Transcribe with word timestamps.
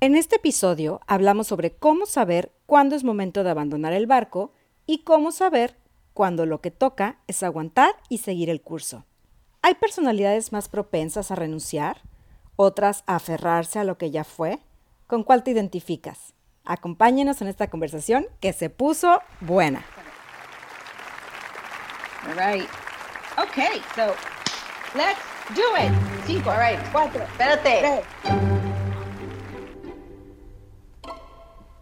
En 0.00 0.14
este 0.14 0.36
episodio 0.36 1.00
hablamos 1.08 1.48
sobre 1.48 1.74
cómo 1.74 2.06
saber 2.06 2.52
cuándo 2.66 2.94
es 2.94 3.02
momento 3.02 3.42
de 3.42 3.50
abandonar 3.50 3.92
el 3.92 4.06
barco 4.06 4.52
y 4.86 4.98
cómo 4.98 5.32
saber 5.32 5.76
cuándo 6.14 6.46
lo 6.46 6.60
que 6.60 6.70
toca 6.70 7.18
es 7.26 7.42
aguantar 7.42 7.96
y 8.08 8.18
seguir 8.18 8.48
el 8.48 8.62
curso. 8.62 9.06
¿Hay 9.60 9.74
personalidades 9.74 10.52
más 10.52 10.68
propensas 10.68 11.32
a 11.32 11.34
renunciar? 11.34 12.02
¿Otras 12.54 13.02
a 13.08 13.16
aferrarse 13.16 13.80
a 13.80 13.84
lo 13.84 13.98
que 13.98 14.12
ya 14.12 14.22
fue? 14.22 14.60
¿Con 15.08 15.24
cuál 15.24 15.42
te 15.42 15.50
identificas? 15.50 16.32
Acompáñenos 16.64 17.42
en 17.42 17.48
esta 17.48 17.68
conversación 17.68 18.28
que 18.38 18.52
se 18.52 18.70
puso 18.70 19.20
buena. 19.40 19.84
All 22.28 22.36
right. 22.36 22.68
Okay, 23.36 23.80
so 23.96 24.14
let's 24.94 25.18
do 25.56 25.62
it. 25.76 25.92
Cinco, 26.24 26.50
all 26.50 26.58
right, 26.60 26.78
cuatro, 26.92 27.20
espérate. 27.24 28.04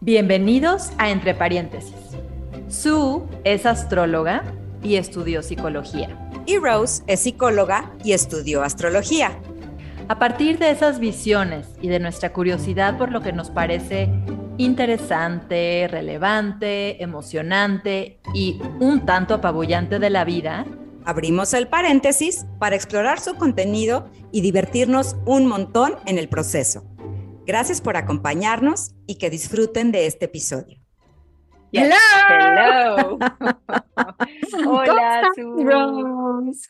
Bienvenidos 0.03 0.91
a 0.99 1.09
Entre 1.09 1.35
Paréntesis. 1.35 1.95
Sue 2.69 3.23
es 3.45 3.65
astróloga 3.65 4.45
y 4.83 4.97
estudió 4.97 5.43
psicología. 5.43 6.31
Y 6.45 6.59
Rose 6.59 7.03
es 7.07 7.21
psicóloga 7.21 7.91
y 8.05 8.13
estudió 8.13 8.63
astrología. 8.63 9.33
A 10.09 10.19
partir 10.19 10.59
de 10.59 10.71
esas 10.71 11.01
visiones 11.01 11.67
y 11.81 11.89
de 11.89 11.99
nuestra 11.99 12.35
curiosidad 12.35 12.99
por 12.99 13.11
lo 13.11 13.23
que 13.23 13.33
nos 13.33 13.49
parece 13.49 14.11
interesante, 14.59 15.89
relevante, 15.91 17.03
emocionante 17.03 18.21
y 18.35 18.61
un 18.79 19.07
tanto 19.07 19.33
apabullante 19.33 19.99
de 19.99 20.11
la 20.11 20.27
vida, 20.27 20.67
abrimos 21.07 21.55
el 21.55 21.69
paréntesis 21.69 22.45
para 22.59 22.77
explorar 22.77 23.19
su 23.19 23.35
contenido 23.37 24.11
y 24.31 24.43
divertirnos 24.43 25.17
un 25.25 25.47
montón 25.47 25.95
en 26.05 26.19
el 26.19 26.29
proceso. 26.29 26.85
Gracias 27.47 27.81
por 27.81 27.97
acompañarnos 27.97 28.97
y 29.07 29.19
que 29.19 29.31
disfruten 29.31 29.93
de 29.93 30.07
este 30.07 30.25
episodio. 30.25 30.79
Hello. 31.71 31.95
Hello. 32.29 33.19
Hola, 34.69 35.23
Rose. 35.37 36.69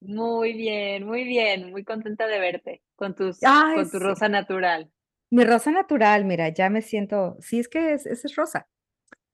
Muy 0.00 0.54
bien, 0.54 1.04
muy 1.04 1.24
bien, 1.24 1.70
muy 1.70 1.84
contenta 1.84 2.26
de 2.26 2.38
verte 2.38 2.82
con, 2.96 3.14
tus, 3.14 3.38
con 3.40 3.90
tu 3.90 3.98
rosa 3.98 4.30
natural. 4.30 4.90
Mi 5.28 5.44
rosa 5.44 5.72
natural, 5.72 6.24
mira, 6.24 6.48
ya 6.48 6.70
me 6.70 6.80
siento, 6.80 7.36
sí, 7.40 7.58
es 7.58 7.68
que 7.68 7.92
es, 7.92 8.06
es, 8.06 8.34
rosa, 8.34 8.66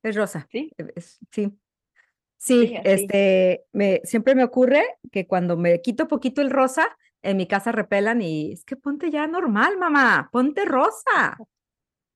es 0.02 0.17
rosa. 0.17 0.48
Sí. 0.50 0.72
sí. 1.30 1.56
Sí, 2.36 2.77
este, 2.84 3.64
me, 3.72 4.00
siempre 4.02 4.34
me 4.34 4.42
ocurre 4.42 4.84
que 5.12 5.28
cuando 5.28 5.56
me 5.56 5.80
quito 5.80 6.08
poquito 6.08 6.42
el 6.42 6.50
rosa, 6.50 6.84
en 7.25 7.36
mi 7.36 7.47
casa 7.47 7.72
repelan 7.72 8.22
y 8.22 8.53
es 8.53 8.64
que 8.64 8.77
ponte 8.77 9.11
ya 9.11 9.27
normal, 9.27 9.78
mamá, 9.78 10.28
ponte 10.30 10.64
rosa. 10.64 11.39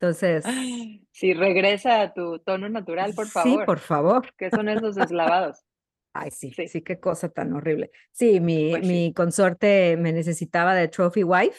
Entonces. 0.01 0.45
Sí, 1.11 1.35
regresa 1.35 2.01
a 2.01 2.15
tu 2.15 2.39
tono 2.39 2.69
natural, 2.69 3.13
por 3.13 3.27
favor. 3.27 3.51
Sí, 3.51 3.67
por 3.67 3.79
favor. 3.81 4.33
¿Qué 4.37 4.51
son 4.51 4.69
esos 4.69 4.95
deslavados? 4.95 5.65
Ay, 6.13 6.31
sí, 6.31 6.53
sí, 6.53 6.83
qué 6.83 7.01
cosa 7.01 7.29
tan 7.29 7.53
horrible. 7.55 7.91
Sí, 8.13 8.39
mi, 8.39 8.71
pues 8.71 8.87
mi 8.87 9.13
consorte 9.13 9.97
me 9.97 10.13
necesitaba 10.13 10.77
de 10.77 10.87
trophy 10.87 11.25
wife 11.25 11.59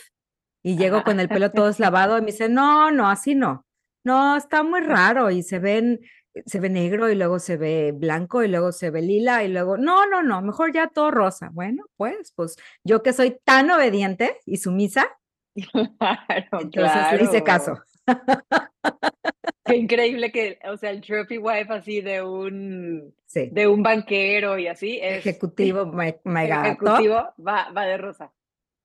y 0.64 0.77
llego 0.77 1.03
con 1.03 1.20
el 1.20 1.27
pelo 1.27 1.52
todo 1.52 1.67
deslavado 1.67 2.17
y 2.17 2.22
me 2.22 2.27
dice, 2.27 2.47
no, 2.47 2.89
no, 2.92 3.09
así 3.09 3.36
no. 3.36 3.66
No, 4.05 4.38
está 4.38 4.64
muy 4.64 4.80
raro 4.80 5.30
y 5.30 5.44
se 5.44 5.59
ven, 5.59 6.00
se 6.45 6.59
ve 6.59 6.69
negro 6.69 7.09
y 7.09 7.16
luego 7.16 7.39
se 7.39 7.58
ve 7.58 7.91
blanco 7.91 8.44
y 8.44 8.47
luego 8.47 8.72
se 8.72 8.89
ve 8.89 9.02
lila 9.02 9.44
y 9.44 9.49
luego, 9.49 9.77
no, 9.77 10.05
no, 10.05 10.22
no, 10.23 10.41
mejor 10.41 10.73
ya 10.73 10.88
todo 10.88 11.11
rosa. 11.11 11.49
Bueno, 11.52 11.86
pues, 11.97 12.33
pues 12.36 12.55
yo 12.83 13.03
que 13.03 13.13
soy 13.13 13.39
tan 13.44 13.69
obediente 13.71 14.38
y 14.45 14.58
sumisa, 14.58 15.08
entonces 15.55 17.19
le 17.19 17.23
hice 17.23 17.44
caso. 17.44 17.80
Qué 19.66 19.75
increíble 19.75 20.31
que, 20.31 20.59
o 20.66 20.77
sea, 20.77 20.89
el 20.91 21.02
trophy 21.02 21.38
wife 21.38 21.71
así 21.71 22.02
de 22.02 22.23
un, 22.23 23.14
de 23.33 23.67
un 23.67 23.83
banquero 23.83 24.58
y 24.58 24.67
así. 24.67 24.99
ejecutivo, 25.02 25.86
mega 26.23 26.67
Ejecutivo 26.67 27.33
va, 27.45 27.71
va 27.71 27.86
de 27.86 27.98
rosa. 27.98 28.31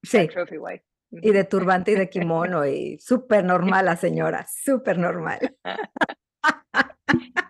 Sí. 0.03 0.29
Trophy 0.29 0.59
wife. 0.59 0.85
Y 1.11 1.31
de 1.31 1.45
turbante 1.45 1.93
y 1.93 1.95
de 1.95 2.09
kimono 2.11 2.67
y 2.67 2.99
súper 2.99 3.45
normal 3.45 3.87
la 3.87 3.97
señora, 3.97 4.47
súper 4.47 4.99
normal. 4.99 5.57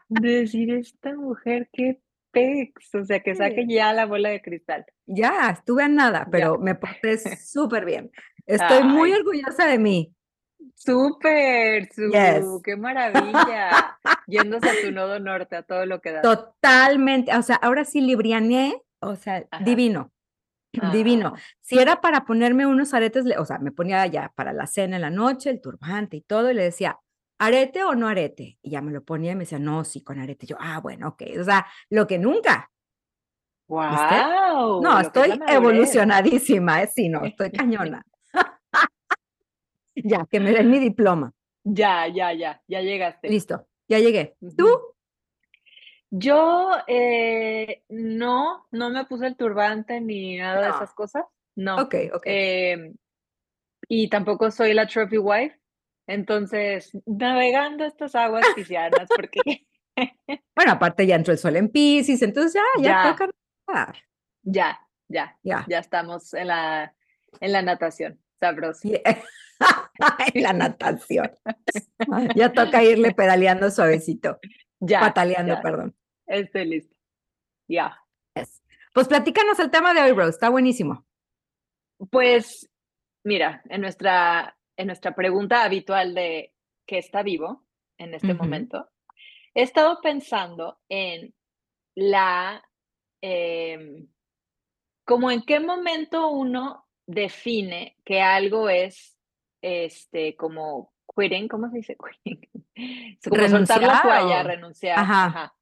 Decir, 0.08 0.72
esta 0.72 1.14
mujer, 1.14 1.68
qué 1.72 2.00
pex, 2.30 2.94
o 2.94 3.04
sea, 3.04 3.20
que 3.20 3.34
saque 3.34 3.66
ya 3.66 3.92
la 3.92 4.06
bola 4.06 4.28
de 4.28 4.42
cristal. 4.42 4.84
Ya, 5.06 5.50
estuve 5.50 5.84
a 5.84 5.88
nada, 5.88 6.28
pero 6.30 6.58
me 6.58 6.74
porté 6.74 7.16
súper 7.38 7.84
bien. 7.84 8.10
Estoy 8.46 8.82
muy 8.82 9.12
orgullosa 9.12 9.66
de 9.66 9.78
mí. 9.78 10.14
Súper, 10.74 11.88
su, 11.92 12.60
qué 12.62 12.76
maravilla. 12.76 13.98
Yéndose 14.26 14.68
a 14.68 14.82
tu 14.82 14.92
nodo 14.92 15.18
norte, 15.18 15.56
a 15.56 15.62
todo 15.62 15.86
lo 15.86 16.00
que 16.00 16.12
da. 16.12 16.22
Totalmente, 16.22 17.34
o 17.34 17.42
sea, 17.42 17.56
ahora 17.56 17.84
sí 17.84 18.00
libriané, 18.00 18.82
o 19.00 19.16
sea, 19.16 19.46
divino, 19.64 20.12
divino. 20.92 21.34
Si 21.60 21.78
era 21.78 22.00
para 22.00 22.24
ponerme 22.24 22.66
unos 22.66 22.94
aretes, 22.94 23.24
o 23.38 23.44
sea, 23.44 23.58
me 23.58 23.72
ponía 23.72 24.06
ya 24.06 24.32
para 24.34 24.52
la 24.52 24.66
cena 24.66 24.96
en 24.96 25.02
la 25.02 25.10
noche, 25.10 25.50
el 25.50 25.60
turbante 25.60 26.16
y 26.16 26.22
todo, 26.22 26.50
y 26.50 26.54
le 26.54 26.64
decía, 26.64 26.98
¿arete 27.46 27.84
o 27.84 27.94
no 27.94 28.08
arete? 28.08 28.58
Y 28.62 28.70
ya 28.70 28.80
me 28.80 28.92
lo 28.92 29.04
ponía 29.04 29.32
y 29.32 29.34
me 29.34 29.40
decía, 29.40 29.58
no, 29.58 29.84
sí, 29.84 30.02
con 30.02 30.18
arete. 30.18 30.46
yo, 30.46 30.56
ah, 30.60 30.80
bueno, 30.80 31.08
ok, 31.08 31.22
o 31.40 31.44
sea, 31.44 31.66
lo 31.90 32.06
que 32.06 32.18
nunca. 32.18 32.70
¡Wow! 33.66 34.82
No, 34.82 35.00
estoy 35.00 35.40
evolucionadísima, 35.48 36.82
¿eh? 36.82 36.90
sí, 36.94 37.08
no, 37.08 37.24
estoy 37.24 37.50
cañona. 37.52 38.04
Ya, 39.94 40.26
que 40.30 40.40
me 40.40 40.52
den 40.52 40.70
mi 40.70 40.78
diploma. 40.78 41.32
Ya, 41.62 42.06
ya, 42.08 42.32
ya, 42.32 42.60
ya 42.66 42.80
llegaste. 42.82 43.28
Listo, 43.28 43.66
ya 43.88 43.98
llegué. 43.98 44.36
¿Tú? 44.56 44.66
Yo 46.10 46.76
eh, 46.86 47.82
no, 47.88 48.66
no 48.70 48.90
me 48.90 49.04
puse 49.06 49.26
el 49.26 49.36
turbante 49.36 50.00
ni 50.00 50.36
nada 50.36 50.62
de 50.62 50.68
esas 50.68 50.92
cosas. 50.94 51.24
No. 51.56 51.76
Ok, 51.76 51.94
ok. 52.12 52.22
Em, 52.26 52.94
y 53.88 54.08
tampoco 54.08 54.50
soy 54.50 54.74
la 54.74 54.86
trophy 54.86 55.18
wife. 55.18 55.58
Entonces, 56.06 56.92
navegando 57.06 57.84
estas 57.84 58.14
aguas 58.14 58.44
piscianas, 58.54 59.08
porque. 59.14 59.66
bueno, 60.56 60.72
aparte 60.72 61.06
ya 61.06 61.16
entró 61.16 61.32
el 61.32 61.38
sol 61.38 61.56
en 61.56 61.68
Pisces, 61.68 62.22
entonces 62.22 62.54
ya, 62.54 62.82
ya, 62.82 63.10
toca 63.10 63.30
nadar. 63.66 63.96
Ya, 64.42 64.80
ya, 65.08 65.38
ya, 65.42 65.64
ya 65.68 65.78
estamos 65.78 66.34
en 66.34 66.48
la, 66.48 66.94
en 67.40 67.52
la 67.52 67.62
natación. 67.62 68.20
Sabroso. 68.40 68.88
la 70.34 70.52
natación. 70.52 71.30
ya 72.34 72.52
toca 72.52 72.82
irle 72.82 73.12
pedaleando 73.14 73.70
suavecito. 73.70 74.38
Ya. 74.80 75.00
Pataleando, 75.00 75.60
perdón. 75.62 75.96
Estoy 76.26 76.66
listo. 76.66 76.94
Ya. 77.68 78.04
Pues 78.92 79.08
platícanos 79.08 79.58
el 79.58 79.70
tema 79.70 79.92
de 79.92 80.02
hoy, 80.02 80.12
Rose. 80.12 80.30
Está 80.30 80.50
buenísimo. 80.50 81.04
Pues, 82.10 82.70
mira, 83.24 83.62
en 83.68 83.80
nuestra, 83.80 84.56
en 84.76 84.86
nuestra 84.86 85.14
pregunta 85.14 85.64
habitual 85.64 86.14
de 86.14 86.54
¿qué 86.86 86.98
está 86.98 87.22
vivo 87.22 87.64
en 87.98 88.14
este 88.14 88.34
momento? 88.34 88.90
He 89.54 89.62
estado 89.62 90.00
pensando 90.00 90.80
en 90.88 91.34
la, 91.94 92.62
em, 93.20 94.08
como 95.04 95.30
en 95.30 95.42
qué 95.42 95.60
momento 95.60 96.28
uno 96.28 96.86
define 97.06 97.96
que 98.04 98.20
algo 98.20 98.68
es 98.68 99.16
este, 99.62 100.36
como 100.36 100.92
quitting, 101.16 101.48
¿cómo 101.48 101.70
se 101.70 101.76
dice 101.76 101.96
quitting? 101.96 102.50
Como 103.28 103.48
soltar 103.48 103.80
la 103.80 104.02
toalla, 104.02 104.42
renunciar. 104.42 104.98
Ajá. 104.98 105.54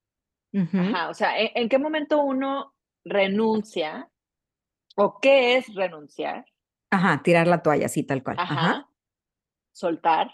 Ajá. 0.54 1.08
O 1.10 1.14
sea, 1.14 1.34
¿en, 1.36 1.68
qué 1.68 1.78
momento 1.78 2.22
uno 2.22 2.74
renuncia? 3.04 4.08
¿O 4.96 5.20
qué 5.20 5.56
es 5.56 5.74
renunciar? 5.74 6.46
Ajá, 6.90 7.22
tirar 7.22 7.46
la 7.46 7.62
toalla, 7.62 7.88
sí, 7.88 8.02
tal 8.02 8.22
cual. 8.22 8.36
Ajá. 8.38 8.88
Soltar. 9.72 10.30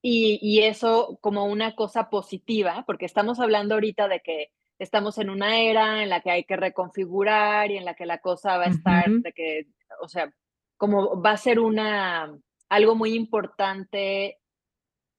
Y, 0.00 0.38
y, 0.42 0.62
eso 0.62 1.18
como 1.20 1.44
una 1.46 1.76
cosa 1.76 2.10
positiva, 2.10 2.82
porque 2.86 3.06
estamos 3.06 3.38
hablando 3.38 3.74
ahorita 3.74 4.08
de 4.08 4.20
que 4.20 4.50
estamos 4.78 5.18
en 5.18 5.30
una 5.30 5.60
era 5.60 6.02
en 6.02 6.08
la 6.08 6.20
que 6.20 6.30
hay 6.30 6.44
que 6.44 6.56
reconfigurar 6.56 7.70
y 7.70 7.76
en 7.76 7.84
la 7.84 7.94
que 7.94 8.06
la 8.06 8.18
cosa 8.18 8.58
va 8.58 8.64
a 8.64 8.68
estar, 8.70 9.08
de 9.08 9.32
que, 9.32 9.66
o 10.00 10.08
sea, 10.08 10.32
como 10.76 11.22
va 11.22 11.30
a 11.30 11.36
ser 11.36 11.60
una, 11.60 12.36
algo 12.68 12.96
muy 12.96 13.14
importante 13.14 14.40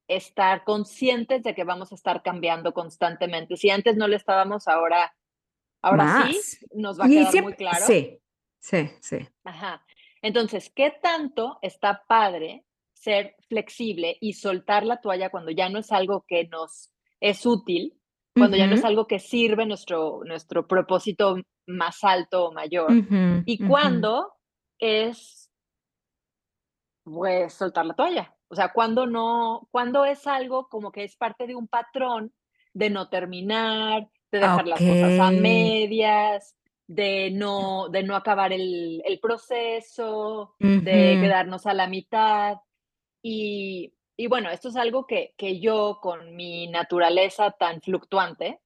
estar 0.07 0.63
conscientes 0.63 1.43
de 1.43 1.55
que 1.55 1.63
vamos 1.63 1.91
a 1.91 1.95
estar 1.95 2.21
cambiando 2.21 2.73
constantemente. 2.73 3.55
Si 3.55 3.69
antes 3.69 3.95
no 3.95 4.07
lo 4.07 4.15
estábamos, 4.15 4.67
ahora, 4.67 5.15
ahora 5.81 6.27
sí, 6.27 6.65
nos 6.73 6.99
va 6.99 7.05
a 7.05 7.07
quedar 7.07 7.43
muy 7.43 7.53
claro. 7.53 7.85
Sí, 7.85 8.19
sí, 8.59 8.89
sí. 8.99 9.17
Ajá. 9.45 9.85
Entonces, 10.21 10.71
¿qué 10.73 10.93
tanto 11.01 11.59
está 11.61 12.03
padre 12.07 12.65
ser 13.03 13.35
flexible 13.49 14.17
y 14.21 14.33
soltar 14.33 14.85
la 14.85 15.01
toalla 15.01 15.29
cuando 15.29 15.51
ya 15.51 15.67
no 15.69 15.79
es 15.79 15.91
algo 15.91 16.23
que 16.27 16.47
nos 16.47 16.91
es 17.19 17.45
útil, 17.45 17.99
cuando 18.35 18.57
ya 18.57 18.65
no 18.65 18.75
es 18.75 18.83
algo 18.83 19.07
que 19.07 19.19
sirve 19.19 19.65
nuestro, 19.65 20.21
nuestro 20.25 20.67
propósito 20.67 21.35
más 21.67 22.03
alto 22.03 22.45
o 22.45 22.51
mayor? 22.53 22.91
y 23.45 23.57
cuando 23.67 24.33
es 24.79 25.51
pues 27.03 27.53
soltar 27.53 27.85
la 27.85 27.93
toalla. 27.93 28.35
O 28.47 28.55
sea, 28.55 28.71
cuando 28.71 29.05
no, 29.05 29.67
cuando 29.71 30.05
es 30.05 30.25
algo 30.25 30.69
como 30.69 30.91
que 30.91 31.03
es 31.03 31.15
parte 31.17 31.47
de 31.47 31.55
un 31.55 31.67
patrón 31.67 32.33
de 32.73 32.89
no 32.89 33.09
terminar, 33.09 34.09
de 34.31 34.39
dejar 34.39 34.67
las 34.67 34.79
cosas 34.79 35.19
a 35.19 35.31
medias, 35.31 36.55
de 36.87 37.31
no, 37.31 37.89
de 37.89 38.03
no 38.03 38.15
acabar 38.15 38.53
el, 38.53 39.01
el 39.05 39.19
proceso, 39.19 40.55
de 40.59 41.17
quedarnos 41.21 41.65
a 41.65 41.73
la 41.73 41.87
mitad. 41.87 42.57
Y, 43.23 43.93
y, 44.17 44.27
bueno, 44.27 44.51
esto 44.51 44.69
es 44.69 44.75
algo 44.75 45.07
que, 45.07 45.33
que, 45.37 45.59
yo 45.59 45.99
con 46.01 46.35
mi 46.35 46.67
naturaleza 46.67 47.51
tan 47.51 47.81
fluctuante 47.81 48.59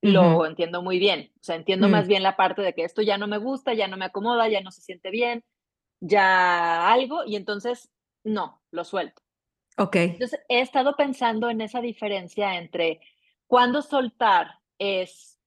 lo 0.00 0.46
entiendo 0.46 0.82
muy 0.82 0.98
bien. 0.98 1.32
O 1.40 1.42
sea, 1.42 1.56
entiendo 1.56 1.88
más 1.88 2.04
mm. 2.04 2.08
bien 2.08 2.22
la 2.22 2.36
parte 2.36 2.62
de 2.62 2.74
que 2.74 2.84
esto 2.84 3.02
ya 3.02 3.18
no 3.18 3.26
me 3.26 3.38
gusta, 3.38 3.74
ya 3.74 3.88
no 3.88 3.96
me 3.96 4.04
acomoda, 4.04 4.48
ya 4.48 4.60
no 4.60 4.70
se 4.70 4.82
siente 4.82 5.10
bien, 5.10 5.44
ya 6.00 6.92
algo, 6.92 7.24
y 7.24 7.36
entonces 7.36 7.90
no, 8.22 8.60
lo 8.70 8.84
suelto. 8.84 9.22
Ok. 9.78 9.96
Entonces 9.96 10.40
he 10.48 10.60
estado 10.60 10.94
pensando 10.96 11.48
en 11.50 11.60
esa 11.60 11.80
diferencia 11.80 12.56
entre 12.56 13.00
cuándo 13.46 13.82
soltar 13.82 14.58
es 14.78 15.38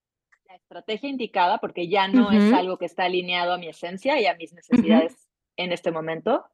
la 0.46 0.56
estrategia 0.56 1.08
indicada, 1.08 1.58
porque 1.58 1.88
ya 1.88 2.08
no 2.08 2.30
es 2.30 2.52
algo 2.52 2.78
que 2.78 2.86
está 2.86 3.04
alineado 3.04 3.52
a 3.52 3.58
mi 3.58 3.68
esencia 3.68 4.20
y 4.20 4.26
a 4.26 4.34
mis 4.34 4.52
necesidades 4.52 5.28
en 5.56 5.72
este 5.72 5.90
momento, 5.90 6.44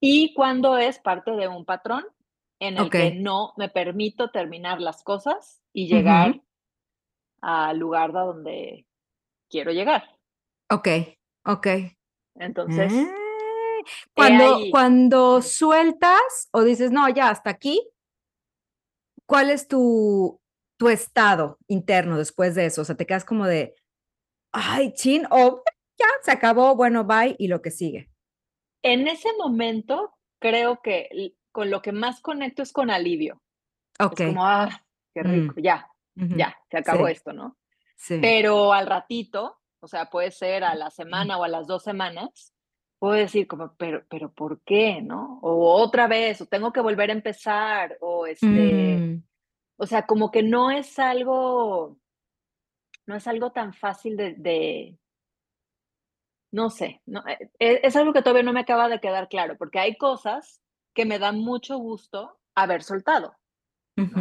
y 0.00 0.34
cuándo 0.34 0.78
es 0.78 0.98
parte 0.98 1.32
de 1.32 1.48
un 1.48 1.64
patrón 1.64 2.04
en 2.60 2.78
el 2.78 2.90
que 2.90 3.12
no 3.12 3.54
me 3.56 3.68
permito 3.68 4.30
terminar 4.30 4.80
las 4.80 5.02
cosas 5.02 5.62
y 5.72 5.86
llegar 5.86 6.40
al 7.40 7.78
lugar 7.78 8.16
a 8.16 8.22
donde 8.22 8.86
quiero 9.48 9.70
llegar. 9.70 10.04
Ok, 10.70 10.88
ok. 11.44 11.66
Entonces, 12.34 12.92
ah. 12.92 13.28
Cuando, 14.14 14.60
cuando 14.70 15.42
sueltas 15.42 16.48
o 16.52 16.62
dices, 16.62 16.90
no, 16.90 17.08
ya 17.08 17.30
hasta 17.30 17.50
aquí, 17.50 17.88
¿cuál 19.26 19.50
es 19.50 19.68
tu, 19.68 20.40
tu 20.78 20.88
estado 20.88 21.58
interno 21.68 22.18
después 22.18 22.54
de 22.54 22.66
eso? 22.66 22.82
O 22.82 22.84
sea, 22.84 22.96
te 22.96 23.06
quedas 23.06 23.24
como 23.24 23.46
de, 23.46 23.74
ay, 24.52 24.92
chin, 24.94 25.26
o 25.30 25.62
ya 25.98 26.06
se 26.22 26.30
acabó, 26.30 26.74
bueno, 26.76 27.04
bye, 27.04 27.36
y 27.38 27.48
lo 27.48 27.62
que 27.62 27.70
sigue. 27.70 28.10
En 28.82 29.08
ese 29.08 29.28
momento, 29.38 30.14
creo 30.38 30.80
que 30.82 31.34
con 31.52 31.70
lo 31.70 31.82
que 31.82 31.92
más 31.92 32.20
conecto 32.20 32.62
es 32.62 32.72
con 32.72 32.90
alivio. 32.90 33.42
Ok. 33.98 34.20
Es 34.20 34.26
como, 34.28 34.46
ah, 34.46 34.84
qué 35.14 35.22
rico, 35.22 35.54
mm. 35.56 35.62
ya, 35.62 35.88
ya, 36.14 36.56
se 36.70 36.78
acabó 36.78 37.08
esto, 37.08 37.32
¿no? 37.32 37.56
Sí. 37.96 38.18
Pero 38.20 38.72
al 38.72 38.86
ratito, 38.86 39.58
o 39.80 39.88
sea, 39.88 40.08
puede 40.08 40.30
ser 40.30 40.64
a 40.64 40.74
la 40.74 40.90
semana 40.90 41.38
o 41.38 41.44
a 41.44 41.48
las 41.48 41.66
dos 41.66 41.82
semanas, 41.82 42.54
puedo 42.98 43.14
decir 43.14 43.46
como, 43.46 43.74
pero, 43.76 44.04
pero 44.08 44.32
¿por 44.32 44.60
qué? 44.62 45.00
¿No? 45.02 45.38
O 45.42 45.74
otra 45.80 46.06
vez, 46.06 46.40
o 46.40 46.46
tengo 46.46 46.72
que 46.72 46.80
volver 46.80 47.10
a 47.10 47.14
empezar, 47.14 47.96
o 48.00 48.26
este, 48.26 48.46
mm. 48.46 49.22
o 49.76 49.86
sea, 49.86 50.06
como 50.06 50.30
que 50.30 50.42
no 50.42 50.70
es 50.70 50.98
algo, 50.98 51.98
no 53.06 53.16
es 53.16 53.26
algo 53.26 53.52
tan 53.52 53.72
fácil 53.72 54.16
de, 54.16 54.98
no 56.50 56.70
sé, 56.70 57.02
no, 57.06 57.26
eh, 57.26 57.50
e, 57.58 57.80
es, 57.82 57.96
algo 57.96 58.12
que 58.12 58.22
todavía 58.22 58.42
no 58.42 58.52
me 58.52 58.60
acaba 58.60 58.88
de 58.88 59.00
quedar 59.00 59.28
claro, 59.28 59.56
porque 59.58 59.78
hay 59.78 59.96
cosas 59.96 60.60
que 60.94 61.04
me 61.04 61.18
dan 61.18 61.38
mucho 61.38 61.78
gusto 61.78 62.38
haber 62.54 62.82
soltado, 62.82 63.36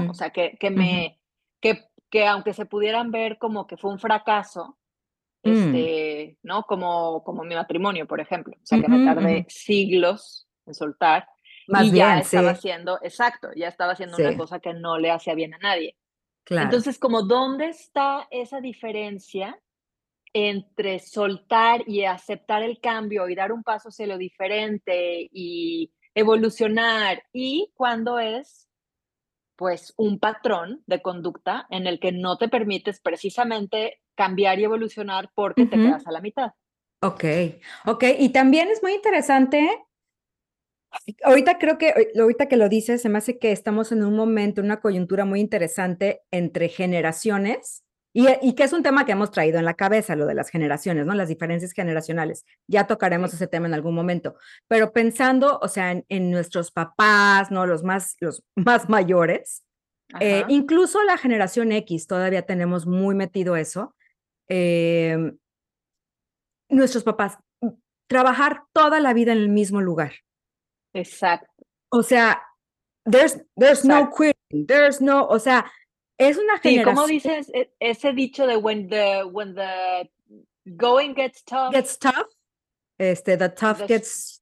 O 0.09 0.13
sea, 0.13 0.31
que, 0.31 0.57
que 0.59 0.69
me, 0.69 1.19
que, 1.61 1.85
que 2.09 2.25
aunque 2.25 2.53
se 2.53 2.65
pudieran 2.65 3.11
ver 3.11 3.37
como 3.37 3.67
que 3.67 3.77
fue 3.77 3.91
un 3.91 3.99
fracaso, 3.99 4.77
Mm. 5.43 5.75
este, 5.75 6.37
¿no? 6.43 6.63
Como, 6.63 7.23
como 7.23 7.43
mi 7.43 7.55
matrimonio, 7.55 8.07
por 8.07 8.19
ejemplo. 8.19 8.53
O 8.55 8.65
sea, 8.65 8.81
que 8.81 8.87
me 8.87 9.05
tardé 9.05 9.45
siglos 9.49 10.47
en 10.65 10.73
soltar. 10.73 11.27
y 11.67 11.91
ya 11.91 12.19
estaba 12.19 12.51
haciendo, 12.51 12.99
exacto, 13.01 13.49
ya 13.55 13.67
estaba 13.67 13.93
haciendo 13.93 14.17
una 14.17 14.37
cosa 14.37 14.59
que 14.59 14.73
no 14.73 14.97
le 14.97 15.11
hacía 15.11 15.35
bien 15.35 15.53
a 15.53 15.57
nadie. 15.57 15.95
Entonces, 16.49 16.97
como, 16.97 17.23
¿dónde 17.23 17.67
está 17.67 18.27
esa 18.31 18.61
diferencia 18.61 19.59
entre 20.39 20.99
soltar 20.99 21.81
y 21.89 22.05
aceptar 22.05 22.61
el 22.61 22.79
cambio 22.79 23.27
y 23.27 23.33
dar 23.33 23.51
un 23.51 23.63
paso 23.63 23.89
hacia 23.89 24.05
lo 24.05 24.19
diferente 24.19 25.27
y 25.31 25.91
evolucionar 26.13 27.23
y 27.33 27.71
cuando 27.73 28.19
es 28.19 28.69
pues 29.55 29.95
un 29.97 30.19
patrón 30.19 30.83
de 30.85 31.01
conducta 31.01 31.65
en 31.71 31.87
el 31.87 31.99
que 31.99 32.11
no 32.11 32.37
te 32.37 32.49
permites 32.49 33.01
precisamente 33.01 33.99
cambiar 34.13 34.59
y 34.59 34.65
evolucionar 34.65 35.31
porque 35.33 35.65
te 35.65 35.75
quedas 35.75 36.05
a 36.05 36.11
la 36.11 36.21
mitad. 36.21 36.51
Ok, 37.01 37.23
ok. 37.87 38.03
Y 38.19 38.29
también 38.29 38.69
es 38.69 38.83
muy 38.83 38.93
interesante, 38.93 39.67
ahorita 41.23 41.57
creo 41.57 41.79
que, 41.79 42.11
ahorita 42.15 42.47
que 42.47 42.57
lo 42.57 42.69
dices, 42.69 43.01
se 43.01 43.09
me 43.09 43.17
hace 43.17 43.39
que 43.39 43.51
estamos 43.51 43.91
en 43.91 44.03
un 44.03 44.15
momento, 44.15 44.61
una 44.61 44.81
coyuntura 44.81 45.25
muy 45.25 45.39
interesante 45.39 46.21
entre 46.29 46.69
generaciones 46.69 47.83
y, 48.17 48.27
y, 48.41 48.53
que 48.53 48.63
es 48.63 48.73
un 48.73 48.83
tema 48.83 49.05
que 49.05 49.11
hemos 49.11 49.31
traído 49.31 49.59
en 49.59 49.65
la 49.65 49.75
cabeza, 49.75 50.15
lo 50.15 50.25
de 50.25 50.33
las 50.33 50.49
generaciones, 50.49 51.05
¿no? 51.05 51.13
Las 51.13 51.29
diferencias 51.29 51.73
generacionales. 51.73 52.45
Ya 52.67 52.87
tocaremos 52.87 53.33
ese 53.33 53.47
tema 53.47 53.67
en 53.67 53.73
algún 53.73 53.93
momento, 53.93 54.35
pero 54.67 54.91
pensando, 54.93 55.59
o 55.61 55.67
sea, 55.67 55.91
en, 55.91 56.31
nuestros 56.31 56.71
papás, 56.71 57.51
¿no? 57.51 57.65
Los 57.65 57.83
más, 57.83 58.15
los 58.19 58.43
más 58.55 58.89
mayores, 58.89 59.63
eh, 60.21 60.45
incluso 60.47 61.03
la 61.03 61.17
generación 61.17 61.71
X, 61.73 62.07
todavía 62.07 62.43
tenemos 62.43 62.87
muy 62.87 63.13
metido 63.13 63.57
eso 63.57 63.93
Em, 64.47 65.37
nuestros 66.69 67.03
papás, 67.03 67.37
mm, 67.61 67.69
trabajar 68.07 68.63
toda 68.73 68.99
la 68.99 69.13
vida 69.13 69.33
en 69.33 69.39
el 69.39 69.49
mismo 69.49 69.81
lugar. 69.81 70.13
Exacto. 70.93 71.51
O 71.89 72.03
sea, 72.03 72.41
there's, 73.05 73.39
there's 73.55 73.83
no 73.83 74.09
quitting, 74.09 74.65
there's 74.67 75.01
no, 75.01 75.27
o 75.27 75.39
sea, 75.39 75.69
es 76.17 76.37
una 76.37 76.57
generación. 76.59 76.95
Sí, 76.95 76.95
como 76.95 77.07
dices 77.07 77.51
e, 77.53 77.71
ese 77.79 78.13
dicho 78.13 78.47
de 78.47 78.57
when 78.57 78.89
the, 78.89 79.23
when 79.23 79.55
the 79.55 80.09
going 80.65 81.13
gets 81.13 81.43
tough. 81.43 81.71
Gets 81.71 81.97
tough, 81.97 82.27
este, 82.97 83.37
the 83.37 83.49
tough 83.49 83.85
gets, 83.87 84.41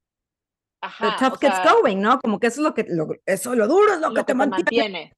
the 0.82 1.12
tough 1.20 1.40
gets 1.40 1.60
going, 1.64 2.02
¿no? 2.02 2.20
Como 2.20 2.40
que 2.40 2.48
eso 2.48 2.62
es 2.62 2.64
lo 2.64 2.74
que, 2.74 2.86
lo, 2.88 3.08
eso, 3.26 3.56
lo 3.56 3.68
duro 3.68 3.94
es 3.94 4.00
lo, 4.00 4.14
que, 4.14 4.24
te, 4.24 4.34
mantiene. 4.34 5.14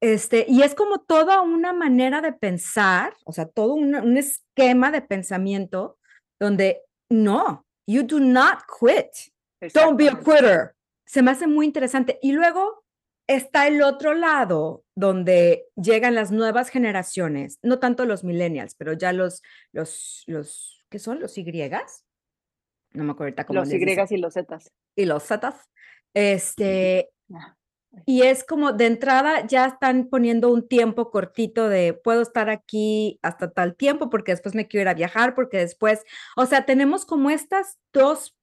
Este, 0.00 0.46
y 0.48 0.62
es 0.62 0.74
como 0.74 1.00
toda 1.00 1.40
una 1.40 1.72
manera 1.72 2.20
de 2.20 2.32
pensar, 2.32 3.14
o 3.24 3.32
sea, 3.32 3.46
todo 3.46 3.74
un, 3.74 4.16
esquema 4.16 4.90
de 4.90 5.02
pensamiento 5.02 5.98
donde 6.40 6.82
no, 7.10 7.64
you 7.86 8.02
do 8.02 8.20
not 8.20 8.60
quit. 8.78 9.32
Don't 9.74 9.96
be 9.96 10.08
a 10.08 10.16
quitter. 10.16 10.74
Se 11.04 11.20
me 11.20 11.32
hace 11.32 11.46
muy 11.46 11.66
interesante. 11.66 12.18
Y 12.22 12.32
luego 12.32 12.84
está 13.28 13.68
el 13.68 13.82
otro 13.82 14.14
lado 14.14 14.84
donde 14.96 15.66
llegan 15.76 16.14
las 16.14 16.32
nuevas 16.32 16.70
generaciones, 16.70 17.58
no 17.62 17.78
tanto 17.78 18.04
los 18.06 18.24
millennials, 18.24 18.74
pero 18.74 18.94
ya 18.94 19.12
los, 19.12 19.42
los, 19.70 20.24
los, 20.26 20.84
¿qué 20.88 20.98
son? 20.98 21.20
¿Los 21.20 21.36
Y? 21.38 21.44
No 22.92 23.04
me 23.04 23.12
acuerdo 23.12 23.24
ahorita 23.24 23.44
cómo 23.44 23.60
Los 23.60 23.72
Y 23.72 23.76
y 23.76 24.16
los 24.18 24.34
Z. 24.34 24.58
Y 24.96 25.04
los 25.04 25.22
Z. 25.22 25.54
Este, 26.14 27.10
y 28.06 28.22
es 28.22 28.44
como 28.44 28.72
de 28.72 28.86
entrada 28.86 29.46
ya 29.46 29.66
están 29.66 30.08
poniendo 30.08 30.50
un 30.50 30.66
tiempo 30.66 31.10
cortito 31.10 31.68
de 31.68 31.92
puedo 31.92 32.22
estar 32.22 32.48
aquí 32.48 33.18
hasta 33.22 33.50
tal 33.50 33.76
tiempo 33.76 34.08
porque 34.08 34.32
después 34.32 34.54
me 34.54 34.66
quiero 34.66 34.82
ir 34.82 34.88
a 34.88 34.94
viajar, 34.94 35.34
porque 35.34 35.58
después, 35.58 36.02
o 36.34 36.46
sea, 36.46 36.64
tenemos 36.64 37.04
como 37.04 37.28
estas 37.28 37.78
dos 37.92 38.36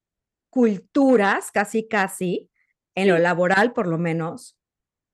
culturas, 0.52 1.52
casi, 1.52 1.88
casi, 1.88 2.52
en 2.94 3.10
lo 3.10 3.18
laboral 3.18 3.74
por 3.74 3.88
lo 3.88 3.98
menos, 3.98 4.58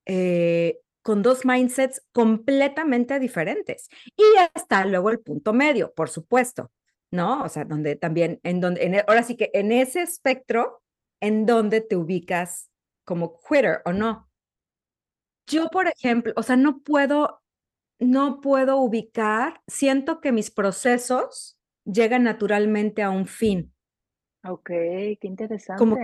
eh, 0.06 0.78
con 1.02 1.22
dos 1.22 1.44
mindsets 1.44 2.02
completamente 2.12 3.18
diferentes. 3.18 3.88
Y 4.16 4.22
está 4.54 4.84
luego 4.84 5.10
el 5.10 5.20
punto 5.20 5.52
medio, 5.52 5.92
por 5.94 6.08
supuesto, 6.08 6.70
¿no? 7.10 7.42
O 7.42 7.48
sea, 7.48 7.64
donde 7.64 7.96
también, 7.96 8.40
en 8.42 8.60
donde, 8.60 8.84
en, 8.84 8.94
e, 8.94 9.04
ahora 9.06 9.22
sí 9.22 9.36
que 9.36 9.50
en 9.52 9.72
ese 9.72 10.02
espectro, 10.02 10.82
en 11.20 11.46
donde 11.46 11.80
te 11.80 11.96
ubicas 11.96 12.70
como 13.04 13.40
quitter 13.40 13.82
o 13.84 13.92
no. 13.92 14.28
Yo, 15.46 15.68
por 15.68 15.88
ejemplo, 15.88 16.32
o 16.36 16.42
sea, 16.42 16.56
no 16.56 16.80
puedo, 16.80 17.42
no 17.98 18.40
puedo 18.40 18.78
ubicar, 18.78 19.60
siento 19.66 20.20
que 20.20 20.32
mis 20.32 20.50
procesos 20.50 21.58
llegan 21.84 22.22
naturalmente 22.22 23.02
a 23.02 23.10
un 23.10 23.26
fin. 23.26 23.72
Ok, 24.44 24.68
qué 24.68 25.18
interesante. 25.22 25.78
Como, 25.78 25.96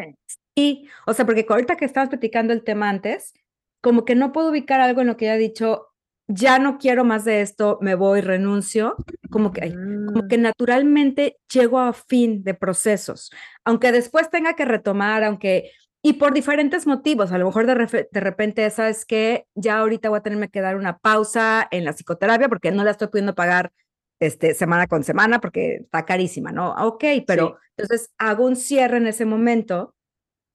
sí, 0.56 0.88
o 1.06 1.14
sea, 1.14 1.24
porque 1.24 1.46
ahorita 1.48 1.76
que 1.76 1.84
estabas 1.84 2.08
platicando 2.08 2.52
el 2.52 2.62
tema 2.62 2.88
antes, 2.88 3.34
como 3.80 4.04
que 4.04 4.14
no 4.14 4.32
puedo 4.32 4.50
ubicar 4.50 4.80
algo 4.80 5.00
en 5.00 5.06
lo 5.06 5.16
que 5.16 5.28
haya 5.28 5.38
dicho, 5.38 5.88
ya 6.26 6.58
no 6.58 6.78
quiero 6.78 7.04
más 7.04 7.24
de 7.24 7.40
esto, 7.40 7.78
me 7.80 7.94
voy, 7.94 8.20
renuncio, 8.20 8.96
como 9.30 9.52
que, 9.52 9.70
como 9.70 10.24
mm. 10.24 10.28
que 10.28 10.38
naturalmente 10.38 11.38
llego 11.52 11.78
a 11.78 11.92
fin 11.92 12.44
de 12.44 12.54
procesos, 12.54 13.30
aunque 13.64 13.92
después 13.92 14.30
tenga 14.30 14.54
que 14.54 14.66
retomar, 14.66 15.24
aunque 15.24 15.70
y 16.02 16.14
por 16.14 16.32
diferentes 16.32 16.86
motivos, 16.86 17.32
a 17.32 17.38
lo 17.38 17.46
mejor 17.46 17.66
de, 17.66 18.08
de 18.10 18.20
repente, 18.20 18.68
¿sabes 18.70 19.04
que 19.04 19.46
Ya 19.54 19.78
ahorita 19.78 20.08
voy 20.08 20.18
a 20.18 20.22
tenerme 20.22 20.48
que 20.48 20.60
dar 20.60 20.76
una 20.76 20.98
pausa 20.98 21.66
en 21.70 21.84
la 21.84 21.92
psicoterapia 21.92 22.48
porque 22.48 22.70
no 22.70 22.84
la 22.84 22.92
estoy 22.92 23.08
pudiendo 23.08 23.34
pagar 23.34 23.72
este, 24.20 24.54
semana 24.54 24.86
con 24.86 25.02
semana 25.02 25.40
porque 25.40 25.76
está 25.82 26.04
carísima, 26.04 26.52
¿no? 26.52 26.74
Ah, 26.76 26.86
ok, 26.86 27.04
pero 27.26 27.58
entonces 27.76 28.12
hago 28.18 28.46
un 28.46 28.56
cierre 28.56 28.98
en 28.98 29.06
ese 29.06 29.24
momento. 29.24 29.94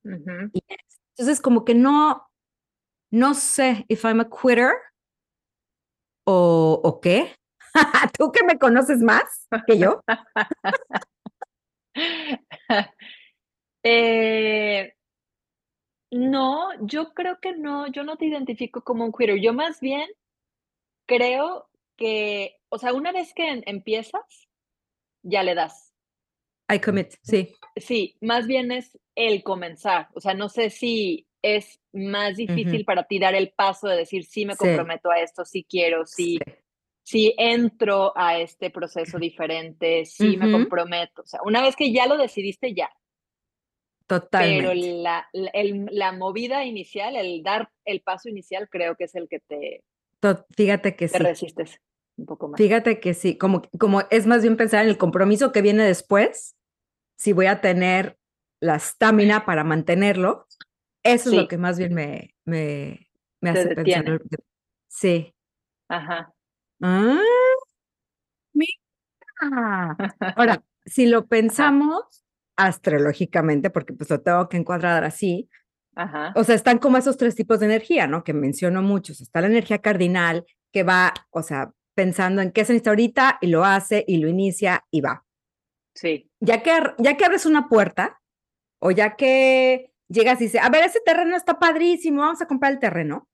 y 0.03 0.63
entonces 1.11 1.41
como 1.41 1.65
que 1.65 1.75
no, 1.75 2.25
no 3.13 3.35
sé 3.35 3.85
if 3.89 4.03
I'm 4.05 4.19
a 4.21 4.27
quitter 4.27 4.73
o, 6.25 6.81
o 6.83 6.99
qué. 6.99 7.35
¿Tú 8.17 8.31
que 8.31 8.43
me 8.43 8.57
conoces 8.57 9.01
más 9.01 9.47
que 9.67 9.77
yo? 9.77 10.01
eh, 13.83 14.93
no, 16.09 16.69
yo 16.81 17.13
creo 17.13 17.39
que 17.39 17.55
no, 17.55 17.85
yo 17.91 18.03
no 18.03 18.17
te 18.17 18.25
identifico 18.25 18.83
como 18.83 19.05
un 19.05 19.11
quitter. 19.11 19.39
Yo 19.39 19.53
más 19.53 19.79
bien 19.79 20.09
creo 21.05 21.69
que, 21.95 22.57
o 22.69 22.79
sea, 22.79 22.93
una 22.93 23.11
vez 23.11 23.31
que 23.35 23.61
empiezas, 23.67 24.49
ya 25.21 25.43
le 25.43 25.53
das. 25.53 25.93
I 26.67 26.79
commit, 26.79 27.13
sí. 27.21 27.53
Sí, 27.75 28.17
más 28.21 28.47
bien 28.47 28.71
es 28.71 28.97
el 29.13 29.43
comenzar. 29.43 30.09
O 30.15 30.19
sea, 30.19 30.33
no 30.33 30.49
sé 30.49 30.71
si 30.71 31.27
es 31.43 31.79
más 31.91 32.37
difícil 32.37 32.85
para 32.85 33.03
ti 33.03 33.19
dar 33.19 33.35
el 33.35 33.51
paso 33.51 33.87
de 33.87 33.97
decir, 33.97 34.25
sí 34.25 34.45
me 34.45 34.55
comprometo 34.55 35.11
a 35.11 35.19
esto, 35.19 35.45
sí 35.45 35.65
quiero, 35.69 36.05
sí, 36.05 36.39
sí, 37.03 37.35
entro 37.37 38.13
a 38.15 38.39
este 38.39 38.71
proceso 38.71 39.19
diferente, 39.19 40.05
sí 40.05 40.37
me 40.37 40.51
comprometo. 40.51 41.21
O 41.21 41.25
sea, 41.27 41.41
una 41.45 41.61
vez 41.61 41.75
que 41.75 41.93
ya 41.93 42.07
lo 42.07 42.17
decidiste, 42.17 42.73
ya. 42.73 42.89
Totalmente. 44.07 44.67
Pero 44.67 44.73
la, 44.73 45.29
la, 45.31 46.11
movida 46.13 46.65
inicial, 46.65 47.15
el 47.15 47.43
dar 47.43 47.69
el 47.85 48.01
paso 48.01 48.29
inicial, 48.29 48.67
creo 48.69 48.95
que 48.95 49.05
es 49.05 49.15
el 49.15 49.27
que 49.27 49.39
te, 49.39 49.83
Fíjate 50.55 50.95
que 50.95 51.07
te 51.07 51.19
resistes 51.19 51.79
un 52.17 52.25
poco 52.25 52.47
más. 52.47 52.57
Fíjate 52.57 52.99
que 52.99 53.13
sí, 53.13 53.37
como, 53.37 53.63
como 53.77 54.01
es 54.09 54.25
más 54.25 54.41
bien 54.41 54.55
pensar 54.55 54.83
en 54.83 54.89
el 54.89 54.97
compromiso 54.97 55.51
que 55.51 55.61
viene 55.61 55.83
después, 55.83 56.55
si 57.17 57.33
voy 57.33 57.47
a 57.47 57.61
tener 57.61 58.17
la 58.61 58.75
estamina 58.75 59.45
para 59.45 59.63
mantenerlo, 59.63 60.47
eso 61.03 61.29
es 61.29 61.35
lo 61.35 61.47
que 61.47 61.57
más 61.57 61.77
bien 61.77 61.93
me, 61.93 62.33
me, 62.45 63.09
me 63.41 63.49
hace 63.49 63.75
pensar. 63.75 64.21
Sí. 64.87 65.33
Ajá. 65.89 66.33
Ah, 66.81 67.19
mira. 68.53 69.97
Ahora, 70.35 70.63
si 70.85 71.05
lo 71.05 71.27
pensamos 71.27 72.25
astrológicamente, 72.55 73.69
porque 73.69 73.93
pues 73.93 74.09
lo 74.09 74.21
tengo 74.21 74.47
que 74.47 74.57
encuadrar 74.57 75.03
así, 75.03 75.49
Ajá. 75.95 76.33
o 76.35 76.43
sea, 76.43 76.55
están 76.55 76.77
como 76.77 76.97
esos 76.97 77.17
tres 77.17 77.35
tipos 77.35 77.59
de 77.59 77.65
energía, 77.65 78.07
¿no? 78.07 78.23
Que 78.23 78.33
menciono 78.33 78.81
muchos. 78.81 79.21
Está 79.21 79.41
la 79.41 79.47
energía 79.47 79.79
cardinal, 79.79 80.45
que 80.71 80.83
va, 80.83 81.13
o 81.31 81.41
sea, 81.41 81.71
pensando 81.95 82.41
en 82.41 82.51
qué 82.51 82.65
se 82.65 82.73
necesita 82.73 82.91
ahorita 82.91 83.37
y 83.41 83.47
lo 83.47 83.65
hace 83.65 84.03
y 84.07 84.17
lo 84.17 84.27
inicia 84.27 84.85
y 84.91 85.01
va. 85.01 85.25
Sí. 85.95 86.29
Ya 86.39 86.63
que, 86.63 86.71
ya 86.97 87.17
que 87.17 87.25
abres 87.25 87.45
una 87.45 87.69
puerta 87.69 88.19
o 88.79 88.91
ya 88.91 89.15
que 89.15 89.92
llegas 90.13 90.39
y 90.41 90.45
dices, 90.45 90.61
a 90.61 90.69
ver, 90.69 90.85
ese 90.85 90.99
terreno 91.01 91.35
está 91.35 91.59
padrísimo, 91.59 92.21
vamos 92.21 92.41
a 92.41 92.47
comprar 92.47 92.71
el 92.71 92.79
terreno, 92.79 93.27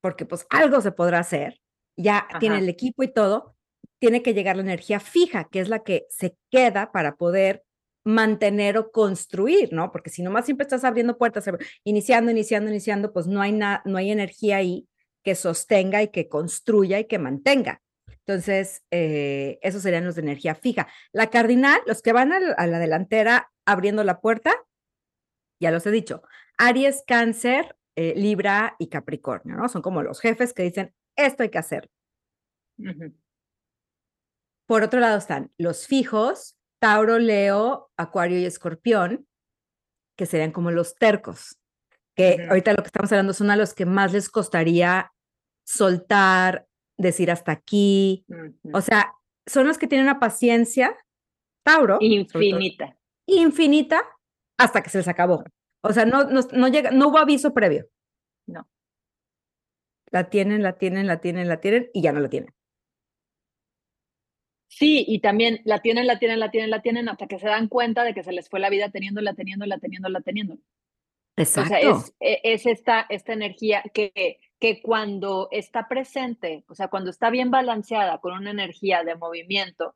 porque 0.00 0.24
pues 0.26 0.46
algo 0.50 0.80
se 0.80 0.92
podrá 0.92 1.18
hacer, 1.18 1.60
ya 1.96 2.26
tiene 2.40 2.58
el 2.58 2.68
equipo 2.68 3.02
y 3.02 3.12
todo, 3.12 3.56
tiene 3.98 4.22
que 4.22 4.34
llegar 4.34 4.56
la 4.56 4.62
energía 4.62 5.00
fija, 5.00 5.48
que 5.50 5.60
es 5.60 5.68
la 5.68 5.82
que 5.82 6.06
se 6.08 6.36
queda 6.50 6.92
para 6.92 7.16
poder 7.16 7.64
mantener 8.04 8.76
o 8.76 8.90
construir, 8.90 9.72
¿no? 9.72 9.90
Porque 9.90 10.10
si 10.10 10.22
nomás 10.22 10.44
siempre 10.44 10.64
estás 10.64 10.84
abriendo 10.84 11.16
puertas, 11.16 11.48
iniciando, 11.84 12.30
iniciando, 12.30 12.70
iniciando, 12.70 13.12
pues 13.12 13.26
no 13.26 13.40
hay, 13.40 13.52
no 13.52 13.96
hay 13.96 14.10
energía 14.10 14.58
ahí 14.58 14.86
que 15.22 15.34
sostenga 15.34 16.02
y 16.02 16.08
que 16.08 16.28
construya 16.28 16.98
y 16.98 17.06
que 17.06 17.18
mantenga. 17.18 17.80
Entonces, 18.26 18.82
eh, 18.90 19.58
esos 19.62 19.82
serían 19.82 20.04
los 20.04 20.14
de 20.14 20.22
energía 20.22 20.54
fija. 20.54 20.88
La 21.12 21.30
cardinal, 21.30 21.80
los 21.86 22.02
que 22.02 22.12
van 22.12 22.32
a 22.32 22.66
la 22.66 22.78
delantera 22.78 23.50
abriendo 23.66 24.04
la 24.04 24.20
puerta, 24.20 24.54
ya 25.64 25.70
los 25.70 25.86
he 25.86 25.90
dicho, 25.90 26.22
Aries, 26.58 27.02
Cáncer, 27.06 27.76
eh, 27.96 28.14
Libra 28.16 28.76
y 28.78 28.88
Capricornio, 28.88 29.56
¿no? 29.56 29.68
Son 29.68 29.82
como 29.82 30.02
los 30.02 30.20
jefes 30.20 30.52
que 30.52 30.62
dicen, 30.62 30.94
esto 31.16 31.42
hay 31.42 31.50
que 31.50 31.58
hacer. 31.58 31.90
Por 34.66 34.82
otro 34.82 35.00
lado 35.00 35.18
están 35.18 35.52
los 35.58 35.86
fijos, 35.86 36.56
Tauro, 36.80 37.18
Leo, 37.18 37.90
Acuario 37.96 38.38
y 38.38 38.44
Escorpión, 38.44 39.26
que 40.16 40.26
serían 40.26 40.52
como 40.52 40.70
los 40.70 40.96
tercos, 40.96 41.58
que 42.14 42.46
ahorita 42.48 42.72
lo 42.72 42.82
que 42.82 42.88
estamos 42.88 43.10
hablando 43.12 43.32
son 43.32 43.50
a 43.50 43.56
los 43.56 43.74
que 43.74 43.86
más 43.86 44.12
les 44.12 44.28
costaría 44.28 45.12
soltar, 45.64 46.66
decir 46.96 47.30
hasta 47.30 47.52
aquí. 47.52 48.24
O 48.72 48.80
sea, 48.80 49.14
son 49.46 49.66
los 49.66 49.78
que 49.78 49.86
tienen 49.86 50.06
una 50.06 50.20
paciencia, 50.20 50.96
Tauro. 51.64 51.98
Infinita. 52.00 52.96
infinita 53.26 54.04
hasta 54.58 54.82
que 54.82 54.90
se 54.90 54.98
les 54.98 55.08
acabó. 55.08 55.44
O 55.82 55.92
sea, 55.92 56.06
no, 56.06 56.24
no, 56.24 56.68
llega, 56.68 56.90
no 56.90 57.08
hubo 57.08 57.18
aviso 57.18 57.52
previo. 57.52 57.86
No. 58.46 58.68
La 60.10 60.30
tienen, 60.30 60.62
la 60.62 60.78
tienen, 60.78 61.06
la 61.06 61.20
tienen, 61.20 61.48
la 61.48 61.60
tienen 61.60 61.90
y 61.92 62.02
ya 62.02 62.12
no 62.12 62.20
la 62.20 62.28
tienen. 62.28 62.54
Sí, 64.68 65.04
y 65.06 65.20
también 65.20 65.60
la 65.64 65.80
tienen, 65.80 66.06
la 66.06 66.18
tienen, 66.18 66.40
la 66.40 66.50
tienen, 66.50 66.70
la 66.70 66.82
tienen 66.82 67.08
hasta 67.08 67.26
que 67.26 67.38
se 67.38 67.46
dan 67.46 67.68
cuenta 67.68 68.02
de 68.02 68.12
que 68.12 68.24
se 68.24 68.32
les 68.32 68.48
fue 68.48 68.60
la 68.60 68.70
vida 68.70 68.90
teniéndola, 68.90 69.34
teniéndola, 69.34 69.78
teniéndola, 69.78 70.20
teniendo. 70.20 70.58
Exacto. 71.36 71.74
O 71.74 72.00
sea, 72.00 72.00
es, 72.00 72.14
e, 72.20 72.40
es, 72.42 72.66
esta, 72.66 73.06
esta 73.08 73.32
energía 73.32 73.82
que, 73.92 74.40
que 74.58 74.82
cuando 74.82 75.48
está 75.50 75.86
presente, 75.86 76.64
o 76.68 76.74
sea, 76.74 76.88
cuando 76.88 77.10
está 77.10 77.30
bien 77.30 77.50
balanceada 77.50 78.18
con 78.18 78.32
una 78.32 78.50
energía 78.50 79.04
de 79.04 79.14
movimiento, 79.14 79.94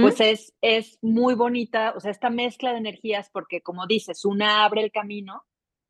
pues 0.00 0.20
es, 0.20 0.54
es 0.60 0.98
muy 1.00 1.34
bonita, 1.34 1.92
o 1.96 2.00
sea, 2.00 2.10
esta 2.10 2.30
mezcla 2.30 2.72
de 2.72 2.78
energías, 2.78 3.30
porque 3.30 3.60
como 3.60 3.86
dices, 3.86 4.24
una 4.24 4.64
abre 4.64 4.82
el 4.82 4.90
camino, 4.90 5.44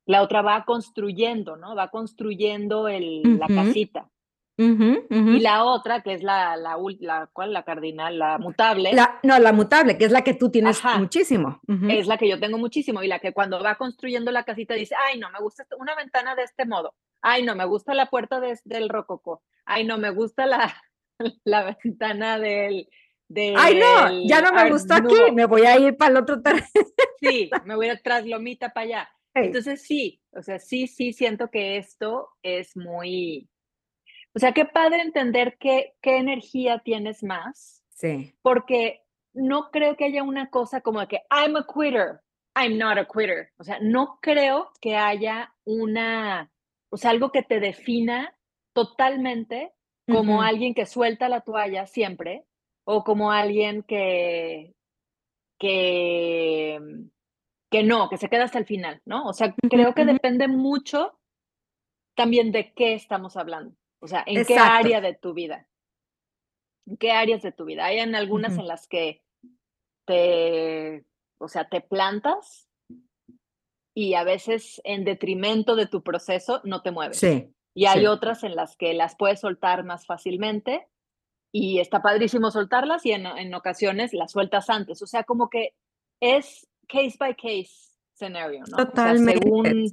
la 0.05 0.21
otra 0.21 0.41
va 0.41 0.65
construyendo, 0.65 1.57
¿no? 1.57 1.75
Va 1.75 1.89
construyendo 1.89 2.87
el, 2.87 3.21
la 3.39 3.47
casita. 3.47 4.09
Y 4.57 5.39
la 5.39 5.63
otra, 5.63 6.01
que 6.01 6.13
es 6.13 6.21
la, 6.21 6.55
la, 6.55 6.77
la, 6.99 7.29
¿cuál? 7.33 7.53
La 7.53 7.63
cardinal, 7.63 8.19
la 8.19 8.37
mutable. 8.37 8.93
La, 8.93 9.19
no, 9.23 9.39
la 9.39 9.53
mutable, 9.53 9.97
que 9.97 10.05
es 10.05 10.11
la 10.11 10.23
que 10.23 10.35
tú 10.35 10.51
tienes 10.51 10.81
muchísimo. 10.99 11.59
Es 11.89 12.07
la 12.07 12.17
que 12.17 12.29
yo 12.29 12.39
tengo 12.39 12.57
muchísimo 12.57 13.01
y 13.01 13.07
la 13.07 13.19
que 13.19 13.33
cuando 13.33 13.61
va 13.63 13.75
construyendo 13.75 14.31
la 14.31 14.43
casita 14.43 14.73
dice, 14.75 14.95
ay, 14.95 15.19
no, 15.19 15.29
me 15.31 15.39
gusta 15.39 15.65
una 15.79 15.95
ventana 15.95 16.35
de 16.35 16.43
este 16.43 16.65
modo. 16.65 16.93
Ay, 17.21 17.43
no, 17.43 17.55
me 17.55 17.65
gusta 17.65 17.93
la 17.93 18.07
puerta 18.07 18.39
del 18.39 18.89
rococó. 18.89 19.41
Ay, 19.65 19.85
no, 19.85 19.97
me 19.97 20.11
gusta 20.11 20.45
la, 20.45 20.75
la 21.43 21.77
ventana 21.83 22.37
del, 22.37 22.87
Ay, 23.57 23.79
no, 23.79 24.27
ya 24.27 24.41
no 24.41 24.51
me 24.51 24.69
gustó 24.69 24.95
aquí, 24.95 25.31
me 25.33 25.45
voy 25.45 25.65
a 25.65 25.77
ir 25.79 25.97
para 25.97 26.11
el 26.11 26.17
otro 26.17 26.41
terreno. 26.41 26.65
Sí, 27.19 27.49
me 27.65 27.75
voy 27.75 27.87
a 27.87 27.93
ir 27.93 28.01
tras 28.01 28.25
lomita 28.25 28.69
para 28.69 28.85
allá. 28.85 29.09
Entonces 29.33 29.83
sí, 29.83 30.21
o 30.31 30.41
sea, 30.41 30.59
sí, 30.59 30.87
sí 30.87 31.13
siento 31.13 31.49
que 31.49 31.77
esto 31.77 32.29
es 32.43 32.75
muy, 32.75 33.49
o 34.33 34.39
sea, 34.39 34.51
qué 34.51 34.65
padre 34.65 35.01
entender 35.01 35.57
qué, 35.59 35.93
qué 36.01 36.17
energía 36.17 36.79
tienes 36.83 37.23
más. 37.23 37.83
Sí. 37.89 38.35
Porque 38.41 39.03
no 39.33 39.71
creo 39.71 39.95
que 39.95 40.05
haya 40.05 40.23
una 40.23 40.49
cosa 40.49 40.81
como 40.81 41.07
que 41.07 41.21
I'm 41.29 41.55
a 41.55 41.65
quitter, 41.65 42.19
I'm 42.55 42.77
not 42.77 42.97
a 42.97 43.05
quitter. 43.05 43.51
O 43.57 43.63
sea, 43.63 43.79
no 43.81 44.19
creo 44.21 44.71
que 44.81 44.97
haya 44.97 45.53
una, 45.63 46.51
o 46.89 46.97
sea, 46.97 47.11
algo 47.11 47.31
que 47.31 47.43
te 47.43 47.59
defina 47.59 48.35
totalmente 48.73 49.73
como 50.11 50.41
alguien 50.41 50.73
que 50.73 50.85
suelta 50.85 51.29
la 51.29 51.39
toalla 51.39 51.87
siempre 51.87 52.43
o 52.91 53.03
como 53.05 53.31
alguien 53.31 53.83
que, 53.83 54.75
que, 55.57 56.79
que 57.71 57.83
no, 57.83 58.09
que 58.09 58.17
se 58.17 58.27
queda 58.27 58.43
hasta 58.43 58.59
el 58.59 58.65
final, 58.65 59.01
¿no? 59.05 59.25
O 59.27 59.33
sea, 59.33 59.55
creo 59.69 59.95
que 59.95 60.03
depende 60.03 60.49
mucho 60.49 61.17
también 62.15 62.51
de 62.51 62.73
qué 62.73 62.93
estamos 62.93 63.37
hablando, 63.37 63.75
o 64.01 64.07
sea, 64.07 64.23
en 64.27 64.45
qué 64.45 64.57
área 64.57 64.99
de 64.99 65.13
tu 65.13 65.33
vida, 65.33 65.69
en 66.85 66.97
qué 66.97 67.11
áreas 67.11 67.41
de 67.41 67.53
tu 67.53 67.63
vida. 67.63 67.85
Hay 67.85 67.99
en 67.99 68.13
algunas 68.13 68.57
en 68.57 68.67
las 68.67 68.89
que 68.89 69.21
te, 70.05 71.05
o 71.39 71.47
sea, 71.47 71.69
te 71.69 71.79
plantas 71.79 72.67
y 73.95 74.15
a 74.15 74.25
veces 74.25 74.81
en 74.83 75.05
detrimento 75.05 75.77
de 75.77 75.87
tu 75.87 76.03
proceso 76.03 76.59
no 76.65 76.81
te 76.81 76.91
mueves. 76.91 77.19
Sí. 77.19 77.53
Y 77.73 77.85
hay 77.85 78.05
otras 78.05 78.43
en 78.43 78.57
las 78.57 78.75
que 78.75 78.93
las 78.93 79.15
puedes 79.15 79.39
soltar 79.39 79.85
más 79.85 80.05
fácilmente 80.05 80.90
y 81.51 81.79
está 81.79 82.01
padrísimo 82.01 82.49
soltarlas 82.51 83.05
y 83.05 83.11
en, 83.11 83.53
ocasiones 83.53 84.13
las 84.13 84.31
sueltas 84.31 84.69
antes. 84.69 85.01
O 85.01 85.07
sea, 85.07 85.23
como 85.23 85.49
que 85.49 85.75
es 86.19 86.67
case 86.87 87.15
by 87.19 87.35
case 87.35 87.97
scenario, 88.13 88.63
¿no? 88.69 88.77
Totalmente. 88.77 89.41
según, 89.43 89.91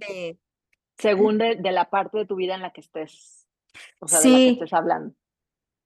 según 0.97 1.39
de, 1.39 1.73
la 1.73 1.91
parte 1.91 2.19
de 2.19 2.27
tu 2.27 2.37
vida 2.37 2.55
en 2.55 2.63
la 2.63 2.73
que 2.73 2.81
estés, 2.81 3.49
o 4.01 4.07
sea, 4.07 4.21
de 4.21 4.29
la 4.29 4.37
que 4.37 4.51
estés 4.51 4.73
hablando. 4.73 5.15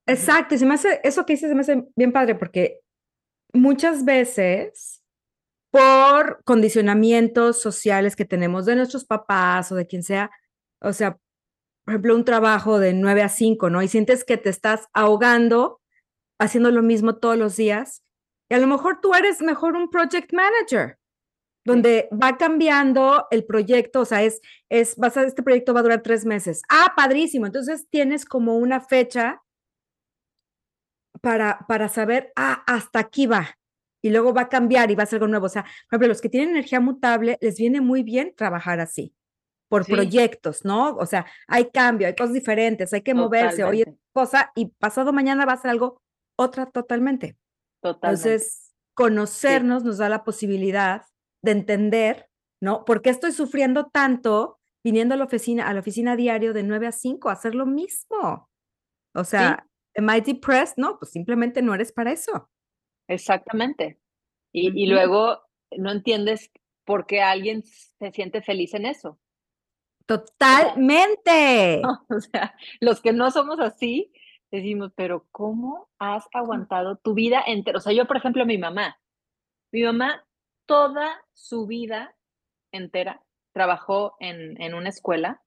Exacto, 0.06 0.54
y 0.54 0.58
se 0.58 0.66
me 0.66 0.74
hace, 0.74 1.00
eso 1.04 1.24
que 1.24 1.34
dices 1.34 1.48
se 1.48 1.54
me 1.54 1.60
hace 1.60 1.86
bien 1.94 2.12
padre 2.12 2.34
porque 2.34 2.80
muchas 3.52 4.04
veces 4.04 5.02
por 5.70 6.42
condicionamientos 6.44 7.62
sociales 7.62 8.16
que 8.16 8.24
tenemos 8.24 8.66
de 8.66 8.76
nuestros 8.76 9.04
papás 9.04 9.72
o 9.72 9.74
de 9.74 9.86
quien 9.86 10.02
sea, 10.02 10.30
o 10.80 10.92
sea, 10.92 11.18
por 11.84 11.94
ejemplo, 11.94 12.14
un 12.14 12.24
trabajo 12.24 12.78
de 12.78 12.92
9 12.92 13.22
a 13.22 13.28
5, 13.28 13.70
¿no? 13.70 13.82
Y 13.82 13.88
sientes 13.88 14.24
que 14.24 14.36
te 14.36 14.50
estás 14.50 14.88
ahogando 14.92 15.80
haciendo 16.38 16.70
lo 16.70 16.82
mismo 16.82 17.16
todos 17.16 17.36
los 17.36 17.56
días. 17.56 18.02
Y 18.50 18.54
a 18.54 18.58
lo 18.58 18.66
mejor 18.66 19.00
tú 19.00 19.14
eres 19.14 19.40
mejor 19.40 19.76
un 19.76 19.90
project 19.90 20.32
manager. 20.32 20.98
donde 21.64 22.08
va 22.10 22.36
cambiando 22.36 23.28
el 23.30 23.44
proyecto, 23.44 24.00
o 24.00 24.04
sea, 24.04 24.24
es, 24.24 24.40
es, 24.68 24.96
vas 24.96 25.16
a, 25.16 25.22
este 25.22 25.44
proyecto 25.44 25.72
va 25.72 25.78
a 25.78 25.84
durar 25.84 26.02
tres 26.02 26.24
meses. 26.24 26.60
Ah, 26.68 26.92
padrísimo. 26.96 27.46
Entonces 27.46 27.86
tienes 27.88 28.24
como 28.24 28.56
una 28.56 28.80
fecha 28.80 29.40
para, 31.20 31.64
para 31.68 31.88
saber, 31.88 32.32
ah, 32.34 32.64
hasta 32.66 32.98
aquí 32.98 33.26
va. 33.26 33.56
Y 34.02 34.10
luego 34.10 34.34
va 34.34 34.42
a 34.42 34.48
cambiar 34.48 34.90
y 34.90 34.96
va 34.96 35.04
a 35.04 35.06
ser 35.06 35.18
algo 35.18 35.28
nuevo. 35.28 35.46
O 35.46 35.48
sea, 35.48 35.62
por 35.62 35.70
ejemplo, 35.92 36.08
los 36.08 36.20
que 36.20 36.28
tienen 36.28 36.50
energía 36.50 36.80
mutable, 36.80 37.38
les 37.40 37.56
viene 37.56 37.80
muy 37.80 38.02
bien 38.02 38.34
trabajar 38.36 38.80
así, 38.80 39.14
por 39.72 39.86
proyectos, 39.86 40.66
¿no? 40.66 40.96
O 40.96 41.06
sea, 41.06 41.24
hay 41.48 41.70
cambio, 41.70 42.06
hay 42.06 42.14
cosas 42.14 42.34
diferentes, 42.34 42.92
hay 42.92 43.00
que 43.00 43.14
moverse, 43.14 43.64
oye, 43.64 43.96
cosa, 44.12 44.52
y 44.54 44.66
pasado 44.66 45.14
mañana 45.14 45.46
va 45.46 45.54
a 45.54 45.62
ser 45.62 45.70
algo 45.70 46.02
otra 46.38 46.66
totalmente. 46.66 47.38
Totalmente. 47.80 48.06
Entonces, 48.06 48.74
conocernos 48.92 49.82
nos 49.82 49.96
da 49.96 50.10
la 50.10 50.24
posibilidad 50.24 51.06
de 51.42 51.52
entender, 51.52 52.28
¿no? 52.60 52.84
¿Por 52.84 53.00
qué 53.00 53.08
estoy 53.08 53.32
sufriendo 53.32 53.86
tanto 53.86 54.60
viniendo 54.84 55.14
a 55.14 55.16
la 55.16 55.24
oficina, 55.24 55.66
a 55.66 55.72
la 55.72 55.80
oficina 55.80 56.16
diario 56.16 56.52
de 56.52 56.64
9 56.64 56.88
a 56.88 56.92
5 56.92 57.30
a 57.30 57.32
hacer 57.32 57.54
lo 57.54 57.64
mismo? 57.64 58.50
O 59.14 59.24
sea, 59.24 59.66
¿am 59.96 60.10
I 60.14 60.20
depressed? 60.20 60.74
No, 60.76 60.98
pues 60.98 61.12
simplemente 61.12 61.62
no 61.62 61.74
eres 61.74 61.92
para 61.92 62.12
eso. 62.12 62.50
Exactamente. 63.08 63.98
Y, 64.52 64.82
y 64.82 64.86
luego 64.88 65.40
no 65.78 65.90
entiendes 65.90 66.50
por 66.84 67.06
qué 67.06 67.22
alguien 67.22 67.62
se 67.64 68.10
siente 68.12 68.42
feliz 68.42 68.74
en 68.74 68.84
eso. 68.84 69.18
Totalmente. 70.06 71.82
O 72.08 72.20
sea, 72.20 72.54
los 72.80 73.00
que 73.00 73.12
no 73.12 73.30
somos 73.30 73.60
así, 73.60 74.12
decimos, 74.50 74.92
pero 74.94 75.26
¿cómo 75.30 75.88
has 75.98 76.28
aguantado 76.32 76.96
tu 76.96 77.14
vida 77.14 77.42
entera? 77.46 77.78
O 77.78 77.80
sea, 77.80 77.92
yo, 77.92 78.06
por 78.06 78.16
ejemplo, 78.16 78.44
mi 78.44 78.58
mamá, 78.58 78.98
mi 79.72 79.82
mamá 79.82 80.24
toda 80.66 81.22
su 81.32 81.66
vida 81.66 82.14
entera 82.70 83.22
trabajó 83.52 84.16
en, 84.20 84.60
en 84.60 84.74
una 84.74 84.88
escuela 84.88 85.42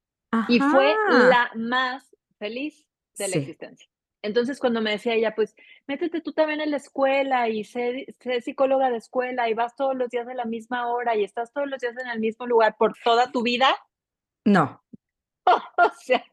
y 0.50 0.59
fue 0.59 0.93
la 1.09 1.50
más 1.55 2.15
feliz 2.38 2.85
de 3.17 3.27
la 3.29 3.38
existencia. 3.38 3.89
Entonces, 4.21 4.59
cuando 4.59 4.81
me 4.81 4.91
decía 4.91 5.13
ella, 5.13 5.35
pues, 5.35 5.55
métete 5.88 6.19
tú 6.19 6.33
también 6.33 6.59
en 6.59 6.71
la 6.71 6.77
escuela 6.77 7.47
y 7.47 7.63
sé, 7.63 8.07
sé, 8.19 8.41
psicóloga 8.41 8.89
de 8.89 8.97
escuela 8.97 9.50
y 9.50 9.53
vas 9.53 9.75
todos 9.75 9.95
los 9.95 10.09
días 10.09 10.25
de 10.25 10.33
la 10.33 10.45
misma 10.45 10.88
hora 10.88 11.15
y 11.15 11.24
estás 11.24 11.53
todos 11.53 11.67
los 11.67 11.79
días 11.79 11.95
en 11.97 12.07
el 12.07 12.19
mismo 12.19 12.47
lugar 12.47 12.75
por 12.77 12.95
toda 13.03 13.31
tu 13.31 13.43
vida. 13.43 13.67
No. 14.46 14.84
o 15.46 15.92
sea, 16.00 16.25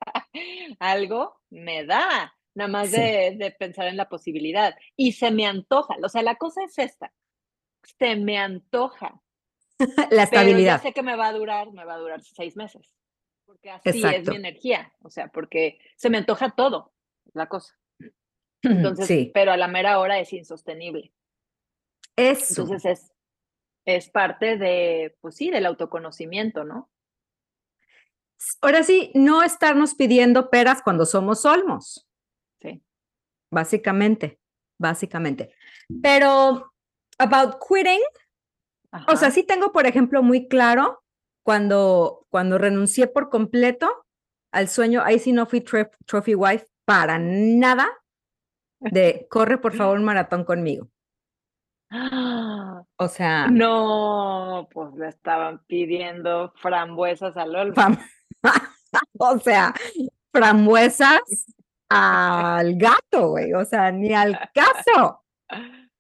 algo 0.78 1.40
me 1.50 1.84
da, 1.84 2.34
nada 2.54 2.68
más 2.68 2.92
de, 2.92 3.34
de, 3.36 3.50
pensar 3.50 3.88
en 3.88 3.96
la 3.96 4.08
posibilidad. 4.08 4.76
Y 4.96 5.12
se 5.12 5.30
me 5.30 5.46
antoja. 5.46 5.96
O 6.02 6.08
sea, 6.08 6.22
la 6.22 6.36
cosa 6.36 6.62
es 6.64 6.78
esta 6.78 7.12
se 7.98 8.16
me 8.16 8.38
antoja. 8.38 9.20
la 10.10 10.24
estabilidad. 10.24 10.80
Pero 10.80 10.90
sé 10.90 10.94
que 10.94 11.02
me 11.02 11.16
va 11.16 11.28
a 11.28 11.32
durar, 11.32 11.72
me 11.72 11.84
va 11.84 11.94
a 11.94 11.98
durar 11.98 12.22
seis 12.22 12.56
meses. 12.56 12.94
Porque 13.44 13.70
así 13.70 14.02
es 14.04 14.28
mi 14.28 14.36
energía. 14.36 14.92
O 15.02 15.10
sea, 15.10 15.28
porque 15.28 15.78
se 15.96 16.10
me 16.10 16.18
antoja 16.18 16.50
todo, 16.50 16.92
la 17.34 17.48
cosa. 17.48 17.76
Entonces, 18.62 19.06
sí. 19.06 19.30
pero 19.34 19.52
a 19.52 19.56
la 19.56 19.68
mera 19.68 19.98
hora 19.98 20.18
es 20.18 20.32
insostenible. 20.32 21.12
Eso. 22.16 22.62
Entonces 22.62 22.84
es, 22.84 23.12
es 23.84 24.10
parte 24.10 24.56
de, 24.56 25.16
pues 25.20 25.36
sí, 25.36 25.50
del 25.50 25.66
autoconocimiento, 25.66 26.64
¿no? 26.64 26.90
Ahora 28.60 28.82
sí, 28.82 29.10
no 29.14 29.42
estarnos 29.42 29.94
pidiendo 29.94 30.50
peras 30.50 30.82
cuando 30.82 31.06
somos 31.06 31.44
olmos. 31.44 32.06
Sí. 32.60 32.82
Básicamente, 33.50 34.40
básicamente. 34.78 35.54
Pero 36.02 36.72
about 37.18 37.56
quitting, 37.66 38.00
o 39.08 39.16
sea, 39.16 39.30
sí 39.30 39.42
tengo, 39.42 39.72
por 39.72 39.86
ejemplo, 39.86 40.22
muy 40.22 40.48
claro 40.48 41.02
cuando, 41.42 42.26
cuando 42.30 42.58
renuncié 42.58 43.06
por 43.06 43.30
completo 43.30 44.06
al 44.52 44.68
sueño, 44.68 45.02
ahí 45.04 45.18
sí 45.18 45.32
no 45.32 45.46
fui 45.46 45.60
trophy 45.60 46.34
wife 46.34 46.66
para 46.84 47.18
nada 47.18 47.88
de 48.80 49.26
corre 49.30 49.58
por 49.58 49.74
favor 49.74 49.98
un 49.98 50.04
maratón 50.04 50.44
conmigo. 50.44 50.88
O 52.96 53.08
sea. 53.08 53.48
No, 53.48 54.68
pues 54.72 54.94
le 54.94 55.08
estaban 55.08 55.64
pidiendo 55.66 56.52
frambuesas 56.56 57.36
al 57.36 57.56
olmo. 57.56 57.74
o 59.34 59.38
sea, 59.38 59.74
frambuesas 60.32 61.20
al 61.88 62.76
gato, 62.76 63.30
güey. 63.30 63.52
O 63.54 63.64
sea, 63.64 63.92
ni 63.92 64.12
al 64.12 64.38
caso. 64.54 65.24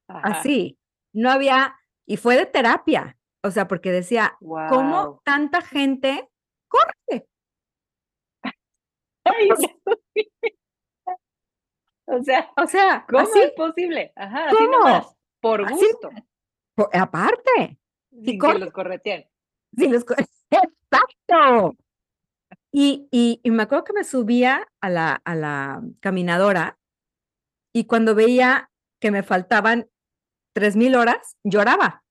Así 0.08 0.78
no 1.12 1.30
había, 1.30 1.76
y 2.06 2.16
fue 2.16 2.36
de 2.36 2.46
terapia, 2.46 3.18
o 3.42 3.50
sea, 3.50 3.68
porque 3.68 3.92
decía, 3.92 4.36
¿cómo 4.40 5.20
tanta 5.24 5.60
gente 5.60 6.28
corre? 6.68 7.28
o 12.06 12.22
sea, 12.22 12.50
o 12.56 12.66
sea, 12.66 13.06
¿cómo 13.08 13.28
es 13.34 13.52
posible? 13.52 14.12
Ajá, 14.16 14.46
así 14.46 14.64
nomás, 14.64 15.14
por 15.40 15.70
gusto. 15.70 16.10
aparte. 16.92 17.78
Sin 18.24 18.38
que 18.38 18.58
los 18.58 18.72
correteen. 18.72 19.28
Sí, 19.76 19.88
los 19.88 20.04
Exacto. 20.50 21.76
Y, 22.74 23.06
y, 23.10 23.40
y, 23.42 23.50
me 23.50 23.64
acuerdo 23.64 23.84
que 23.84 23.92
me 23.92 24.02
subía 24.02 24.66
a 24.80 24.88
la, 24.88 25.20
a 25.24 25.34
la 25.34 25.82
caminadora 26.00 26.78
y 27.74 27.84
cuando 27.84 28.14
veía 28.14 28.70
que 28.98 29.10
me 29.10 29.22
faltaban 29.22 29.90
tres 30.54 30.74
mil 30.74 30.94
horas, 30.94 31.36
lloraba. 31.44 32.02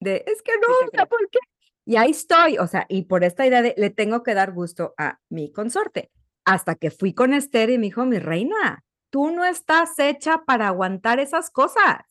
De, 0.00 0.22
es 0.26 0.42
que 0.42 0.52
no, 0.56 1.06
¿por 1.08 1.28
qué? 1.30 1.40
Y 1.84 1.96
ahí 1.96 2.10
estoy, 2.10 2.58
o 2.58 2.66
sea, 2.66 2.86
y 2.88 3.02
por 3.02 3.24
esta 3.24 3.46
idea 3.46 3.62
de 3.62 3.74
le 3.76 3.90
tengo 3.90 4.22
que 4.22 4.34
dar 4.34 4.52
gusto 4.52 4.94
a 4.98 5.20
mi 5.28 5.52
consorte. 5.52 6.10
Hasta 6.44 6.76
que 6.76 6.90
fui 6.90 7.12
con 7.12 7.32
Esther 7.32 7.70
y 7.70 7.78
me 7.78 7.86
dijo, 7.86 8.04
mi 8.04 8.18
reina, 8.18 8.84
tú 9.10 9.30
no 9.30 9.44
estás 9.44 9.98
hecha 9.98 10.44
para 10.44 10.68
aguantar 10.68 11.18
esas 11.18 11.50
cosas. 11.50 12.04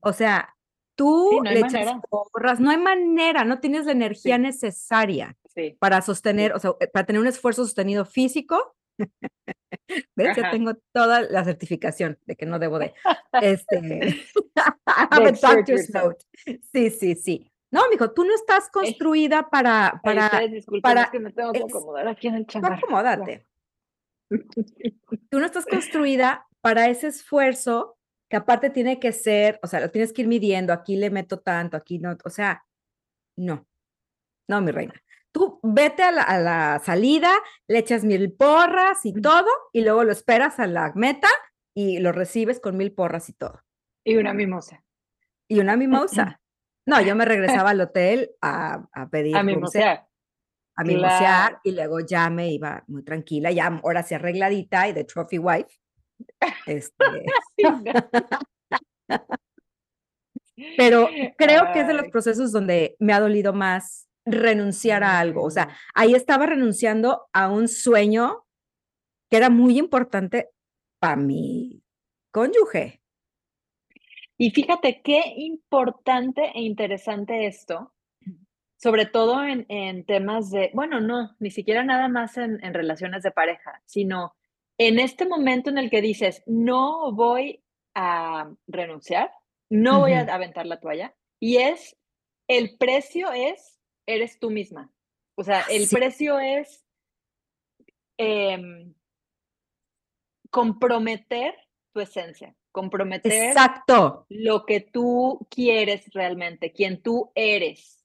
O 0.00 0.12
sea, 0.12 0.56
tú 0.94 1.40
no 1.42 1.50
le 1.50 1.60
echas 1.60 1.92
porras, 2.10 2.60
no 2.60 2.70
hay 2.70 2.78
manera, 2.78 3.44
no 3.44 3.60
tienes 3.60 3.86
la 3.86 3.92
energía 3.92 4.36
necesaria 4.36 5.36
para 5.78 6.02
sostener, 6.02 6.52
o 6.52 6.58
sea, 6.58 6.72
para 6.92 7.06
tener 7.06 7.20
un 7.20 7.28
esfuerzo 7.28 7.64
sostenido 7.64 8.04
físico 8.04 8.74
¿Ves? 10.16 10.36
Ya 10.36 10.50
tengo 10.50 10.74
toda 10.92 11.22
la 11.22 11.44
certificación 11.44 12.18
de 12.26 12.36
que 12.36 12.46
no 12.46 12.58
debo 12.58 12.78
de. 12.78 12.94
Este. 13.40 13.78
Sí, 16.72 16.90
sí, 16.90 17.14
sí. 17.14 17.52
No, 17.70 17.82
mijo, 17.90 18.12
tú 18.12 18.24
no 18.24 18.34
estás 18.34 18.70
construida 18.70 19.48
para. 19.50 20.00
para, 20.02 20.30
para 20.82 21.02
es 21.02 21.10
que 21.10 21.20
me 21.20 21.32
tengo 21.32 21.52
que 21.52 21.62
acomodar 21.62 22.08
aquí 22.08 22.28
en 22.28 22.36
el 22.36 22.46
chamarro. 22.46 22.76
Acomódate. 22.76 23.46
Tú 25.30 25.38
no 25.38 25.46
estás 25.46 25.66
construida 25.66 26.46
para 26.60 26.88
ese 26.88 27.08
esfuerzo 27.08 27.98
que 28.28 28.36
aparte 28.36 28.70
tiene 28.70 29.00
que 29.00 29.12
ser, 29.12 29.58
o 29.62 29.66
sea, 29.66 29.80
lo 29.80 29.90
tienes 29.90 30.12
que 30.12 30.22
ir 30.22 30.28
midiendo, 30.28 30.72
aquí 30.72 30.96
le 30.96 31.10
meto 31.10 31.40
tanto, 31.40 31.78
aquí 31.78 31.98
no, 31.98 32.16
o 32.24 32.30
sea, 32.30 32.66
no, 33.36 33.66
no, 34.46 34.60
mi 34.60 34.70
reina 34.70 34.92
tú 35.38 35.60
vete 35.62 36.02
a 36.02 36.10
la, 36.10 36.80
salida, 36.84 37.32
le 37.68 37.78
echas 37.78 38.04
mil 38.04 38.32
porras 38.32 39.06
y 39.06 39.12
todo, 39.12 39.46
y 39.72 39.82
luego 39.82 40.02
lo 40.04 40.12
esperas 40.12 40.58
a 40.58 40.66
la 40.66 40.92
meta 40.94 41.28
y 41.74 42.00
lo 42.00 42.10
recibes 42.12 42.58
con 42.60 42.76
mil 42.76 42.92
porras 42.92 43.28
y 43.28 43.34
todo. 43.34 43.62
Y 44.04 44.16
una 44.16 44.34
mimosa. 44.34 44.84
Y 45.48 45.60
una 45.60 45.76
mimosa. 45.76 46.40
No, 46.86 47.00
yo 47.00 47.14
me 47.14 47.24
regresaba 47.24 47.70
al 47.70 47.80
hotel 47.80 48.32
a, 48.40 48.88
a 48.92 49.08
pedir. 49.08 49.36
A 49.36 49.42
mimosear. 49.42 50.08
A 50.76 50.84
mimosear 50.84 51.60
y 51.62 51.72
luego 51.72 52.00
ya 52.00 52.28
me 52.30 52.50
iba 52.50 52.82
muy 52.88 53.04
tranquila, 53.04 53.50
ya 53.50 53.66
ahora 53.66 54.02
sí 54.02 54.14
arregladita 54.14 54.88
y 54.88 54.92
de 54.92 55.04
trophy 55.04 55.38
wife. 55.38 55.78
Este... 56.66 57.04
Pero 60.76 61.08
creo 61.36 61.72
que 61.72 61.80
es 61.80 61.86
de 61.86 61.94
los 61.94 62.08
procesos 62.08 62.50
donde 62.50 62.96
me 62.98 63.12
ha 63.12 63.20
dolido 63.20 63.52
más 63.52 64.07
renunciar 64.32 65.04
a 65.04 65.18
algo. 65.18 65.44
O 65.44 65.50
sea, 65.50 65.68
ahí 65.94 66.14
estaba 66.14 66.46
renunciando 66.46 67.28
a 67.32 67.48
un 67.48 67.68
sueño 67.68 68.44
que 69.30 69.36
era 69.36 69.50
muy 69.50 69.78
importante 69.78 70.50
para 70.98 71.16
mi 71.16 71.82
cónyuge. 72.30 73.00
Y 74.36 74.50
fíjate 74.50 75.02
qué 75.02 75.22
importante 75.36 76.52
e 76.54 76.62
interesante 76.62 77.46
esto, 77.46 77.92
sobre 78.76 79.06
todo 79.06 79.44
en, 79.44 79.66
en 79.68 80.04
temas 80.04 80.50
de, 80.50 80.70
bueno, 80.74 81.00
no, 81.00 81.34
ni 81.40 81.50
siquiera 81.50 81.82
nada 81.82 82.08
más 82.08 82.36
en, 82.36 82.62
en 82.64 82.72
relaciones 82.72 83.24
de 83.24 83.32
pareja, 83.32 83.82
sino 83.84 84.36
en 84.78 85.00
este 85.00 85.26
momento 85.26 85.70
en 85.70 85.78
el 85.78 85.90
que 85.90 86.00
dices, 86.00 86.44
no 86.46 87.12
voy 87.12 87.64
a 87.94 88.48
renunciar, 88.68 89.32
no 89.68 89.98
voy 89.98 90.12
a 90.12 90.20
aventar 90.20 90.66
la 90.66 90.78
toalla, 90.78 91.16
y 91.40 91.56
es, 91.56 91.96
el 92.46 92.76
precio 92.78 93.32
es 93.32 93.77
eres 94.08 94.38
tú 94.38 94.50
misma. 94.50 94.90
O 95.36 95.44
sea, 95.44 95.62
el 95.70 95.86
precio 95.88 96.40
es 96.40 96.84
em, 98.16 98.94
comprometer 100.50 101.54
tu 101.92 102.00
esencia, 102.00 102.56
comprometer 102.72 103.32
Exacto. 103.32 104.26
lo 104.28 104.64
que 104.66 104.80
tú 104.80 105.46
quieres 105.50 106.10
realmente, 106.12 106.72
quien 106.72 107.02
tú 107.02 107.30
eres. 107.34 108.04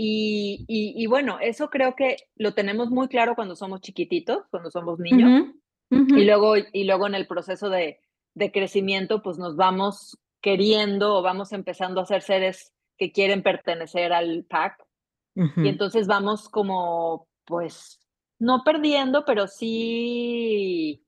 Y, 0.00 0.64
y, 0.68 1.06
bueno, 1.08 1.38
eso 1.40 1.70
creo 1.70 1.96
que 1.96 2.18
lo 2.36 2.54
tenemos 2.54 2.88
muy 2.88 3.08
claro 3.08 3.34
cuando 3.34 3.56
somos 3.56 3.80
chiquititos, 3.80 4.46
cuando 4.48 4.70
somos 4.70 5.00
niños. 5.00 5.54
Y, 5.90 6.24
luego, 6.24 6.54
y 6.56 6.84
luego 6.84 7.08
en 7.08 7.16
el 7.16 7.26
proceso 7.26 7.68
de, 7.68 7.98
de 8.34 8.52
crecimiento, 8.52 9.22
pues 9.22 9.38
nos 9.38 9.56
vamos 9.56 10.16
queriendo 10.40 11.16
o 11.16 11.22
vamos 11.22 11.52
empezando 11.52 12.00
a 12.00 12.06
ser 12.06 12.22
seres 12.22 12.72
que 12.96 13.10
quieren 13.10 13.42
pertenecer 13.42 14.12
al 14.12 14.44
pack. 14.44 14.87
Y 15.56 15.68
entonces 15.68 16.08
vamos 16.08 16.48
como, 16.48 17.28
pues, 17.44 18.00
no 18.40 18.64
perdiendo, 18.64 19.24
pero 19.24 19.46
sí, 19.46 21.04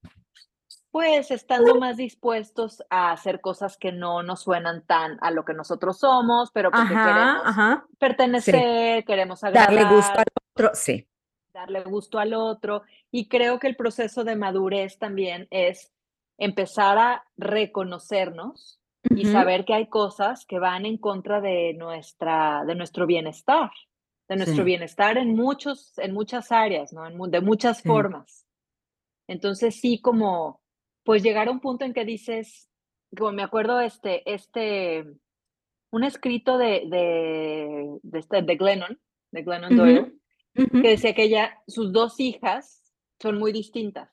pues, 0.92 1.30
estando 1.30 1.74
más 1.76 1.96
dispuestos 1.96 2.82
a 2.90 3.12
hacer 3.12 3.40
cosas 3.40 3.76
que 3.76 3.90
no 3.90 4.22
nos 4.22 4.42
suenan 4.42 4.84
tan 4.86 5.18
a 5.20 5.30
lo 5.30 5.44
que 5.44 5.54
nosotros 5.54 5.98
somos, 5.98 6.50
pero 6.52 6.70
porque 6.70 6.94
queremos 6.94 7.82
pertenecer, 7.98 9.04
queremos 9.04 9.42
agradar. 9.42 9.74
Darle 9.74 9.96
gusto 9.96 10.18
al 10.18 10.26
otro, 10.54 10.70
sí. 10.74 11.08
Darle 11.52 11.82
gusto 11.82 12.18
al 12.18 12.34
otro. 12.34 12.82
Y 13.10 13.28
creo 13.28 13.58
que 13.58 13.66
el 13.66 13.76
proceso 13.76 14.22
de 14.22 14.36
madurez 14.36 14.98
también 14.98 15.48
es 15.50 15.92
empezar 16.38 16.98
a 16.98 17.24
reconocernos 17.36 18.80
y 19.10 19.26
saber 19.26 19.64
que 19.64 19.74
hay 19.74 19.88
cosas 19.88 20.44
que 20.44 20.58
van 20.58 20.86
en 20.86 20.98
contra 20.98 21.40
de, 21.40 21.74
nuestra, 21.74 22.64
de 22.66 22.74
nuestro 22.74 23.06
bienestar, 23.06 23.70
de 24.30 24.36
nuestro 24.36 24.62
bienestar 24.62 25.18
en, 25.18 25.34
muchos, 25.34 25.98
en 25.98 26.14
muchas 26.14 26.52
áreas, 26.52 26.92
¿no? 26.92 27.26
de 27.26 27.40
muchas 27.40 27.82
formas. 27.82 28.46
Entonces 29.26 29.80
sí, 29.80 30.00
como, 30.00 30.62
pues 31.02 31.24
llegar 31.24 31.48
a 31.48 31.50
un 31.50 31.58
punto 31.58 31.84
en 31.84 31.92
que 31.92 32.04
dices, 32.04 32.70
como 33.18 33.32
me 33.32 33.42
acuerdo 33.42 33.80
este, 33.80 34.22
este, 34.32 35.04
un 35.90 36.04
escrito 36.04 36.58
de, 36.58 36.84
de, 36.86 37.98
de, 38.04 38.18
este, 38.20 38.42
de 38.42 38.54
Glennon, 38.54 39.00
de 39.32 39.42
Glennon 39.42 39.76
Doyle, 39.76 40.14
que 40.54 40.88
decía 40.90 41.12
que 41.12 41.24
ella, 41.24 41.58
sus 41.66 41.92
dos 41.92 42.20
hijas 42.20 42.94
son 43.20 43.36
muy 43.36 43.52
distintas. 43.52 44.10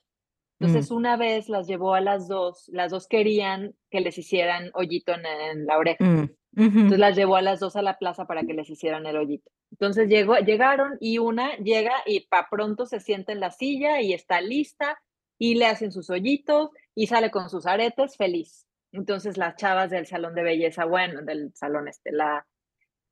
Entonces, 0.60 0.90
una 0.90 1.16
vez 1.16 1.48
las 1.48 1.68
llevó 1.68 1.94
a 1.94 2.02
las 2.02 2.28
dos, 2.28 2.68
las 2.74 2.90
dos 2.90 3.08
querían 3.08 3.76
que 3.92 4.02
les 4.02 4.18
hicieran 4.18 4.72
hoyito 4.74 5.14
en, 5.14 5.68
la 5.68 5.78
oreja. 5.78 6.28
Entonces 6.58 6.98
las 6.98 7.16
llevó 7.16 7.36
a 7.36 7.42
las 7.42 7.60
dos 7.60 7.76
a 7.76 7.82
la 7.82 7.98
plaza 7.98 8.26
para 8.26 8.44
que 8.44 8.54
les 8.54 8.70
hicieran 8.70 9.06
el 9.06 9.18
hoyito. 9.18 9.52
Entonces 9.72 10.10
llegó, 10.10 10.38
llegaron 10.38 10.98
y 11.00 11.20
una 11.20 11.56
llega 11.58 11.94
y 12.06 12.22
pa 12.22 12.48
pronto 12.50 12.86
se 12.86 13.00
sienta 13.00 13.32
en 13.32 13.40
la 13.40 13.52
silla 13.52 14.02
y 14.02 14.14
está 14.14 14.42
lista 14.42 15.00
y 15.38 15.56
le 15.56 15.68
hacen 15.68 15.92
sus 15.92 16.10
hoyitos 16.10 16.72
y 16.96 17.08
sale 17.08 17.30
con 17.30 17.50
sus 17.50 17.68
aretes 17.68 18.18
feliz. 18.18 18.66
Entonces 18.92 19.38
las 19.38 19.56
chavas 19.56 19.92
del 19.92 20.08
salón 20.08 20.34
de 20.34 20.44
belleza, 20.44 20.86
bueno, 20.86 21.22
del 21.22 21.54
salón 21.54 21.88
este, 21.88 22.12
la, 22.12 22.48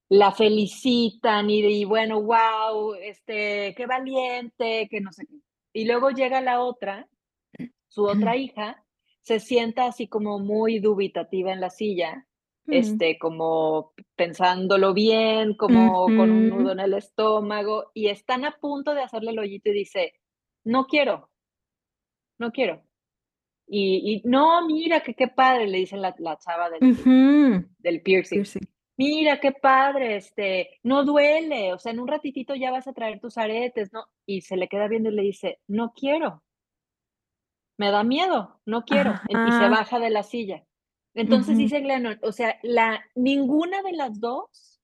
la 0.10 0.32
felicitan 0.32 1.50
y, 1.50 1.60
y 1.60 1.86
bueno, 1.86 2.22
wow, 2.22 2.96
este, 2.96 3.76
qué 3.78 3.86
valiente, 3.86 4.88
que 4.90 5.02
no 5.02 5.12
sé 5.12 5.28
qué. 5.28 5.36
Y 5.74 5.86
luego 5.86 6.10
llega 6.10 6.42
la 6.42 6.62
otra 6.62 7.08
su 7.96 8.04
otra 8.04 8.36
hija 8.36 8.84
se 9.22 9.40
sienta 9.40 9.86
así 9.86 10.10
como 10.10 10.38
muy 10.38 10.80
dubitativa 10.80 11.54
en 11.54 11.62
la 11.62 11.70
silla, 11.70 12.28
este, 12.68 13.18
como 13.18 13.94
pensándolo 14.16 14.94
bien, 14.94 15.56
como 15.56 16.06
con 16.06 16.32
un 16.32 16.50
nudo 16.50 16.72
en 16.72 16.80
el 16.80 16.94
estómago, 16.94 17.92
y 17.94 18.08
están 18.08 18.46
a 18.46 18.58
punto 18.58 18.94
de 18.94 19.04
hacerle 19.04 19.32
el 19.32 19.40
hoyito 19.40 19.70
y 19.70 19.74
dice, 19.74 20.14
no 20.64 20.88
quiero, 20.88 21.30
no 22.38 22.52
quiero. 22.52 22.84
Y, 23.68 24.22
no, 24.26 24.66
mira, 24.68 25.02
que 25.02 25.16
qué 25.16 25.28
padre, 25.28 25.68
le 25.68 25.80
dice 25.80 25.98
la, 25.98 26.14
chava 26.38 26.70
del, 26.70 27.66
del 27.80 28.02
piercing. 28.02 28.44
Mira, 28.98 29.40
qué 29.40 29.52
padre, 29.52 30.18
este, 30.18 30.80
no 30.84 31.04
duele, 31.04 31.74
o 31.74 31.80
sea, 31.80 31.92
en 31.92 32.00
un 32.00 32.08
ratitito 32.08 32.56
ya 32.56 32.72
vas 32.72 32.88
a 32.88 32.94
traer 32.94 33.20
tus 33.20 33.38
aretes, 33.38 33.92
¿no? 33.92 34.06
Y 34.26 34.42
se 34.42 34.56
le 34.56 34.68
queda 34.68 34.88
viendo 34.88 35.10
y 35.10 35.16
le 35.16 35.24
dice, 35.24 35.60
no 35.68 35.94
quiero 35.94 36.44
me 37.78 37.92
da 37.92 38.04
miedo, 38.04 38.60
no 38.66 38.86
quiero, 38.86 39.14
y 39.28 39.34
se 39.34 39.70
baja 39.70 40.00
de 40.00 40.10
la 40.10 40.24
silla. 40.24 40.64
Entonces 41.16 41.58
dice 41.58 41.80
Glennon, 41.80 42.20
o 42.22 42.32
sea, 42.34 42.60
la, 42.62 43.04
ninguna 43.16 43.82
de 43.82 43.94
las 43.94 44.20
dos 44.20 44.82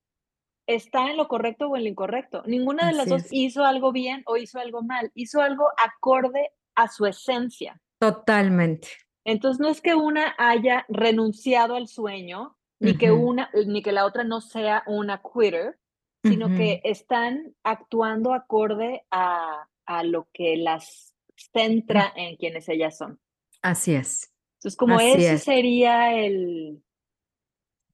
está 0.66 1.12
en 1.12 1.18
lo 1.18 1.28
correcto 1.28 1.68
o 1.68 1.76
en 1.76 1.84
lo 1.84 1.90
incorrecto. 1.90 2.42
Ninguna 2.46 2.88
de 2.88 2.94
las 2.94 3.10
dos 3.10 3.26
hizo 3.32 3.66
algo 3.66 3.92
bien 3.92 4.24
o 4.26 4.38
hizo 4.38 4.60
algo 4.60 4.82
mal, 4.82 5.12
hizo 5.14 5.42
algo 5.42 5.68
acorde 5.78 6.52
a 6.76 6.88
su 6.88 7.06
esencia. 7.06 7.82
Totalmente. 8.00 8.88
Entonces 9.26 9.60
no 9.60 9.68
es 9.68 9.82
que 9.82 9.94
una 9.94 10.34
haya 10.38 10.86
renunciado 10.88 11.76
al 11.76 11.88
sueño, 11.88 12.58
ni 12.80 12.98
que 12.98 13.12
una, 13.12 13.52
ni 13.68 13.84
que 13.84 13.92
la 13.92 14.06
otra 14.06 14.24
no 14.24 14.42
sea 14.42 14.84
una 14.88 15.22
quitter, 15.22 15.78
sino 16.24 16.48
que 16.48 16.82
están 16.84 17.54
actuando 17.64 18.34
acorde 18.34 19.06
a, 19.12 19.68
a 19.86 20.04
lo 20.04 20.28
que 20.34 20.56
las 20.56 21.14
centra 21.54 22.12
en 22.16 22.38
quienes 22.38 22.70
ellas 22.70 22.98
son. 22.98 23.20
Así 23.62 23.94
es. 23.94 24.31
Entonces, 24.62 24.78
como 24.78 25.00
ese 25.00 25.40
sería 25.40 26.16
el, 26.16 26.84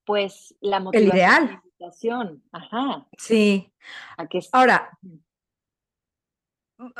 pues, 0.04 0.54
la 0.60 0.80
motivación. 0.80 1.10
El 1.10 1.16
ideal. 1.16 2.42
Ajá. 2.52 3.06
Sí. 3.16 3.72
Ahora, 4.52 4.90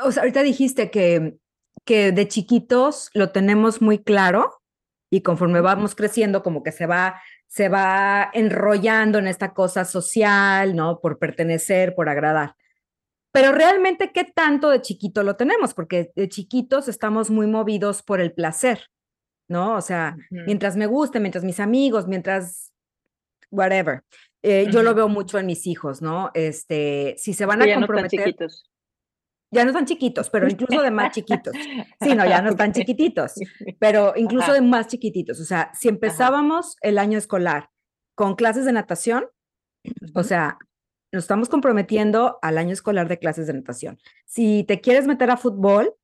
o 0.03 0.11
sea, 0.11 0.23
ahorita 0.23 0.41
dijiste 0.41 0.89
que, 0.89 1.37
que 1.85 2.11
de 2.11 2.27
chiquitos 2.27 3.11
lo 3.13 3.31
tenemos 3.31 3.79
muy 3.79 3.99
claro 3.99 4.59
y 5.11 5.21
conforme 5.21 5.61
vamos 5.61 5.93
creciendo, 5.93 6.41
como 6.41 6.63
que 6.63 6.71
se 6.71 6.87
va, 6.87 7.21
se 7.45 7.69
va 7.69 8.31
enrollando 8.33 9.19
en 9.19 9.27
esta 9.27 9.53
cosa 9.53 9.85
social, 9.85 10.75
¿no? 10.75 10.99
Por 10.99 11.19
pertenecer, 11.19 11.93
por 11.93 12.09
agradar. 12.09 12.55
Pero 13.31 13.51
realmente, 13.51 14.11
¿qué 14.11 14.23
tanto 14.23 14.71
de 14.71 14.81
chiquito 14.81 15.21
lo 15.21 15.35
tenemos? 15.35 15.75
Porque 15.75 16.11
de 16.15 16.27
chiquitos 16.27 16.87
estamos 16.87 17.29
muy 17.29 17.45
movidos 17.45 18.01
por 18.01 18.19
el 18.19 18.33
placer, 18.33 18.89
¿no? 19.49 19.75
O 19.75 19.81
sea, 19.81 20.15
mientras 20.29 20.77
me 20.77 20.85
guste, 20.85 21.19
mientras 21.19 21.43
mis 21.43 21.59
amigos, 21.59 22.07
mientras 22.07 22.71
whatever. 23.51 24.03
Eh, 24.41 24.67
yo 24.71 24.83
lo 24.83 24.95
veo 24.95 25.09
mucho 25.09 25.37
en 25.37 25.47
mis 25.47 25.67
hijos, 25.67 26.01
¿no? 26.01 26.31
Este, 26.33 27.15
si 27.17 27.33
se 27.33 27.45
van 27.45 27.61
a 27.61 27.73
comprometer. 27.73 28.19
No 28.19 28.25
chiquitos. 28.25 28.69
Ya 29.51 29.63
no 29.63 29.71
están 29.71 29.85
chiquitos, 29.85 30.29
pero 30.29 30.47
incluso 30.47 30.81
de 30.81 30.91
más 30.91 31.11
chiquitos. 31.13 31.53
Sí, 31.99 32.13
no, 32.13 32.23
ya 32.25 32.41
no 32.41 32.51
están 32.51 32.71
chiquititos, 32.73 33.33
pero 33.79 34.13
incluso 34.15 34.53
de 34.53 34.61
más 34.61 34.87
chiquititos. 34.87 35.39
O 35.39 35.43
sea, 35.43 35.71
si 35.73 35.89
empezábamos 35.89 36.77
el 36.81 36.99
año 36.99 37.17
escolar 37.17 37.69
con 38.15 38.35
clases 38.35 38.65
de 38.65 38.73
natación, 38.73 39.25
o 40.13 40.23
sea, 40.23 40.59
nos 41.11 41.23
estamos 41.23 41.49
comprometiendo 41.49 42.37
al 42.43 42.59
año 42.59 42.73
escolar 42.73 43.07
de 43.07 43.17
clases 43.17 43.47
de 43.47 43.53
natación. 43.53 43.97
Si 44.25 44.63
te 44.65 44.81
quieres 44.81 45.07
meter 45.07 45.31
a 45.31 45.37
fútbol, 45.37 45.95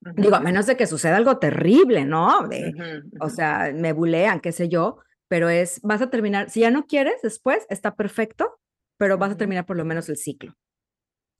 digo, 0.00 0.36
a 0.36 0.40
menos 0.40 0.66
de 0.66 0.76
que 0.76 0.86
suceda 0.86 1.16
algo 1.16 1.38
terrible, 1.38 2.04
¿no? 2.04 2.46
De, 2.48 3.02
O 3.20 3.28
sea, 3.28 3.72
me 3.74 3.92
bulean, 3.92 4.40
qué 4.40 4.52
sé 4.52 4.68
yo, 4.68 4.98
pero 5.28 5.48
es, 5.48 5.80
vas 5.82 6.02
a 6.02 6.10
terminar, 6.10 6.50
si 6.50 6.60
ya 6.60 6.70
no 6.70 6.86
quieres 6.86 7.22
después, 7.22 7.66
está 7.68 7.94
perfecto, 7.94 8.58
pero 8.96 9.18
vas 9.18 9.32
a 9.32 9.36
terminar 9.36 9.66
por 9.66 9.76
lo 9.76 9.84
menos 9.84 10.08
el 10.08 10.16
ciclo, 10.16 10.56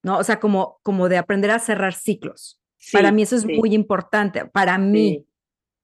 ¿no? 0.02 0.18
O 0.18 0.24
sea, 0.24 0.40
como, 0.40 0.78
como 0.82 1.08
de 1.08 1.18
aprender 1.18 1.50
a 1.50 1.58
cerrar 1.58 1.94
ciclos. 1.94 2.60
para 2.92 3.12
mí 3.12 3.22
eso 3.22 3.36
es 3.36 3.44
muy 3.44 3.74
importante, 3.74 4.44
para 4.46 4.78
mí, 4.78 5.26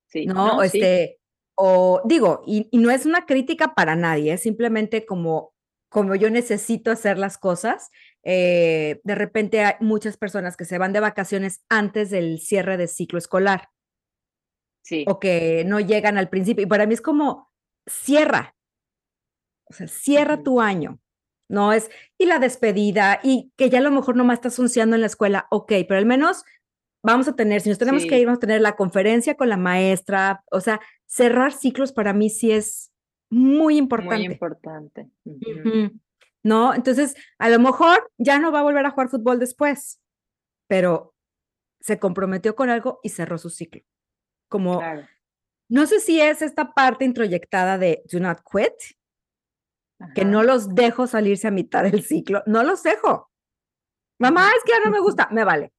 sí. 0.06 0.26
¿no? 0.26 0.62
este, 0.62 1.18
o 1.56 2.02
digo, 2.04 2.42
y, 2.46 2.68
y, 2.70 2.78
no 2.78 2.90
es 2.90 3.06
una 3.06 3.26
crítica 3.26 3.74
para 3.74 3.96
nadie, 3.96 4.32
es 4.32 4.42
simplemente 4.42 5.06
como 5.06 5.54
como 5.94 6.16
yo 6.16 6.28
necesito 6.28 6.90
hacer 6.90 7.18
las 7.18 7.38
cosas. 7.38 7.92
Eh, 8.24 9.00
de 9.04 9.14
repente 9.14 9.62
hay 9.62 9.74
muchas 9.80 10.16
personas 10.16 10.56
que 10.56 10.64
se 10.64 10.78
van 10.78 10.92
de 10.92 11.00
vacaciones 11.00 11.62
antes 11.68 12.10
del 12.10 12.40
cierre 12.40 12.76
de 12.76 12.88
ciclo 12.88 13.18
escolar. 13.18 13.68
Sí. 14.82 15.04
O 15.08 15.18
que 15.20 15.64
no 15.66 15.80
llegan 15.80 16.18
al 16.18 16.28
principio. 16.28 16.64
Y 16.64 16.68
para 16.68 16.86
mí 16.86 16.94
es 16.94 17.00
como, 17.00 17.50
cierra. 17.86 18.56
O 19.64 19.72
sea, 19.72 19.88
cierra 19.88 20.42
tu 20.42 20.60
año. 20.60 20.98
No 21.48 21.72
es, 21.72 21.90
y 22.18 22.24
la 22.26 22.38
despedida, 22.38 23.20
y 23.22 23.52
que 23.56 23.68
ya 23.68 23.78
a 23.78 23.82
lo 23.82 23.90
mejor 23.90 24.16
no 24.16 24.24
más 24.24 24.38
estás 24.38 24.58
anunciando 24.58 24.96
en 24.96 25.02
la 25.02 25.08
escuela, 25.08 25.46
ok, 25.50 25.72
pero 25.86 25.98
al 25.98 26.06
menos 26.06 26.42
vamos 27.02 27.28
a 27.28 27.36
tener, 27.36 27.60
si 27.60 27.68
nos 27.68 27.78
tenemos 27.78 28.06
que 28.06 28.18
ir, 28.18 28.26
vamos 28.26 28.38
a 28.38 28.40
tener 28.40 28.62
la 28.62 28.76
conferencia 28.76 29.36
con 29.36 29.50
la 29.50 29.58
maestra, 29.58 30.42
o 30.50 30.60
sea, 30.60 30.80
cerrar 31.04 31.52
ciclos 31.52 31.92
para 31.92 32.14
mí 32.14 32.30
sí 32.30 32.50
es 32.50 32.90
muy 33.30 33.76
importante. 33.76 34.16
Muy 34.16 34.32
importante. 34.32 35.08
¿No? 36.44 36.74
Entonces, 36.74 37.14
a 37.38 37.48
lo 37.48 37.58
mejor 37.58 38.10
ya 38.18 38.38
no 38.38 38.52
va 38.52 38.60
a 38.60 38.64
volver 38.64 38.84
a 38.84 38.90
jugar 38.90 39.08
fútbol 39.08 39.38
después, 39.38 40.00
pero 40.68 41.14
se 41.80 41.98
comprometió 41.98 42.54
con 42.54 42.70
algo 42.70 43.00
y 43.02 43.08
cerró 43.08 43.38
su 43.38 43.50
ciclo. 43.50 43.82
Como, 44.48 44.82
no 45.68 45.86
sé 45.86 46.00
si 46.00 46.20
es 46.20 46.42
esta 46.42 46.72
parte 46.74 47.04
introyectada 47.04 47.78
de 47.78 48.02
do 48.12 48.20
not 48.20 48.40
quit, 48.40 48.74
que 50.14 50.24
no 50.24 50.42
los 50.42 50.74
dejo 50.74 51.06
salirse 51.06 51.48
a 51.48 51.50
mitad 51.50 51.82
del 51.82 52.02
ciclo, 52.02 52.42
no 52.46 52.62
los 52.62 52.82
dejo. 52.82 53.30
Mamá, 54.20 54.50
es 54.56 54.62
que 54.64 54.72
ya 54.72 54.80
no 54.84 54.90
me 54.90 55.00
gusta, 55.00 55.28
me 55.30 55.44
vale. 55.44 55.72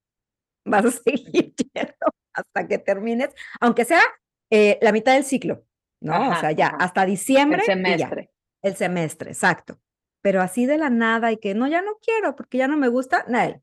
Vas 0.66 0.86
a 0.86 0.92
seguir 0.92 1.54
yendo 1.74 1.94
hasta 2.34 2.68
que 2.68 2.80
termines, 2.80 3.30
aunque 3.62 3.86
sea 3.86 4.02
eh, 4.50 4.80
la 4.82 4.92
mitad 4.92 5.14
del 5.14 5.24
ciclo. 5.24 5.64
¿no? 6.02 6.32
o 6.32 6.36
sea, 6.40 6.52
ya, 6.52 6.68
hasta 6.68 7.06
diciembre. 7.06 7.60
El 7.60 7.66
semestre. 7.66 8.32
el 8.62 8.76
semestre, 8.76 9.32
exacto. 9.32 9.80
Pero 10.26 10.42
así 10.42 10.66
de 10.66 10.80
la 10.80 10.90
nada 10.90 11.32
y 11.32 11.38
que 11.38 11.54
no, 11.54 11.68
ya 11.68 11.84
no 11.84 12.00
quiero 12.02 12.36
porque 12.36 12.58
ya 12.58 12.68
no 12.68 12.78
me 12.78 12.88
gusta, 12.88 13.26
Nael. 13.28 13.62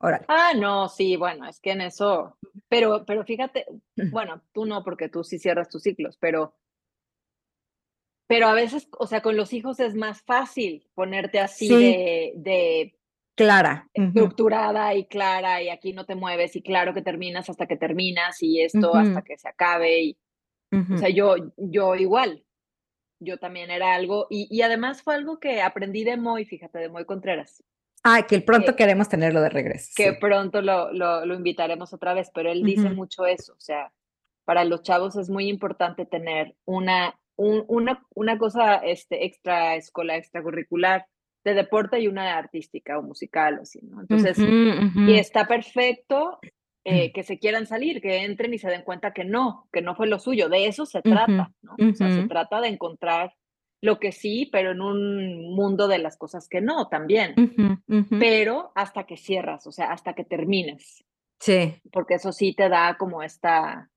Órale. 0.00 0.24
Ah, 0.26 0.50
no, 0.56 0.88
sí, 0.88 1.14
bueno, 1.14 1.46
es 1.46 1.60
que 1.60 1.70
en 1.70 1.80
eso, 1.80 2.36
pero, 2.68 3.04
pero 3.06 3.24
fíjate, 3.24 3.66
bueno, 4.10 4.42
tú 4.50 4.66
no, 4.66 4.82
porque 4.82 5.08
tú 5.08 5.22
sí 5.22 5.38
cierras 5.38 5.68
tus 5.68 5.84
ciclos, 5.84 6.18
pero, 6.18 6.56
pero 8.26 8.48
a 8.48 8.52
veces, 8.52 8.88
o 8.98 9.06
sea, 9.06 9.22
con 9.22 9.36
los 9.36 9.52
hijos 9.52 9.78
es 9.78 9.94
más 9.94 10.22
fácil 10.22 10.90
ponerte 10.92 11.38
así 11.38 11.68
de, 11.68 12.32
de 12.34 12.98
clara, 13.36 13.88
estructurada 13.94 14.96
y 14.96 15.06
clara 15.06 15.62
y 15.62 15.68
aquí 15.68 15.92
no 15.92 16.04
te 16.04 16.16
mueves 16.16 16.56
y 16.56 16.62
claro 16.62 16.94
que 16.94 17.02
terminas 17.02 17.48
hasta 17.48 17.68
que 17.68 17.76
terminas 17.76 18.42
y 18.42 18.60
esto 18.60 18.96
hasta 18.96 19.22
que 19.22 19.38
se 19.38 19.48
acabe 19.48 20.02
y 20.02 20.18
o 20.72 20.96
sea, 20.96 21.10
yo 21.10 21.36
yo 21.56 21.94
igual. 21.94 22.44
Yo 23.22 23.38
también 23.38 23.70
era 23.70 23.94
algo 23.94 24.26
y, 24.30 24.48
y 24.50 24.62
además 24.62 25.02
fue 25.02 25.14
algo 25.14 25.38
que 25.38 25.62
aprendí 25.62 26.04
de 26.04 26.16
Moy, 26.16 26.44
fíjate, 26.44 26.78
de 26.78 26.88
Moy 26.88 27.04
Contreras. 27.04 27.62
Ah, 28.04 28.26
que 28.26 28.40
pronto 28.40 28.74
queremos 28.74 29.08
tenerlo 29.08 29.40
de 29.40 29.48
regreso. 29.48 29.92
Que 29.94 30.12
pronto 30.14 30.60
lo, 30.60 30.92
lo, 30.92 31.24
lo, 31.24 31.34
invitaremos 31.34 31.92
otra 31.92 32.14
vez, 32.14 32.30
pero 32.34 32.50
él 32.50 32.64
dice 32.64 32.90
mucho 32.90 33.26
eso, 33.26 33.52
o 33.52 33.60
sea, 33.60 33.92
para 34.44 34.64
los 34.64 34.82
chavos 34.82 35.14
es 35.16 35.30
muy 35.30 35.48
importante 35.48 36.04
tener 36.04 36.56
una, 36.64 37.16
un, 37.36 37.64
una, 37.68 38.04
una 38.14 38.38
cosa 38.38 38.76
este, 38.76 39.24
extra 39.24 39.76
escolar, 39.76 40.18
extracurricular 40.18 41.06
de 41.44 41.54
deporte 41.54 42.00
y 42.00 42.08
una 42.08 42.36
artística 42.36 42.98
o 42.98 43.02
musical 43.02 43.58
o 43.58 43.62
así, 43.62 43.80
¿no? 43.82 44.00
Entonces, 44.00 44.36
y 44.38 45.14
está 45.14 45.46
perfecto 45.46 46.40
eh, 46.84 47.12
que 47.12 47.22
se 47.22 47.38
quieran 47.38 47.66
salir, 47.66 48.00
que 48.00 48.24
entren 48.24 48.52
y 48.54 48.58
se 48.58 48.68
den 48.68 48.82
cuenta 48.82 49.12
que 49.12 49.24
no, 49.24 49.68
que 49.72 49.82
no 49.82 49.94
fue 49.94 50.08
lo 50.08 50.18
suyo, 50.18 50.48
de 50.48 50.66
eso 50.66 50.84
se 50.84 51.00
trata, 51.00 51.52
¿no? 51.62 51.74
O 51.74 51.94
sea, 51.94 52.10
se 52.10 52.26
trata 52.26 52.60
de 52.60 52.68
encontrar 52.68 53.34
lo 53.80 53.98
que 53.98 54.12
sí, 54.12 54.48
pero 54.50 54.72
en 54.72 54.80
un 54.80 55.54
mundo 55.54 55.88
de 55.88 55.98
las 55.98 56.16
cosas 56.16 56.48
que 56.48 56.60
no 56.60 56.88
también, 56.88 57.34
pero 58.18 58.72
hasta 58.74 59.04
que 59.04 59.16
cierras, 59.16 59.66
o 59.66 59.72
sea, 59.72 59.92
hasta 59.92 60.14
que 60.14 60.24
termines. 60.24 61.04
Sí. 61.40 61.74
Porque 61.92 62.14
eso 62.14 62.32
sí 62.32 62.54
te 62.54 62.68
da 62.68 62.96
como 62.96 63.22
esta, 63.22 63.90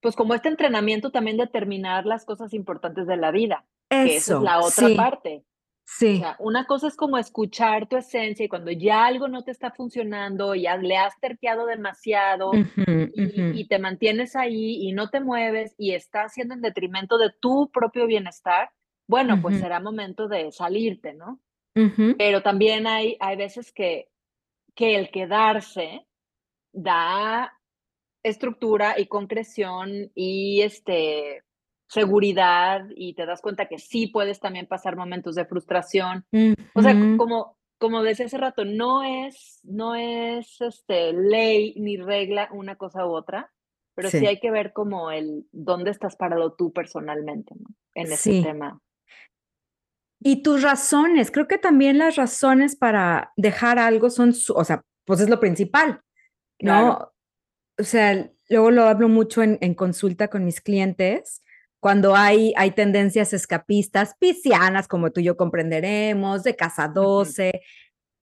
pues 0.00 0.14
como 0.14 0.34
este 0.34 0.48
entrenamiento 0.48 1.10
también 1.10 1.36
de 1.36 1.48
terminar 1.48 2.06
las 2.06 2.24
cosas 2.24 2.54
importantes 2.54 3.06
de 3.06 3.16
la 3.16 3.32
vida. 3.32 3.66
Eso, 3.90 4.04
que 4.04 4.16
esa 4.16 4.36
es 4.36 4.42
la 4.42 4.60
otra 4.60 4.88
parte. 4.96 5.44
Sí. 5.90 6.16
O 6.16 6.18
sea, 6.18 6.36
una 6.38 6.66
cosa 6.66 6.86
es 6.86 6.96
como 6.96 7.16
escuchar 7.16 7.88
tu 7.88 7.96
esencia 7.96 8.44
y 8.44 8.48
cuando 8.48 8.70
ya 8.70 9.06
algo 9.06 9.26
no 9.26 9.42
te 9.42 9.52
está 9.52 9.70
funcionando, 9.70 10.54
ya 10.54 10.76
le 10.76 10.98
has 10.98 11.18
terqueado 11.18 11.64
demasiado 11.64 12.52
y, 12.52 13.60
y, 13.60 13.66
te 13.68 13.78
mantienes 13.78 14.36
ahí 14.36 14.86
y 14.86 14.92
no 14.92 15.08
te 15.08 15.20
mueves 15.20 15.74
y 15.78 15.94
está 15.94 16.24
haciendo 16.24 16.52
en 16.52 16.60
detrimento 16.60 17.16
de 17.16 17.32
tu 17.40 17.70
propio 17.72 18.06
bienestar, 18.06 18.70
bueno, 19.06 19.40
pues 19.40 19.60
será 19.60 19.80
momento 19.80 20.28
de 20.28 20.52
salirte, 20.52 21.14
¿no? 21.14 21.40
Pero 22.18 22.42
también 22.42 22.86
hay, 22.86 23.16
hay 23.18 23.36
veces 23.36 23.72
que, 23.72 24.10
que 24.74 24.96
el 24.96 25.10
quedarse 25.10 26.06
da 26.70 27.58
estructura 28.22 29.00
y 29.00 29.06
concreción 29.06 30.12
y 30.14 30.60
este 30.60 31.44
seguridad 31.88 32.84
y 32.94 33.14
te 33.14 33.26
das 33.26 33.40
cuenta 33.40 33.66
que 33.66 33.78
sí 33.78 34.06
puedes 34.06 34.40
también 34.40 34.66
pasar 34.66 34.96
momentos 34.96 35.34
de 35.34 35.46
frustración. 35.46 36.24
O 36.74 36.82
sea, 36.82 36.94
como 37.16 37.58
como 37.78 38.02
decía 38.02 38.26
hace 38.26 38.38
rato, 38.38 38.64
no 38.64 39.02
es 39.02 39.60
no 39.62 39.94
es 39.94 40.60
este 40.60 41.12
ley 41.12 41.74
ni 41.76 41.96
regla 41.96 42.48
una 42.52 42.76
cosa 42.76 43.06
u 43.06 43.10
otra, 43.10 43.52
pero 43.94 44.10
sí, 44.10 44.26
hay 44.26 44.40
que 44.40 44.50
ver 44.50 44.72
como 44.72 45.10
el 45.10 45.46
dónde 45.52 45.90
estás 45.90 46.16
parado 46.16 46.54
tú 46.54 46.72
personalmente, 46.72 47.54
¿no? 47.58 47.68
En 47.94 48.12
ese 48.12 48.42
tema. 48.42 48.80
Y 50.20 50.42
tus 50.42 50.62
razones, 50.62 51.30
creo 51.30 51.46
que 51.46 51.58
también 51.58 51.98
las 51.98 52.16
razones 52.16 52.74
para 52.74 53.32
dejar 53.36 53.78
algo 53.78 54.10
son, 54.10 54.34
o 54.54 54.64
sea, 54.64 54.82
pues 55.04 55.20
es 55.20 55.28
lo 55.28 55.38
principal, 55.38 56.00
¿no? 56.60 57.12
O 57.78 57.84
sea, 57.84 58.28
luego 58.48 58.72
lo 58.72 58.84
hablo 58.84 59.08
mucho 59.08 59.44
en, 59.44 59.58
en, 59.60 59.74
consulta 59.74 60.26
con 60.26 60.44
mis 60.44 60.60
clientes, 60.60 61.44
cuando 61.80 62.16
hay, 62.16 62.52
hay 62.56 62.72
tendencias 62.72 63.32
escapistas, 63.32 64.14
piscianas, 64.18 64.88
como 64.88 65.10
tú 65.10 65.20
y 65.20 65.24
yo 65.24 65.36
comprenderemos, 65.36 66.42
de 66.42 66.56
casa 66.56 66.88
12. 66.88 67.62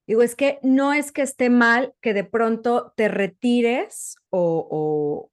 Digo, 0.07 0.23
es 0.23 0.37
que 0.37 0.59
no 0.63 0.93
es 0.93 1.11
que 1.11 1.23
esté 1.23 1.51
mal 1.51 1.95
que 2.01 2.15
de 2.15 2.25
pronto 2.25 2.93
te 2.97 3.09
retires 3.09 4.17
o, 4.31 4.69
o 4.71 5.31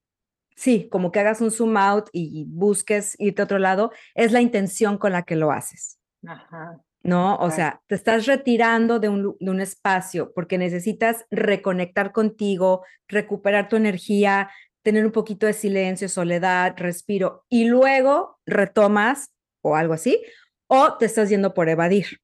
sí, 0.55 0.87
como 0.89 1.11
que 1.11 1.19
hagas 1.19 1.41
un 1.41 1.51
zoom 1.51 1.77
out 1.77 2.09
y 2.11 2.45
busques 2.47 3.15
irte 3.19 3.41
a 3.41 3.45
otro 3.45 3.59
lado, 3.59 3.91
es 4.15 4.31
la 4.31 4.41
intención 4.41 4.97
con 4.97 5.11
la 5.11 5.23
que 5.23 5.35
lo 5.35 5.51
haces. 5.51 5.99
Ajá. 6.25 6.79
¿No? 7.03 7.35
O 7.35 7.51
sea, 7.51 7.81
te 7.87 7.95
estás 7.95 8.25
retirando 8.25 8.97
de 8.99 9.09
un, 9.09 9.35
de 9.37 9.51
un, 9.51 9.59
espacio 9.59 10.31
porque 10.33 10.57
necesitas 10.57 11.25
reconectar 11.29 12.13
contigo, 12.13 12.85
recuperar 13.09 13.67
tu 13.67 13.75
energía, 13.75 14.49
tener 14.83 15.05
un 15.05 15.11
poquito 15.11 15.47
de 15.47 15.53
silencio, 15.53 16.07
soledad, 16.09 16.75
respiro, 16.77 17.45
y 17.49 17.65
luego 17.65 18.39
retomas 18.45 19.31
o 19.61 19.75
algo 19.75 19.93
así, 19.93 20.21
o 20.67 20.97
te 20.97 21.05
estás 21.05 21.29
yendo 21.29 21.53
por 21.53 21.69
evadir. 21.69 22.19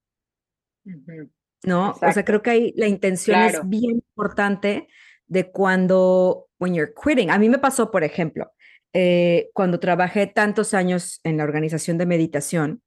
¿No? 1.63 1.91
O 2.01 2.11
sea, 2.11 2.23
creo 2.23 2.41
que 2.41 2.49
ahí 2.49 2.73
la 2.75 2.87
intención 2.87 3.41
es 3.41 3.67
bien 3.67 3.91
importante 3.91 4.87
de 5.27 5.51
cuando, 5.51 6.47
when 6.59 6.73
you're 6.73 6.93
quitting. 6.93 7.31
A 7.31 7.37
mí 7.37 7.49
me 7.49 7.59
pasó, 7.59 7.91
por 7.91 8.03
ejemplo, 8.03 8.51
eh, 8.93 9.49
cuando 9.53 9.79
trabajé 9.79 10.27
tantos 10.27 10.73
años 10.73 11.19
en 11.23 11.37
la 11.37 11.43
organización 11.43 11.97
de 11.97 12.05
meditación, 12.05 12.81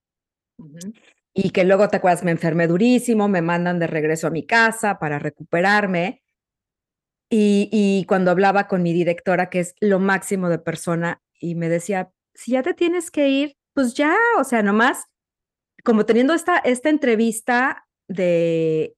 y 1.34 1.50
que 1.50 1.64
luego 1.64 1.88
te 1.88 1.96
acuerdas, 1.96 2.24
me 2.24 2.30
enfermé 2.30 2.66
durísimo, 2.66 3.28
me 3.28 3.42
mandan 3.42 3.78
de 3.78 3.86
regreso 3.86 4.26
a 4.26 4.30
mi 4.30 4.46
casa 4.46 4.98
para 4.98 5.18
recuperarme. 5.18 6.21
Y, 7.34 7.70
y, 7.72 8.04
cuando 8.04 8.30
hablaba 8.30 8.68
con 8.68 8.82
mi 8.82 8.92
directora, 8.92 9.48
que 9.48 9.60
es 9.60 9.74
lo 9.80 9.98
máximo 9.98 10.50
de 10.50 10.58
persona, 10.58 11.22
y 11.40 11.54
me 11.54 11.70
decía, 11.70 12.12
si 12.34 12.52
ya 12.52 12.62
te 12.62 12.74
tienes 12.74 13.10
que 13.10 13.30
ir, 13.30 13.56
pues 13.72 13.94
ya, 13.94 14.14
o 14.38 14.44
sea, 14.44 14.62
nomás, 14.62 15.06
como 15.82 16.04
teniendo 16.04 16.34
esta, 16.34 16.58
esta 16.58 16.90
entrevista 16.90 17.86
de 18.06 18.94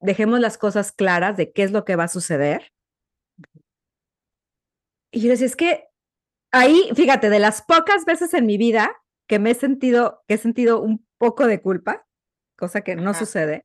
dejemos 0.00 0.40
las 0.40 0.58
cosas 0.58 0.92
claras 0.92 1.36
de 1.36 1.52
qué 1.52 1.62
es 1.62 1.72
lo 1.72 1.84
que 1.84 1.96
va 1.96 2.04
a 2.04 2.08
suceder. 2.08 2.72
Y 5.10 5.20
yo 5.20 5.30
decía, 5.30 5.46
es 5.46 5.56
que 5.56 5.84
ahí, 6.52 6.90
fíjate, 6.94 7.30
de 7.30 7.38
las 7.38 7.62
pocas 7.62 8.04
veces 8.04 8.34
en 8.34 8.46
mi 8.46 8.58
vida 8.58 8.96
que 9.26 9.38
me 9.38 9.50
he 9.50 9.54
sentido, 9.54 10.22
que 10.26 10.34
he 10.34 10.38
sentido 10.38 10.80
un 10.80 11.06
poco 11.18 11.46
de 11.46 11.60
culpa, 11.60 12.06
cosa 12.56 12.82
que 12.82 12.96
no 12.96 13.14
sucede, 13.14 13.64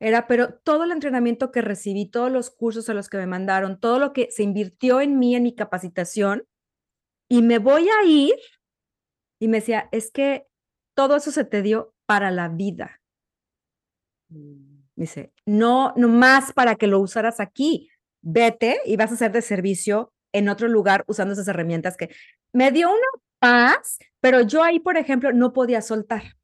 era, 0.00 0.26
pero 0.26 0.54
todo 0.54 0.84
el 0.84 0.92
entrenamiento 0.92 1.50
que 1.50 1.60
recibí, 1.60 2.06
todos 2.06 2.30
los 2.30 2.50
cursos 2.50 2.88
a 2.88 2.94
los 2.94 3.08
que 3.08 3.16
me 3.16 3.26
mandaron, 3.26 3.80
todo 3.80 3.98
lo 3.98 4.12
que 4.12 4.30
se 4.30 4.42
invirtió 4.42 5.00
en 5.00 5.18
mí, 5.18 5.34
en 5.34 5.42
mi 5.42 5.54
capacitación, 5.54 6.46
y 7.28 7.42
me 7.42 7.58
voy 7.58 7.88
a 7.88 8.04
ir, 8.06 8.34
y 9.40 9.48
me 9.48 9.58
decía, 9.58 9.88
es 9.92 10.10
que 10.10 10.46
todo 10.94 11.16
eso 11.16 11.30
se 11.30 11.44
te 11.44 11.62
dio 11.62 11.94
para 12.06 12.30
la 12.30 12.48
vida. 12.48 13.00
Mm. 14.28 14.78
Dice, 14.96 15.32
no, 15.46 15.92
no 15.96 16.08
más 16.08 16.52
para 16.52 16.74
que 16.74 16.88
lo 16.88 16.98
usaras 16.98 17.38
aquí, 17.38 17.88
vete 18.20 18.80
y 18.84 18.96
vas 18.96 19.12
a 19.12 19.16
ser 19.16 19.30
de 19.30 19.42
servicio 19.42 20.12
en 20.32 20.48
otro 20.48 20.66
lugar 20.66 21.04
usando 21.06 21.34
esas 21.34 21.46
herramientas 21.46 21.96
que 21.96 22.10
me 22.52 22.72
dio 22.72 22.88
una 22.88 23.22
paz, 23.38 23.98
pero 24.20 24.40
yo 24.40 24.64
ahí, 24.64 24.80
por 24.80 24.96
ejemplo, 24.96 25.32
no 25.32 25.52
podía 25.52 25.82
soltar. 25.82 26.36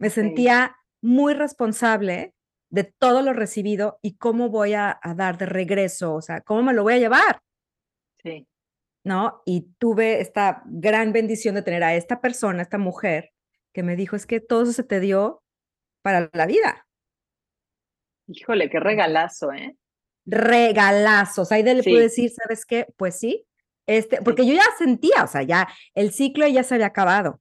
Me 0.00 0.10
sentía 0.10 0.76
muy 1.00 1.34
responsable 1.34 2.33
de 2.74 2.82
todo 2.82 3.22
lo 3.22 3.32
recibido 3.32 4.00
y 4.02 4.16
cómo 4.16 4.48
voy 4.48 4.74
a, 4.74 4.98
dar 5.14 5.38
de 5.38 5.46
regreso, 5.46 6.12
o 6.12 6.20
sea, 6.20 6.40
cómo 6.40 6.64
me 6.64 6.74
lo 6.74 6.82
voy 6.82 6.94
a 6.94 6.98
llevar. 6.98 7.40
Sí. 8.20 8.48
¿No? 9.04 9.42
Y 9.46 9.68
tuve 9.78 10.20
esta 10.20 10.64
gran 10.66 11.12
bendición 11.12 11.54
de 11.54 11.62
tener 11.62 11.84
a 11.84 11.94
esta 11.94 12.20
persona, 12.20 12.62
esta 12.62 12.78
mujer, 12.78 13.30
que 13.72 13.84
me 13.84 13.94
dijo, 13.94 14.16
es 14.16 14.26
que 14.26 14.40
todo 14.40 14.64
eso 14.64 14.72
se 14.72 14.82
te 14.82 14.98
dio 14.98 15.44
para 16.02 16.28
la 16.32 16.46
vida. 16.46 16.88
Híjole, 18.26 18.68
qué 18.68 18.80
regalazo, 18.80 19.52
¿eh? 19.52 19.76
Regalazos. 20.26 21.52
Ahí 21.52 21.62
de 21.62 21.74
le 21.74 21.82
puedo 21.84 22.00
decir, 22.00 22.30
¿sabes 22.30 22.66
qué? 22.66 22.88
Pues 22.96 23.20
sí, 23.20 23.46
este, 23.86 24.20
porque 24.22 24.46
yo 24.46 24.54
ya 24.54 24.64
sentía, 24.78 25.22
o 25.22 25.28
sea, 25.28 25.42
ya 25.42 25.68
el 25.94 26.10
ciclo 26.10 26.48
ya 26.48 26.64
se 26.64 26.74
había 26.74 26.86
acabado 26.86 27.40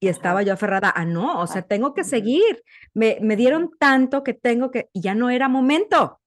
y 0.00 0.08
estaba 0.08 0.42
yo 0.42 0.52
aferrada 0.52 0.92
a 0.94 1.04
no, 1.04 1.40
o 1.40 1.46
sea, 1.46 1.62
tengo 1.62 1.94
que 1.94 2.04
seguir. 2.04 2.62
Me, 2.94 3.18
me 3.20 3.36
dieron 3.36 3.70
tanto 3.78 4.22
que 4.22 4.34
tengo 4.34 4.70
que, 4.70 4.88
y 4.92 5.00
ya 5.00 5.14
no 5.14 5.30
era 5.30 5.48
momento. 5.48 6.20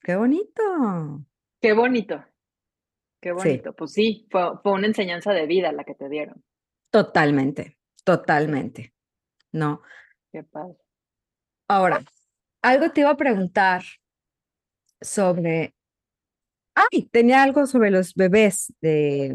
Qué 0.00 0.16
bonito. 0.16 0.62
Qué 1.60 1.72
bonito. 1.72 2.24
Qué 3.20 3.32
bonito. 3.32 3.72
Pues 3.74 3.92
sí, 3.92 4.28
fue, 4.30 4.58
fue 4.62 4.72
una 4.72 4.86
enseñanza 4.86 5.32
de 5.32 5.46
vida 5.46 5.72
la 5.72 5.84
que 5.84 5.94
te 5.94 6.08
dieron. 6.08 6.44
Totalmente, 6.90 7.78
totalmente. 8.04 8.94
No. 9.52 9.82
Qué 10.30 10.44
padre. 10.44 10.76
Ahora, 11.68 12.04
algo 12.62 12.90
te 12.90 13.00
iba 13.00 13.10
a 13.10 13.16
preguntar 13.16 13.82
sobre 15.00 15.76
Ay, 16.76 17.08
tenía 17.10 17.42
algo 17.42 17.66
sobre 17.66 17.90
los 17.90 18.14
bebés 18.14 18.70
de, 18.82 19.34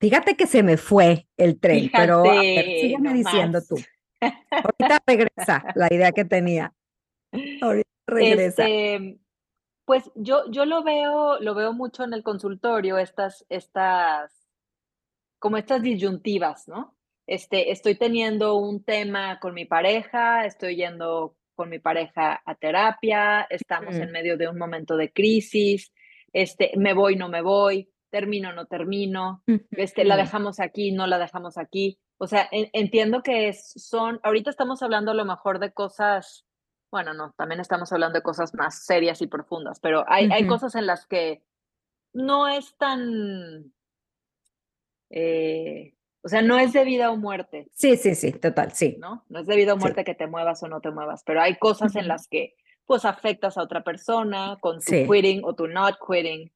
Fíjate 0.00 0.36
que 0.36 0.46
se 0.46 0.62
me 0.62 0.76
fue 0.76 1.26
el 1.36 1.58
tren, 1.58 1.90
pero 1.92 2.22
a 2.30 2.40
sígueme 2.40 3.14
diciendo 3.14 3.60
tú. 3.68 3.76
Ahorita 4.20 5.02
regresa 5.06 5.64
la 5.74 5.92
idea 5.92 6.12
que 6.12 6.24
tenía. 6.24 6.72
Ahorita 7.60 7.90
regresa. 8.06 8.62
Este, 8.62 9.18
pues 9.84 10.10
yo, 10.14 10.50
yo 10.50 10.66
lo 10.66 10.84
veo, 10.84 11.40
lo 11.40 11.54
veo 11.54 11.72
mucho 11.72 12.04
en 12.04 12.12
el 12.12 12.22
consultorio, 12.22 12.98
estas, 12.98 13.44
estas, 13.48 14.32
como 15.38 15.56
estas 15.56 15.82
disyuntivas, 15.82 16.68
¿no? 16.68 16.96
Este, 17.26 17.72
estoy 17.72 17.96
teniendo 17.96 18.56
un 18.56 18.84
tema 18.84 19.38
con 19.40 19.52
mi 19.54 19.64
pareja, 19.64 20.46
estoy 20.46 20.76
yendo 20.76 21.36
con 21.54 21.68
mi 21.68 21.78
pareja 21.78 22.40
a 22.44 22.54
terapia, 22.54 23.46
estamos 23.50 23.96
en 23.96 24.12
medio 24.12 24.36
de 24.36 24.48
un 24.48 24.58
momento 24.58 24.96
de 24.96 25.12
crisis, 25.12 25.92
este, 26.32 26.72
me 26.76 26.94
voy, 26.94 27.16
no 27.16 27.28
me 27.28 27.42
voy, 27.42 27.90
termino, 28.10 28.52
no 28.52 28.66
termino, 28.66 29.42
este, 29.70 30.04
la 30.04 30.16
dejamos 30.16 30.60
aquí, 30.60 30.92
no 30.92 31.06
la 31.06 31.18
dejamos 31.18 31.58
aquí. 31.58 31.98
O 32.18 32.26
sea, 32.26 32.48
entiendo 32.50 33.22
que 33.22 33.52
son, 33.52 34.20
ahorita 34.22 34.50
estamos 34.50 34.82
hablando 34.82 35.12
a 35.12 35.14
lo 35.14 35.24
mejor 35.24 35.58
de 35.58 35.72
cosas, 35.72 36.46
bueno, 36.90 37.14
no, 37.14 37.32
también 37.36 37.60
estamos 37.60 37.92
hablando 37.92 38.18
de 38.18 38.22
cosas 38.22 38.54
más 38.54 38.84
serias 38.84 39.22
y 39.22 39.26
profundas, 39.26 39.78
pero 39.80 40.04
hay, 40.08 40.28
hay 40.32 40.46
cosas 40.46 40.74
en 40.74 40.86
las 40.86 41.06
que 41.06 41.42
no 42.12 42.48
es 42.48 42.76
tan, 42.76 43.72
eh, 45.10 45.94
o 46.22 46.28
sea, 46.28 46.42
no 46.42 46.58
es 46.58 46.72
de 46.72 46.84
vida 46.84 47.10
o 47.10 47.16
muerte. 47.16 47.68
Sí, 47.72 47.96
sí, 47.96 48.14
sí, 48.14 48.32
total, 48.32 48.72
sí. 48.72 48.96
¿No? 48.98 49.24
No 49.28 49.40
es 49.40 49.46
de 49.46 49.56
vida 49.56 49.74
o 49.74 49.76
muerte 49.76 50.04
que 50.04 50.14
te 50.14 50.26
muevas 50.26 50.62
o 50.62 50.68
no 50.68 50.80
te 50.80 50.90
muevas, 50.90 51.22
pero 51.24 51.40
hay 51.40 51.56
cosas 51.56 51.94
en 51.96 52.08
las 52.08 52.26
que 52.28 52.56
pues 52.84 53.04
afectas 53.04 53.58
a 53.58 53.62
otra 53.62 53.84
persona 53.84 54.56
con 54.60 54.80
tu 54.80 54.92
quitting 55.10 55.42
o 55.44 55.54
tu 55.54 55.68
not 55.68 55.96
quitting. 56.04 56.50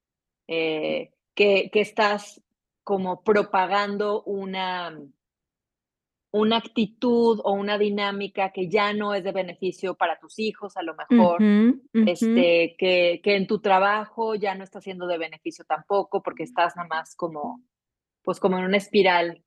Eh, 0.49 1.13
que, 1.35 1.71
estás 1.75 2.43
como 2.85 3.23
propagando 3.23 4.23
una, 4.25 4.99
una 6.33 6.57
actitud 6.57 7.41
o 7.45 7.53
una 7.53 7.79
dinámica 7.79 8.51
que 8.51 8.69
ya 8.69 8.93
no 8.93 9.15
es 9.15 9.25
de 9.25 9.33
beneficio 9.33 9.95
para 9.95 10.19
tus 10.19 10.39
hijos, 10.39 10.77
a 10.77 10.83
lo 10.83 10.95
mejor, 10.95 11.43
este, 11.93 12.75
que, 12.79 13.21
que, 13.23 13.37
en 13.37 13.47
tu 13.47 13.61
trabajo 13.61 14.35
ya 14.35 14.55
no 14.55 14.65
está 14.65 14.81
siendo 14.81 15.07
de 15.07 15.19
beneficio 15.19 15.65
tampoco, 15.65 16.23
porque 16.23 16.43
estás 16.43 16.77
nada 16.77 16.89
más 16.89 17.15
como, 17.15 17.63
pues 18.23 18.41
como 18.41 18.59
en 18.59 18.65
una 18.65 18.77
espiral. 18.77 19.43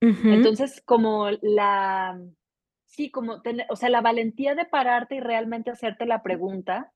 Entonces, 0.00 0.82
como 0.84 1.28
la, 1.42 2.18
sí, 2.86 3.10
como, 3.10 3.42
tener, 3.42 3.66
o 3.68 3.76
sea, 3.76 3.90
la 3.90 4.00
valentía 4.00 4.54
de 4.54 4.64
pararte 4.64 5.16
y 5.16 5.20
realmente 5.20 5.70
hacerte 5.70 6.06
la 6.06 6.22
pregunta 6.22 6.92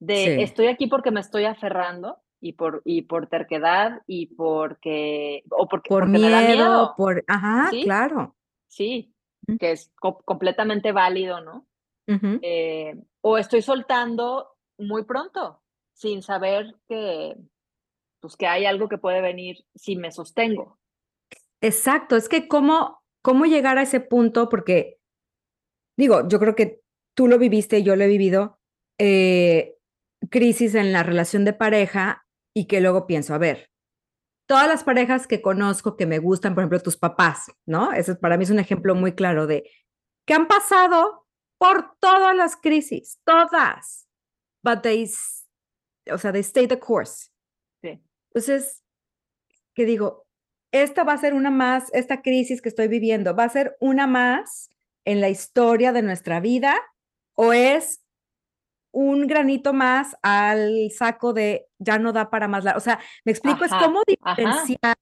de, 0.00 0.42
estoy 0.42 0.66
aquí 0.66 0.86
porque 0.86 1.10
me 1.10 1.20
estoy 1.20 1.44
aferrando, 1.44 2.18
y 2.40 2.54
por, 2.54 2.82
y 2.84 3.02
por 3.02 3.26
terquedad 3.26 4.02
y 4.06 4.26
porque, 4.34 5.44
o 5.50 5.68
porque, 5.68 5.88
por 5.88 6.08
miedo, 6.08 6.94
por, 6.96 7.22
ajá, 7.26 7.70
claro. 7.82 8.36
Sí, 8.68 9.12
que 9.58 9.72
es 9.72 9.92
completamente 10.24 10.92
válido, 10.92 11.40
¿no? 11.40 11.66
Eh, 12.42 12.96
o 13.20 13.38
estoy 13.38 13.62
soltando 13.62 14.56
muy 14.78 15.04
pronto, 15.04 15.62
sin 15.92 16.22
saber 16.22 16.74
que, 16.88 17.36
pues, 18.20 18.36
que 18.36 18.48
hay 18.48 18.64
algo 18.64 18.88
que 18.88 18.98
puede 18.98 19.20
venir 19.20 19.64
si 19.74 19.94
me 19.94 20.10
sostengo. 20.10 20.78
Exacto, 21.60 22.16
es 22.16 22.28
que 22.28 22.48
cómo, 22.48 23.02
cómo 23.22 23.44
llegar 23.44 23.78
a 23.78 23.82
ese 23.82 24.00
punto, 24.00 24.48
porque 24.48 24.98
digo, 25.96 26.26
yo 26.26 26.40
creo 26.40 26.56
que 26.56 26.80
tú 27.14 27.28
lo 27.28 27.38
viviste, 27.38 27.82
yo 27.82 27.94
lo 27.94 28.04
he 28.04 28.08
vivido, 28.08 28.58
eh, 28.98 29.76
crisis 30.30 30.74
en 30.74 30.92
la 30.92 31.02
relación 31.02 31.44
de 31.44 31.52
pareja 31.52 32.26
y 32.60 32.66
que 32.66 32.82
luego 32.82 33.06
pienso, 33.06 33.32
a 33.32 33.38
ver, 33.38 33.70
todas 34.46 34.68
las 34.68 34.84
parejas 34.84 35.26
que 35.26 35.40
conozco 35.40 35.96
que 35.96 36.04
me 36.04 36.18
gustan, 36.18 36.54
por 36.54 36.60
ejemplo, 36.60 36.78
tus 36.80 36.98
papás, 36.98 37.50
¿no? 37.64 37.90
Eso 37.92 38.20
para 38.20 38.36
mí 38.36 38.44
es 38.44 38.50
un 38.50 38.58
ejemplo 38.58 38.94
muy 38.94 39.14
claro 39.14 39.46
de 39.46 39.64
que 40.26 40.34
han 40.34 40.46
pasado 40.46 41.26
por 41.56 41.96
todas 42.00 42.36
las 42.36 42.56
crisis, 42.56 43.18
todas, 43.24 44.06
but 44.62 44.82
they, 44.82 45.10
o 46.12 46.18
sea, 46.18 46.32
they 46.32 46.42
stay 46.42 46.68
the 46.68 46.78
course. 46.78 47.30
Sí. 47.82 47.98
Entonces, 48.34 48.84
que 49.74 49.86
digo, 49.86 50.26
esta 50.70 51.02
va 51.02 51.14
a 51.14 51.18
ser 51.18 51.32
una 51.32 51.50
más, 51.50 51.90
esta 51.94 52.20
crisis 52.20 52.60
que 52.60 52.68
estoy 52.68 52.88
viviendo, 52.88 53.34
va 53.34 53.44
a 53.44 53.48
ser 53.48 53.74
una 53.80 54.06
más 54.06 54.68
en 55.06 55.22
la 55.22 55.30
historia 55.30 55.94
de 55.94 56.02
nuestra 56.02 56.40
vida 56.40 56.76
o 57.36 57.54
es 57.54 58.02
un 58.92 59.26
granito 59.26 59.72
más 59.72 60.16
al 60.22 60.90
saco 60.90 61.32
de 61.32 61.66
ya 61.78 61.98
no 61.98 62.12
da 62.12 62.30
para 62.30 62.48
más. 62.48 62.64
O 62.76 62.80
sea, 62.80 62.98
me 63.24 63.32
explico, 63.32 63.64
es 63.64 63.72
cómo 63.72 64.02
diferenciar 64.06 64.96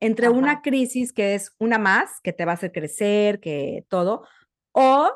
entre 0.00 0.28
una 0.28 0.62
crisis 0.62 1.12
que 1.12 1.34
es 1.34 1.54
una 1.58 1.78
más, 1.78 2.20
que 2.22 2.32
te 2.32 2.44
va 2.44 2.52
a 2.52 2.54
hacer 2.54 2.72
crecer, 2.72 3.40
que 3.40 3.84
todo, 3.88 4.26
o 4.72 5.10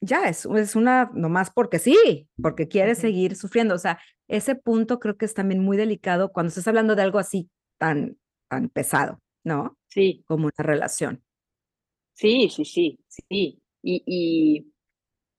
ya 0.00 0.28
es, 0.28 0.46
es 0.46 0.76
una 0.76 1.10
nomás 1.14 1.50
porque 1.50 1.78
sí, 1.78 2.28
porque 2.40 2.68
quieres 2.68 2.98
seguir 2.98 3.36
sufriendo. 3.36 3.74
O 3.74 3.78
sea, 3.78 3.98
ese 4.28 4.54
punto 4.54 4.98
creo 5.00 5.16
que 5.16 5.24
es 5.24 5.34
también 5.34 5.62
muy 5.62 5.76
delicado 5.76 6.32
cuando 6.32 6.48
estás 6.48 6.68
hablando 6.68 6.94
de 6.94 7.02
algo 7.02 7.18
así 7.18 7.48
tan, 7.78 8.18
tan 8.48 8.68
pesado, 8.68 9.20
¿no? 9.44 9.78
Sí. 9.86 10.24
Como 10.26 10.44
una 10.44 10.52
relación. 10.58 11.22
Sí, 12.14 12.48
sí, 12.48 12.64
sí, 12.64 12.98
sí. 13.08 13.60
y 13.82 14.02
y 14.06 14.73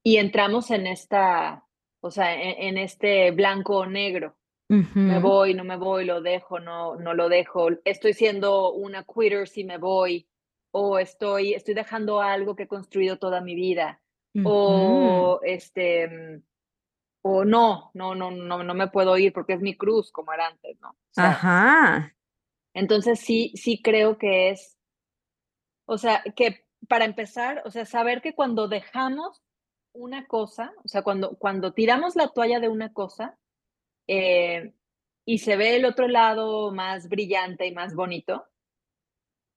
entramos 0.06 0.70
en 0.70 0.86
esta, 0.86 1.66
o 2.00 2.12
sea, 2.12 2.36
e, 2.36 2.68
en, 2.68 2.78
este 2.78 3.32
blanco 3.32 3.80
o 3.80 3.86
negro. 3.88 4.38
Me 4.68 5.20
voy, 5.20 5.54
no 5.54 5.64
me 5.64 5.78
voy, 5.78 6.06
lo 6.06 6.22
dejo, 6.22 6.60
no, 6.60 6.96
no 6.96 7.14
lo 7.14 7.30
dejo. 7.30 7.70
Estoy 7.84 8.14
siendo 8.14 8.74
una 8.74 9.04
quitter 9.04 9.48
si 9.48 9.64
me 9.64 9.78
voy, 9.78 10.28
o 10.72 10.98
estoy, 10.98 11.54
estoy 11.54 11.76
dejando 11.76 12.20
algo 12.20 12.56
que 12.56 12.64
he 12.64 12.68
construido 12.68 13.18
toda 13.18 13.42
mi 13.42 13.54
vida, 13.54 14.02
o 14.44 15.40
este, 15.44 16.42
o 17.22 17.46
no, 17.46 17.92
no, 17.94 18.14
no, 18.14 18.32
no, 18.32 18.64
no 18.64 18.74
me 18.74 18.88
puedo 18.88 19.18
ir 19.18 19.34
porque 19.34 19.54
es 19.54 19.62
mi 19.62 19.76
cruz 19.76 20.12
como 20.12 20.34
era 20.34 20.48
antes, 20.48 20.80
¿no? 20.82 20.96
Ajá. 21.16 22.16
Entonces 22.74 23.20
sí, 23.20 23.52
sí 23.56 23.82
creo 23.82 24.18
que 24.18 24.50
es, 24.50 24.78
o 25.86 25.98
sea, 25.98 26.24
que 26.36 26.66
para 26.88 27.06
empezar, 27.06 27.62
o 27.66 27.72
sea, 27.72 27.86
saber 27.86 28.22
que 28.22 28.36
cuando 28.36 28.68
dejamos 28.68 29.45
una 29.96 30.28
cosa, 30.28 30.74
o 30.84 30.88
sea, 30.88 31.02
cuando, 31.02 31.38
cuando 31.38 31.74
tiramos 31.74 32.16
la 32.16 32.28
toalla 32.28 32.60
de 32.60 32.70
una 32.70 32.94
cosa 32.94 33.38
eh, 34.08 34.74
y 35.26 35.40
se 35.40 35.58
ve 35.58 35.76
el 35.76 35.86
otro 35.86 36.08
lado 36.08 36.72
más 36.72 37.10
brillante 37.10 37.66
y 37.66 37.74
más 37.74 37.96
bonito, 37.96 38.46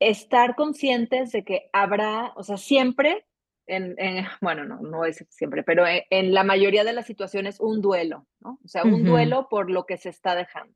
estar 0.01 0.55
conscientes 0.55 1.33
de 1.33 1.45
que 1.45 1.69
habrá, 1.73 2.33
o 2.37 2.43
sea, 2.43 2.57
siempre, 2.57 3.27
en, 3.67 3.97
bueno, 4.41 4.65
no, 4.65 4.81
no 4.81 5.05
es 5.05 5.25
siempre, 5.29 5.63
pero 5.63 5.85
en, 5.87 6.33
la 6.33 6.45
mayoría 6.45 6.85
de 6.85 6.93
las 6.93 7.07
situaciones, 7.07 7.61
un 7.61 7.81
duelo, 7.81 8.27
¿no? 8.41 8.59
O 8.65 8.69
sea, 8.69 8.85
un 8.85 9.05
duelo 9.05 9.49
por 9.49 9.71
lo 9.71 9.85
que 9.85 9.97
se 9.97 10.09
está 10.09 10.35
dejando, 10.35 10.75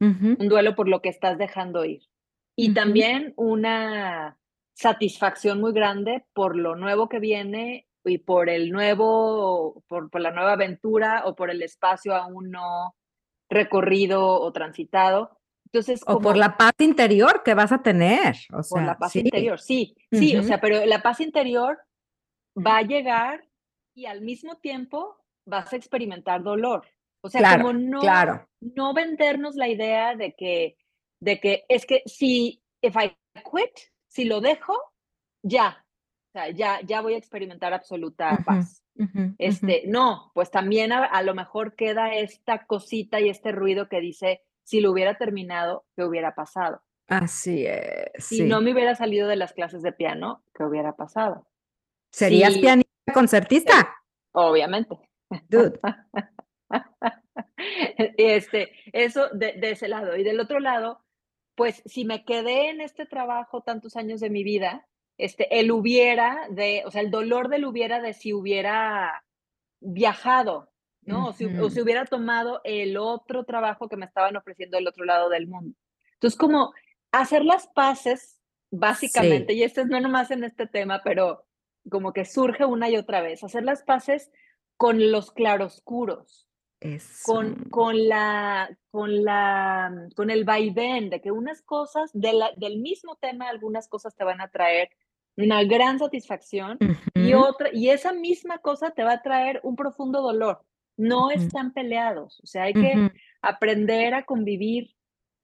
un 0.00 0.48
duelo 0.48 0.74
por 0.74 0.88
lo 0.88 1.02
que 1.02 1.08
estás 1.08 1.38
dejando 1.38 1.84
ir. 1.84 2.02
Y 2.56 2.74
también 2.74 3.32
una 3.36 4.38
satisfacción 4.74 5.60
muy 5.60 5.72
grande 5.72 6.24
por 6.32 6.56
lo 6.56 6.76
nuevo 6.76 7.08
que 7.08 7.18
viene 7.18 7.86
y 8.04 8.18
por 8.18 8.48
el 8.48 8.70
nuevo, 8.70 9.82
por, 9.88 10.10
por, 10.10 10.20
la 10.20 10.30
nueva 10.30 10.52
aventura 10.52 11.22
o 11.26 11.34
por 11.34 11.50
el 11.50 11.62
espacio 11.62 12.14
aún 12.14 12.50
no 12.50 12.94
recorrido 13.48 14.40
o 14.40 14.52
transitado. 14.52 15.38
Entonces, 15.66 16.02
o 16.06 16.20
por 16.20 16.36
la 16.36 16.56
paz 16.56 16.74
interior 16.80 17.42
que 17.42 17.54
vas 17.54 17.72
a 17.72 17.82
tener. 17.82 18.36
O 18.52 18.62
sea, 18.62 18.76
por 18.78 18.86
la 18.86 18.98
paz 18.98 19.16
interior, 19.16 19.58
sí, 19.58 19.96
sí, 20.10 20.36
o 20.36 20.42
sea, 20.42 20.60
pero 20.60 20.84
la 20.84 21.00
paz 21.00 21.20
interior 21.20 21.78
va 22.54 22.78
a 22.78 22.82
llegar 22.82 23.44
y 23.94 24.06
al 24.06 24.20
mismo 24.20 24.56
tiempo 24.56 25.16
vas 25.46 25.72
a 25.72 25.76
experimentar 25.76 26.42
dolor. 26.42 26.86
O 27.22 27.30
sea, 27.30 27.56
como 27.56 27.72
no, 27.72 28.00
claro. 28.00 28.48
no 28.60 28.92
vendernos 28.94 29.54
la 29.54 29.68
idea 29.68 30.16
de 30.16 30.34
que, 30.34 30.76
de 31.20 31.40
que 31.40 31.64
es 31.68 31.86
que 31.86 32.02
si, 32.04 32.62
if 32.82 32.96
I 32.96 33.16
quit, 33.34 33.70
si 34.08 34.24
lo 34.24 34.40
dejo, 34.40 34.76
ya, 35.42 35.86
o 36.32 36.32
sea, 36.32 36.48
ya, 36.48 36.80
ya 36.82 37.02
voy 37.02 37.12
a 37.12 37.18
experimentar 37.18 37.74
absoluta 37.74 38.38
paz. 38.46 38.82
este, 39.36 39.82
no, 39.86 40.30
pues 40.34 40.50
también 40.50 40.90
a, 40.90 41.22
lo 41.22 41.34
mejor 41.34 41.76
queda 41.76 42.14
esta 42.14 42.64
cosita 42.64 43.20
y 43.20 43.28
este 43.28 43.52
ruido 43.52 43.90
que 43.90 44.00
dice, 44.00 44.40
si 44.62 44.80
lo 44.80 44.92
hubiera 44.92 45.18
terminado, 45.18 45.84
¿qué 45.94 46.04
hubiera 46.04 46.34
pasado? 46.34 46.80
Así 47.06 47.66
es. 47.66 48.24
Si 48.24 48.44
no 48.44 48.62
me 48.62 48.72
hubiera 48.72 48.94
salido 48.94 49.28
de 49.28 49.36
las 49.36 49.52
clases 49.52 49.82
de 49.82 49.92
piano, 49.92 50.42
¿qué 50.54 50.64
hubiera 50.64 50.96
pasado? 50.96 51.46
¿Serías 52.10 52.56
pianista 52.56 53.12
concertista? 53.12 53.94
Obviamente. 54.32 54.96
este, 58.16 58.72
eso 58.94 59.28
de, 59.34 59.52
de 59.52 59.72
ese 59.72 59.88
lado. 59.88 60.16
Y 60.16 60.24
del 60.24 60.40
otro 60.40 60.60
lado, 60.60 61.04
pues 61.56 61.82
si 61.84 62.06
me 62.06 62.24
quedé 62.24 62.70
en 62.70 62.80
este 62.80 63.04
trabajo 63.04 63.60
tantos 63.60 63.96
años 63.96 64.20
de 64.20 64.30
mi 64.30 64.44
vida, 64.44 64.86
este, 65.18 65.60
el 65.60 65.70
hubiera 65.70 66.46
de, 66.50 66.82
o 66.86 66.90
sea, 66.90 67.00
el 67.00 67.10
dolor 67.10 67.48
del 67.48 67.64
hubiera 67.64 68.00
de 68.00 68.14
si 68.14 68.32
hubiera 68.32 69.24
viajado, 69.80 70.70
¿no? 71.02 71.28
o, 71.28 71.32
si, 71.32 71.46
hubiera 71.46 72.04
tomado 72.06 72.60
el 72.64 72.96
otro 72.96 73.44
trabajo 73.44 73.88
que 73.88 73.96
me 73.96 74.06
estaban 74.06 74.36
ofreciendo 74.36 74.76
del 74.76 74.88
otro 74.88 75.04
lado 75.04 75.28
del 75.28 75.46
mundo. 75.46 75.76
Entonces, 76.14 76.38
como 76.38 76.72
hacer 77.10 77.44
las 77.44 77.66
paces, 77.68 78.38
básicamente, 78.70 79.52
y 79.54 79.62
esto 79.62 79.80
es 79.80 79.88
no 79.88 80.00
nomás 80.00 80.30
en 80.30 80.44
este 80.44 80.66
tema, 80.66 81.02
pero 81.04 81.44
como 81.90 82.12
que 82.12 82.24
surge 82.24 82.64
una 82.64 82.88
y 82.88 82.96
otra 82.96 83.20
vez, 83.20 83.42
hacer 83.42 83.64
las 83.64 83.82
paces 83.82 84.30
con 84.76 85.10
los 85.10 85.32
claroscuros, 85.32 86.48
con, 87.24 87.54
con, 87.70 88.08
la, 88.08 88.76
con, 88.90 89.24
la, 89.24 90.08
con 90.16 90.30
el 90.30 90.44
vaivén 90.44 91.10
de 91.10 91.20
que 91.20 91.30
unas 91.30 91.62
cosas 91.62 92.10
de 92.12 92.32
del 92.56 92.78
mismo 92.78 93.16
tema, 93.16 93.48
algunas 93.48 93.88
cosas 93.88 94.14
te 94.14 94.24
van 94.24 94.40
a 94.40 94.48
traer 94.48 94.90
una 95.36 95.62
gran 95.64 95.98
satisfacción 95.98 96.78
y 97.14 97.34
otra, 97.34 97.70
y 97.72 97.88
esa 97.88 98.12
misma 98.12 98.58
cosa 98.58 98.90
te 98.90 99.02
va 99.02 99.14
a 99.14 99.22
traer 99.22 99.60
un 99.62 99.76
profundo 99.76 100.20
dolor. 100.20 100.64
No 100.96 101.30
están 101.30 101.72
peleados, 101.72 102.40
o 102.42 102.46
sea, 102.46 102.64
hay 102.64 102.74
que 102.74 103.10
aprender 103.40 104.14
a 104.14 104.24
convivir 104.24 104.94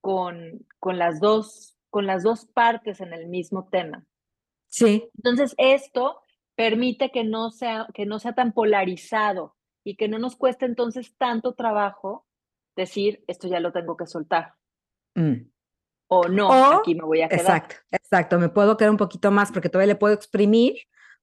con, 0.01 0.67
con, 0.79 0.99
las 0.99 1.21
dos, 1.21 1.75
con 1.91 2.07
las 2.07 2.23
dos 2.23 2.45
partes 2.45 3.01
en 3.01 3.15
el 3.15 3.29
mismo 3.29 3.67
tema. 3.71 4.05
Sí. 4.67 5.09
Entonces, 5.17 5.55
esto 5.57 6.21
permite 6.55 7.11
que 7.11 7.25
no 7.25 7.51
sea, 7.51 7.87
que 7.95 8.05
no 8.05 8.19
sea 8.19 8.35
tan 8.35 8.53
polarizado 8.53 9.57
y 9.89 9.97
que 9.97 10.07
no 10.07 10.19
nos 10.19 10.37
cueste 10.37 10.67
entonces 10.67 11.17
tanto 11.17 11.55
trabajo 11.55 12.27
decir, 12.77 13.25
esto 13.27 13.49
ya 13.49 13.59
lo 13.59 13.73
tengo 13.73 13.97
que 13.97 14.05
soltar. 14.05 14.53
Mm. 15.15 15.49
O 16.09 16.29
no, 16.29 16.81
aquí 16.81 16.95
me 16.95 17.07
voy 17.07 17.23
a 17.23 17.29
quedar. 17.31 17.41
Exacto, 17.41 17.77
exacto, 17.91 18.39
me 18.39 18.51
puedo 18.51 18.77
quedar 18.77 18.91
un 18.91 18.99
poquito 18.99 19.31
más 19.31 19.51
porque 19.51 19.71
todavía 19.71 19.95
le 19.95 19.99
puedo 19.99 20.13
exprimir 20.13 20.75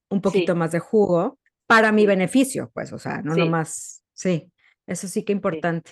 un 0.09 0.19
poquito 0.19 0.55
más 0.55 0.71
de 0.71 0.79
jugo 0.79 1.37
para 1.67 1.91
mi 1.91 2.07
beneficio, 2.07 2.71
pues, 2.73 2.91
o 2.91 2.97
sea, 2.97 3.21
no 3.21 3.35
nomás, 3.35 4.03
sí, 4.13 4.51
eso 4.87 5.07
sí 5.07 5.23
que 5.23 5.31
importante. 5.31 5.91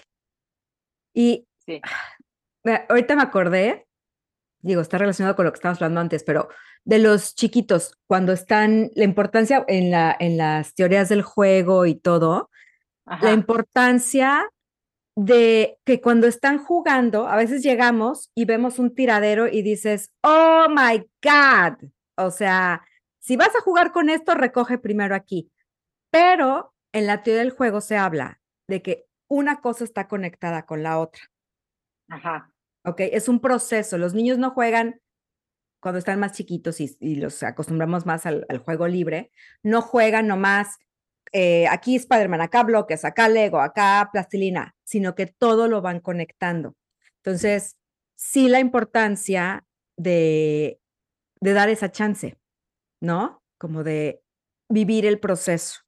Y 1.14 1.48
ahorita 2.90 3.16
me 3.16 3.22
acordé, 3.22 3.86
digo, 4.62 4.82
está 4.82 4.98
relacionado 4.98 5.36
con 5.36 5.46
lo 5.46 5.52
que 5.52 5.58
estábamos 5.58 5.80
hablando 5.80 6.02
antes, 6.02 6.24
pero 6.24 6.50
de 6.86 6.98
los 6.98 7.36
chiquitos, 7.36 8.00
cuando 8.08 8.34
están, 8.34 8.90
la 8.96 9.04
importancia 9.04 9.64
en, 9.68 9.92
la, 9.92 10.16
en 10.20 10.38
las 10.38 10.74
teorías 10.74 11.10
del 11.10 11.22
juego 11.22 11.86
y 11.86 11.94
todo, 11.94 12.50
la 13.06 13.34
importancia 13.34 14.50
de 15.16 15.78
que 15.86 16.02
cuando 16.02 16.28
están 16.28 16.58
jugando, 16.58 17.28
a 17.28 17.36
veces 17.36 17.62
llegamos 17.62 18.32
y 18.34 18.46
vemos 18.46 18.80
un 18.80 18.96
tiradero 18.96 19.48
y 19.48 19.62
dices, 19.62 20.12
oh 20.22 20.68
my 20.70 21.08
God, 21.22 21.90
o 22.16 22.32
sea, 22.32 22.84
si 23.20 23.38
vas 23.38 23.56
a 23.56 23.62
jugar 23.62 23.92
con 23.92 24.10
esto, 24.10 24.34
recoge 24.34 24.78
primero 24.78 25.16
aquí. 25.16 25.52
Pero 26.12 26.74
en 26.92 27.08
la 27.08 27.24
teoría 27.24 27.44
del 27.44 27.52
juego 27.52 27.82
se 27.82 27.98
habla 27.98 28.42
de 28.68 28.82
que 28.82 29.06
una 29.28 29.62
cosa 29.62 29.84
está 29.84 30.08
conectada 30.08 30.66
con 30.66 30.84
la 30.84 31.00
otra. 31.00 31.22
Ajá. 32.10 32.52
Ok, 32.86 33.00
es 33.00 33.30
un 33.30 33.40
proceso. 33.40 33.98
Los 33.98 34.14
niños 34.14 34.38
no 34.38 34.52
juegan 34.52 35.00
cuando 35.80 36.00
están 36.00 36.20
más 36.20 36.34
chiquitos 36.34 36.80
y, 36.80 37.16
los 37.16 37.44
acostumbramos 37.44 38.06
más 38.06 38.26
al, 38.26 38.46
al, 38.48 38.60
juego 38.60 38.88
libre, 38.88 39.32
no 39.64 39.82
juegan 39.82 40.28
nomás 40.28 40.80
eh, 41.34 41.68
aquí 41.68 41.96
Spider-Man, 41.96 42.42
acá 42.42 42.64
bloques, 42.64 43.04
acá 43.04 43.28
Lego, 43.28 43.60
acá 43.60 44.08
plastilina, 44.12 44.76
sino 44.84 45.16
que 45.16 45.26
todo 45.26 45.68
lo 45.68 45.82
van 45.82 46.00
conectando. 46.00 46.76
Entonces, 47.18 47.76
sí 48.16 48.48
la 48.48 48.60
importancia 48.60 49.66
de, 49.98 50.80
de 51.42 51.54
dar 51.54 51.70
esa 51.70 51.92
chance, 51.92 52.38
¿no? 53.02 53.42
Como 53.58 53.84
de 53.84 54.22
vivir 54.70 55.08
el 55.08 55.20
proceso. 55.20 55.82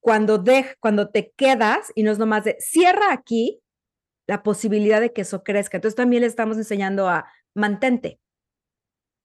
Cuando, 0.00 0.38
de, 0.38 0.76
cuando 0.80 1.08
te 1.08 1.32
quedas 1.36 1.90
y 1.94 2.02
no 2.02 2.10
es 2.10 2.18
nomás 2.18 2.44
de 2.44 2.56
cierra 2.60 3.12
aquí, 3.12 3.62
la 4.26 4.42
posibilidad 4.42 5.00
de 5.00 5.12
que 5.12 5.22
eso 5.22 5.42
crezca. 5.42 5.78
Entonces 5.78 5.96
también 5.96 6.20
le 6.20 6.26
estamos 6.26 6.58
enseñando 6.58 7.08
a 7.08 7.26
mantente. 7.54 8.20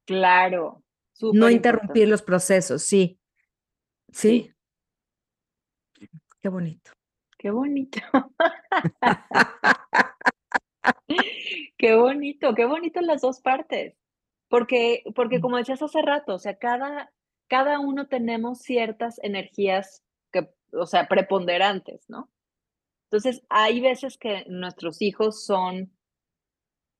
Claro. 0.06 0.84
No 1.22 1.50
interrumpir 1.50 2.08
los 2.08 2.22
procesos, 2.22 2.84
sí. 2.84 3.20
sí. 4.12 4.55
Qué 6.46 6.50
bonito. 6.50 6.92
Qué 7.40 7.50
bonito. 7.50 8.00
qué 11.80 11.96
bonito, 11.96 12.54
qué 12.54 12.66
bonito 12.66 13.02
las 13.02 13.22
dos 13.22 13.42
partes. 13.42 13.98
Porque, 14.48 15.02
porque 15.16 15.42
como 15.42 15.58
decías 15.58 15.82
hace 15.82 16.04
rato, 16.04 16.36
o 16.36 16.38
sea, 16.38 16.56
cada, 16.60 17.12
cada 17.48 17.80
uno 17.80 18.06
tenemos 18.06 18.60
ciertas 18.60 19.20
energías 19.24 20.04
que, 20.32 20.48
o 20.72 20.86
sea, 20.86 21.08
preponderantes, 21.08 22.08
¿no? 22.10 22.30
Entonces, 23.06 23.42
hay 23.50 23.82
veces 23.82 24.20
que 24.20 24.46
nuestros 24.48 25.02
hijos 25.02 25.44
son, 25.44 25.92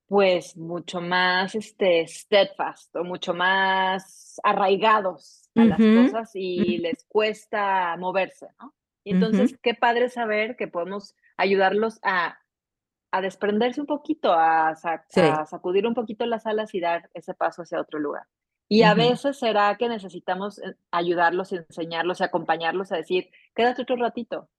pues, 0.08 0.58
mucho 0.58 1.02
más, 1.02 1.54
este, 1.54 2.08
steadfast 2.08 2.96
o 2.96 3.04
mucho 3.04 3.36
más 3.36 4.42
arraigados 4.44 5.52
a 5.54 5.66
las 5.66 5.78
cosas 5.78 6.32
y 6.34 6.80
les 6.80 7.06
cuesta 7.06 7.96
moverse, 7.98 8.48
¿no? 8.60 8.74
Y 9.06 9.12
entonces, 9.12 9.56
qué 9.62 9.76
padre 9.76 10.10
saber 10.10 10.56
que 10.58 10.68
podemos 10.68 11.16
ayudarlos 11.38 12.00
a, 12.02 12.40
a 13.12 13.22
desprenderse 13.22 13.80
un 13.80 13.86
poquito, 13.86 14.34
a, 14.34 14.76
sacudir 14.76 15.86
un 15.86 15.94
poquito 15.94 16.26
las 16.26 16.48
alas 16.48 16.74
y 16.74 16.80
dar 16.80 17.12
ese 17.14 17.36
paso 17.36 17.62
hacia 17.62 17.80
otro 17.80 18.00
lugar. 18.00 18.24
Y 18.68 18.82
a 18.82 18.96
veces 18.96 19.38
será 19.38 19.78
que 19.78 19.88
necesitamos 19.88 20.58
eh, 20.58 20.76
ayudarlos, 20.90 21.54
enseñarlos 21.54 22.20
y 22.20 22.24
acompañarlos 22.24 22.92
a 22.92 22.98
decir, 22.98 23.30
quédate 23.54 23.84
otro 23.84 23.96
ratito 23.96 24.50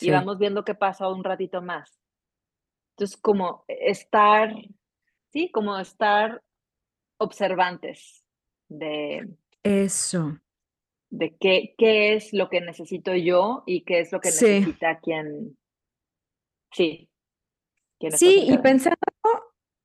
y 0.00 0.10
vamos 0.10 0.38
viendo 0.38 0.64
qué 0.64 0.74
pasa 0.74 1.08
un 1.08 1.22
ratito 1.22 1.62
más. 1.62 1.96
Entonces, 2.96 3.16
como 3.16 3.64
estar, 3.68 4.52
sí, 5.32 5.52
como 5.52 5.78
estar 5.78 6.42
observantes 7.16 8.24
de... 8.68 9.36
Eso 9.62 10.40
de 11.14 11.36
qué, 11.38 11.74
qué 11.78 12.14
es 12.14 12.32
lo 12.32 12.48
que 12.50 12.60
necesito 12.60 13.14
yo 13.14 13.62
y 13.66 13.84
qué 13.84 14.00
es 14.00 14.10
lo 14.10 14.20
que 14.20 14.30
necesita 14.30 14.98
quien, 14.98 15.56
sí. 16.72 17.08
sí, 18.16 18.46
y 18.48 18.58
pensando, 18.58 18.96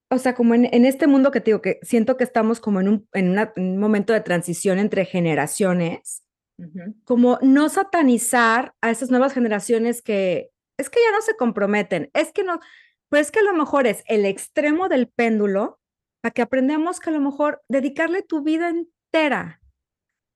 o 0.10 0.18
sea, 0.18 0.34
como 0.34 0.56
en, 0.56 0.68
en, 0.74 0.86
este 0.86 1.06
mundo 1.06 1.30
que 1.30 1.40
te 1.40 1.52
digo, 1.52 1.62
que 1.62 1.80
siento 1.84 2.18
que 2.18 2.24
estamos 2.24 2.60
como 2.60 2.82
en 2.82 2.90
un, 2.90 3.08
en 3.14 3.38
un 3.58 3.78
momento 3.78 4.12
de 4.12 4.22
transición 4.22 4.80
entre 4.80 5.06
generaciones, 5.06 6.24
como 7.06 7.38
no 7.42 7.70
satanizar 7.70 8.74
a 8.82 8.90
esas 8.90 9.12
nuevas 9.12 9.34
generaciones 9.34 10.02
que 10.02 10.50
es 10.78 10.90
que 10.90 11.00
ya 11.00 11.16
no 11.16 11.22
se 11.22 11.36
comprometen, 11.36 12.10
es 12.14 12.34
que 12.34 12.44
no, 12.44 12.60
pues 13.10 13.28
es 13.28 13.32
que 13.32 13.40
a 13.40 13.44
lo 13.44 13.54
mejor 13.54 13.86
es 13.86 14.04
el 14.08 14.26
extremo 14.26 14.90
del 14.90 15.08
péndulo 15.08 15.80
para 16.22 16.34
que 16.34 16.42
aprendamos 16.42 17.00
que 17.00 17.12
a 17.12 17.14
lo 17.14 17.22
mejor 17.22 17.62
dedicarle 17.70 18.24
tu 18.24 18.44
vida 18.44 18.70
entera 18.70 19.59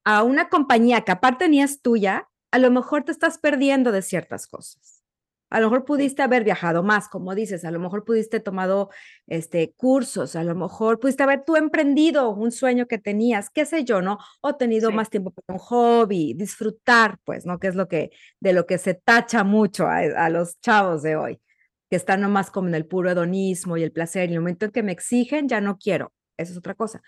a 0.03 0.23
una 0.23 0.49
compañía 0.49 1.01
que 1.01 1.11
aparte 1.11 1.49
ni 1.49 1.61
es 1.61 1.81
tuya, 1.81 2.29
a 2.51 2.59
lo 2.59 2.71
mejor 2.71 3.03
te 3.03 3.11
estás 3.11 3.37
perdiendo 3.37 3.91
de 3.91 4.01
ciertas 4.01 4.47
cosas. 4.47 5.03
A 5.49 5.59
lo 5.59 5.67
mejor 5.67 5.85
pudiste 5.85 6.23
haber 6.23 6.43
viajado 6.43 6.81
más, 6.81 7.07
como 7.07 7.35
dices, 7.35 7.63
a 7.63 7.69
lo 7.69 7.79
mejor 7.79 8.05
pudiste 8.05 8.39
tomado 8.39 8.89
este 9.27 9.71
cursos, 9.77 10.35
a 10.35 10.43
lo 10.43 10.55
mejor 10.55 10.99
pudiste 10.99 11.21
haber 11.21 11.45
tú 11.45 11.55
emprendido 11.55 12.31
un 12.31 12.51
sueño 12.51 12.87
que 12.87 12.97
tenías, 12.97 13.51
qué 13.51 13.65
sé 13.65 13.83
yo, 13.83 14.01
¿no? 14.01 14.17
O 14.41 14.55
tenido 14.55 14.91
más 14.91 15.11
tiempo 15.11 15.29
para 15.29 15.55
un 15.55 15.59
hobby, 15.59 16.33
disfrutar, 16.33 17.19
pues, 17.23 17.45
¿no? 17.45 17.59
Que 17.59 17.67
es 17.67 17.75
lo 17.75 17.87
que 17.87 18.09
de 18.39 18.53
lo 18.53 18.65
que 18.65 18.79
se 18.79 18.95
tacha 18.95 19.43
mucho 19.43 19.85
a, 19.85 19.99
a 19.99 20.29
los 20.31 20.59
chavos 20.59 21.03
de 21.03 21.15
hoy, 21.17 21.39
que 21.87 21.97
están 21.97 22.21
nomás 22.21 22.49
como 22.49 22.67
en 22.67 22.73
el 22.75 22.87
puro 22.87 23.11
hedonismo 23.11 23.77
y 23.77 23.83
el 23.83 23.91
placer, 23.91 24.31
y 24.31 24.33
el 24.33 24.39
momento 24.39 24.65
en 24.65 24.71
que 24.71 24.81
me 24.81 24.91
exigen 24.91 25.47
ya 25.47 25.61
no 25.61 25.77
quiero. 25.77 26.13
Eso 26.35 26.53
es 26.53 26.57
otra 26.57 26.73
cosa. 26.73 27.03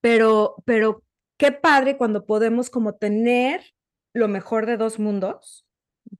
Pero 0.00 0.56
pero 0.64 1.04
qué 1.38 1.52
padre 1.52 1.96
cuando 1.96 2.26
podemos 2.26 2.70
como 2.70 2.94
tener 2.94 3.62
lo 4.14 4.28
mejor 4.28 4.66
de 4.66 4.76
dos 4.76 4.98
mundos 4.98 5.66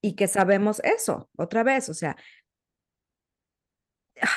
y 0.01 0.17
que 0.17 0.27
sabemos 0.27 0.81
eso 0.85 1.29
otra 1.37 1.63
vez, 1.63 1.89
o 1.89 1.95
sea, 1.95 2.17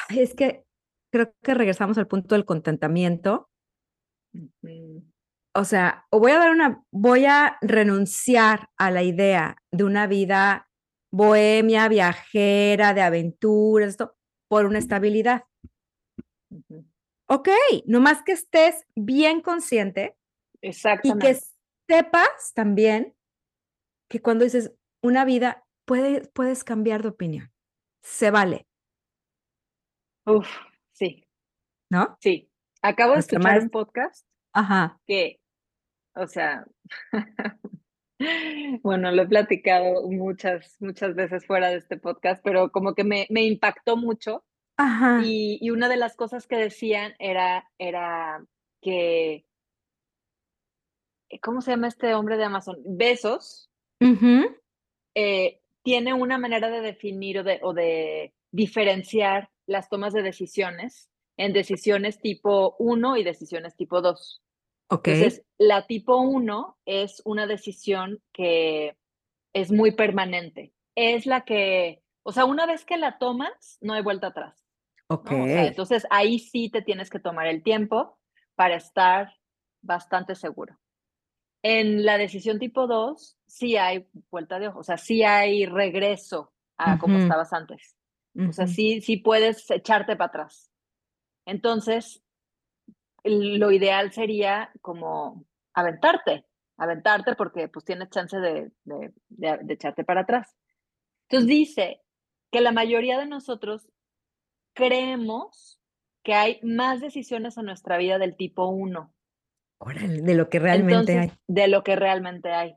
es 0.10 0.34
que 0.36 0.64
creo 1.12 1.34
que 1.42 1.54
regresamos 1.54 1.98
al 1.98 2.08
punto 2.08 2.36
del 2.36 2.46
contentamiento. 2.46 3.50
O 5.54 5.64
sea, 5.64 6.06
o 6.12 6.20
voy 6.20 6.32
a 6.34 6.40
dar 6.40 6.52
una, 6.52 6.84
voy 6.92 7.26
a 7.26 7.58
renunciar 7.62 8.70
a 8.78 8.92
la 8.92 9.02
idea 9.04 9.58
de 9.72 9.84
una 9.84 10.06
vida 10.06 10.70
bohemia, 11.12 11.88
viajera, 11.88 12.94
de 12.94 13.02
aventuras, 13.02 13.90
esto, 13.90 14.16
por 14.48 14.66
una 14.66 14.78
estabilidad. 14.78 15.46
Ok, 17.28 17.50
nomás 17.86 18.22
que 18.24 18.34
estés 18.34 18.86
bien 18.96 19.42
consciente 19.42 20.17
y 20.62 21.18
que 21.20 21.38
sepas 21.88 22.54
también 22.54 23.16
que 24.10 24.22
cuando 24.22 24.44
dices 24.44 24.74
una 25.02 25.26
vida, 25.26 25.66
puede, 25.86 26.28
puedes 26.34 26.64
cambiar 26.64 27.04
de 27.04 27.10
opinión. 27.10 27.52
Se 28.02 28.32
vale. 28.32 28.68
Uf, 30.26 30.48
sí. 30.92 31.26
¿No? 31.90 32.18
Sí. 32.22 32.50
Acabo 32.82 33.14
de 33.14 33.20
escuchar 33.20 33.62
un 33.62 33.70
podcast 33.70 34.28
Ajá. 34.54 35.00
que, 35.06 35.40
o 36.16 36.28
sea, 36.28 36.66
bueno, 38.84 39.12
lo 39.12 39.24
he 39.24 39.28
platicado 39.28 40.08
muchas, 40.10 40.76
muchas 40.80 41.16
veces 41.16 41.46
fuera 41.46 41.70
de 41.70 41.78
este 41.78 41.98
podcast, 41.98 42.44
pero 42.44 42.72
como 42.72 42.94
que 42.94 43.04
me, 43.04 43.28
me 43.30 43.44
impactó 43.44 43.98
mucho 43.98 44.44
Ajá. 44.78 45.22
Y, 45.26 45.58
y, 45.60 45.72
una 45.72 45.90
de 45.90 45.98
las 45.98 46.16
cosas 46.16 46.46
que 46.46 46.56
decían 46.56 47.16
era, 47.18 47.68
era 47.80 48.46
que, 48.80 49.47
¿cómo 51.42 51.62
se 51.62 51.72
llama 51.72 51.88
este 51.88 52.14
hombre 52.14 52.38
de 52.38 52.44
Amazon? 52.46 52.78
Besos. 52.86 53.70
eh, 55.16 55.62
tiene 55.84 56.14
una 56.14 56.38
manera 56.38 56.70
de 56.70 56.82
definir 56.82 57.40
o 57.40 57.44
de, 57.44 57.60
o 57.64 57.74
de 57.74 58.34
diferenciar 58.52 59.50
las 59.66 59.90
tomas 59.90 60.14
de 60.14 60.22
decisiones 60.22 61.10
en 61.38 61.54
decisiones 61.54 62.20
tipo 62.20 62.76
1 62.80 63.18
y 63.18 63.24
decisiones 63.24 63.76
tipo 63.76 64.02
2. 64.02 64.42
Okay. 64.90 65.14
Entonces, 65.14 65.46
la 65.58 65.86
tipo 65.86 66.18
1 66.18 66.78
es 66.86 67.22
una 67.26 67.46
decisión 67.46 68.22
que 68.34 68.98
es 69.54 69.72
muy 69.72 69.92
permanente. 69.92 70.74
Es 70.96 71.26
la 71.26 71.42
que, 71.46 72.02
o 72.24 72.32
sea, 72.32 72.46
una 72.46 72.66
vez 72.66 72.86
que 72.86 72.98
la 72.98 73.18
tomas, 73.18 73.78
no 73.82 73.94
hay 73.94 74.02
vuelta 74.02 74.28
atrás. 74.28 74.66
Ok. 75.08 75.32
¿no? 75.32 75.44
O 75.44 75.48
sea, 75.48 75.68
entonces, 75.68 76.08
ahí 76.10 76.40
sí 76.40 76.70
te 76.70 76.82
tienes 76.82 77.10
que 77.10 77.20
tomar 77.20 77.48
el 77.48 77.64
tiempo 77.64 78.18
para 78.56 78.76
estar 78.76 79.34
bastante 79.82 80.36
seguro. 80.36 80.78
En 81.70 82.06
la 82.06 82.18
decisión 82.18 82.60
tipo 82.60 82.88
2, 82.88 83.38
sí 83.46 83.76
hay 83.76 84.08
vuelta 84.32 84.58
de 84.58 84.70
ojo, 84.70 84.80
o 84.80 84.84
sea, 84.84 84.98
sí 84.98 85.24
hay 85.24 85.66
regreso 85.66 86.54
a 86.78 86.94
uh 86.94 86.96
-huh. 86.96 87.00
como 87.02 87.18
estabas 87.18 87.52
antes. 87.52 87.98
Uh 88.36 88.44
-huh. 88.44 88.50
O 88.52 88.54
sea, 88.54 88.68
sí, 88.68 89.02
sí 89.02 89.18
puedes 89.18 89.70
echarte 89.70 90.16
para 90.16 90.30
atrás. 90.30 90.72
Entonces, 91.46 92.24
lo 93.26 93.70
ideal 93.74 94.14
sería 94.14 94.72
como 94.80 95.46
aventarte, 95.74 96.46
aventarte 96.78 97.36
porque 97.36 97.68
pues 97.68 97.84
tienes 97.84 98.12
chance 98.12 98.38
de, 98.38 98.72
de, 98.86 99.14
de, 99.28 99.58
de, 99.62 99.74
echarte 99.74 100.06
para 100.06 100.22
atrás. 100.22 100.56
Entonces 101.24 101.50
dice 101.50 102.02
que 102.50 102.62
la 102.62 102.72
mayoría 102.72 103.20
de 103.20 103.26
nosotros 103.26 103.90
creemos 104.74 105.82
que 106.24 106.34
hay 106.34 106.60
más 106.64 107.02
decisiones 107.02 107.58
en 107.58 107.66
nuestra 107.66 107.98
vida 107.98 108.20
del 108.20 108.38
tipo 108.38 108.68
1. 108.68 109.14
Órale, 109.80 110.22
de 110.22 110.36
lo 110.36 110.50
que 110.50 110.60
realmente 110.60 111.14
Entonces, 111.14 111.32
hay. 111.32 111.54
De 111.54 111.68
lo 111.68 111.84
que 111.84 111.96
realmente 111.96 112.52
hay. 112.52 112.76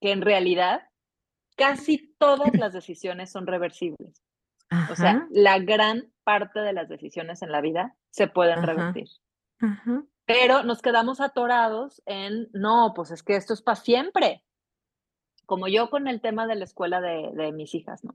Que 0.00 0.12
en 0.12 0.22
realidad 0.22 0.88
casi 1.56 2.14
todas 2.18 2.54
las 2.54 2.72
decisiones 2.72 3.30
son 3.30 3.46
reversibles. 3.46 4.22
Ajá. 4.70 4.92
O 4.92 4.96
sea, 4.96 5.26
la 5.30 5.58
gran 5.58 6.12
parte 6.24 6.60
de 6.60 6.72
las 6.72 6.88
decisiones 6.88 7.42
en 7.42 7.52
la 7.52 7.60
vida 7.60 7.96
se 8.10 8.28
pueden 8.28 8.58
Ajá. 8.58 8.66
revertir. 8.66 9.08
Ajá. 9.60 10.04
Pero 10.24 10.62
nos 10.62 10.82
quedamos 10.82 11.20
atorados 11.20 12.02
en, 12.06 12.48
no, 12.52 12.92
pues 12.94 13.10
es 13.10 13.22
que 13.22 13.34
esto 13.34 13.54
es 13.54 13.62
para 13.62 13.76
siempre. 13.76 14.44
Como 15.46 15.68
yo 15.68 15.88
con 15.88 16.06
el 16.06 16.20
tema 16.20 16.46
de 16.46 16.54
la 16.54 16.64
escuela 16.64 17.00
de, 17.00 17.30
de 17.32 17.52
mis 17.52 17.74
hijas, 17.74 18.04
¿no? 18.04 18.14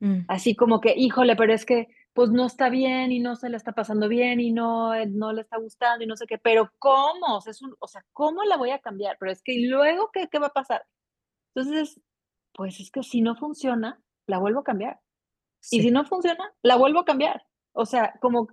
Mm. 0.00 0.20
Así 0.28 0.54
como 0.54 0.80
que, 0.80 0.94
híjole, 0.96 1.34
pero 1.34 1.52
es 1.52 1.66
que 1.66 1.88
pues 2.18 2.32
no 2.32 2.46
está 2.46 2.68
bien 2.68 3.12
y 3.12 3.20
no 3.20 3.36
se 3.36 3.48
le 3.48 3.56
está 3.56 3.70
pasando 3.70 4.08
bien 4.08 4.40
y 4.40 4.50
no, 4.50 4.92
eh, 4.92 5.06
no 5.06 5.32
le 5.32 5.42
está 5.42 5.56
gustando 5.56 6.02
y 6.02 6.08
no 6.08 6.16
sé 6.16 6.26
qué, 6.26 6.36
pero 6.36 6.72
¿cómo? 6.80 7.36
O 7.36 7.40
sea, 7.40 7.52
es 7.52 7.62
un, 7.62 7.76
o 7.78 7.86
sea, 7.86 8.04
¿cómo 8.12 8.42
la 8.42 8.56
voy 8.56 8.70
a 8.70 8.80
cambiar? 8.80 9.16
Pero 9.20 9.30
es 9.30 9.40
que 9.40 9.52
¿y 9.52 9.66
luego 9.66 10.10
qué, 10.12 10.26
qué 10.28 10.40
va 10.40 10.48
a 10.48 10.52
pasar? 10.52 10.84
Entonces, 11.54 12.00
pues 12.54 12.80
es 12.80 12.90
que 12.90 13.04
si 13.04 13.20
no 13.20 13.36
funciona, 13.36 14.02
la 14.26 14.38
vuelvo 14.40 14.58
a 14.58 14.64
cambiar. 14.64 14.98
Sí. 15.60 15.76
Y 15.76 15.82
si 15.82 15.90
no 15.92 16.04
funciona, 16.06 16.52
la 16.60 16.74
vuelvo 16.74 16.98
a 16.98 17.04
cambiar. 17.04 17.46
O 17.70 17.86
sea, 17.86 18.12
como, 18.20 18.48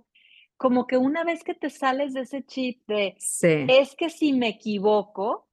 como 0.56 0.86
que 0.86 0.96
una 0.96 1.24
vez 1.24 1.42
que 1.42 1.54
te 1.54 1.68
sales 1.68 2.14
de 2.14 2.20
ese 2.20 2.44
chip 2.44 2.86
de, 2.86 3.16
Sí. 3.18 3.66
es 3.68 3.96
que 3.96 4.10
si 4.10 4.32
me 4.32 4.46
equivoco, 4.46 5.48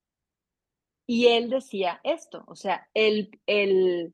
y 1.08 1.30
él 1.30 1.50
decía 1.50 2.00
esto, 2.04 2.44
o 2.46 2.54
sea, 2.54 2.88
el, 2.94 3.32
el, 3.48 4.14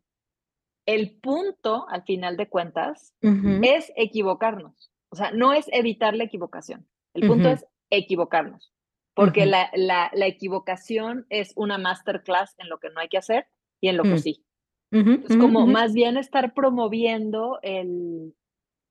el 0.85 1.11
punto, 1.19 1.87
al 1.89 2.03
final 2.03 2.37
de 2.37 2.49
cuentas, 2.49 3.13
es 3.21 3.91
equivocarnos. 3.95 4.91
O 5.09 5.15
sea, 5.15 5.31
no 5.31 5.53
es 5.53 5.67
evitar 5.71 6.15
la 6.15 6.23
equivocación. 6.23 6.87
El 7.13 7.27
punto 7.27 7.49
es 7.49 7.65
equivocarnos. 7.89 8.73
Porque 9.13 9.45
la, 9.45 9.69
la, 9.73 10.09
la 10.13 10.27
equivocación 10.27 11.25
es 11.29 11.51
una 11.55 11.77
masterclass 11.77 12.55
en 12.57 12.69
lo 12.69 12.79
que 12.79 12.89
no 12.89 13.01
hay 13.01 13.09
que 13.09 13.17
hacer 13.17 13.47
y 13.81 13.89
en 13.89 13.97
lo 13.97 14.03
que 14.03 14.15
Mm. 14.15 14.19
sí. 14.19 14.45
Es 14.91 15.37
como 15.37 15.67
más 15.67 15.93
bien 15.93 16.17
estar 16.17 16.53
promoviendo 16.53 17.59
el, 17.61 18.33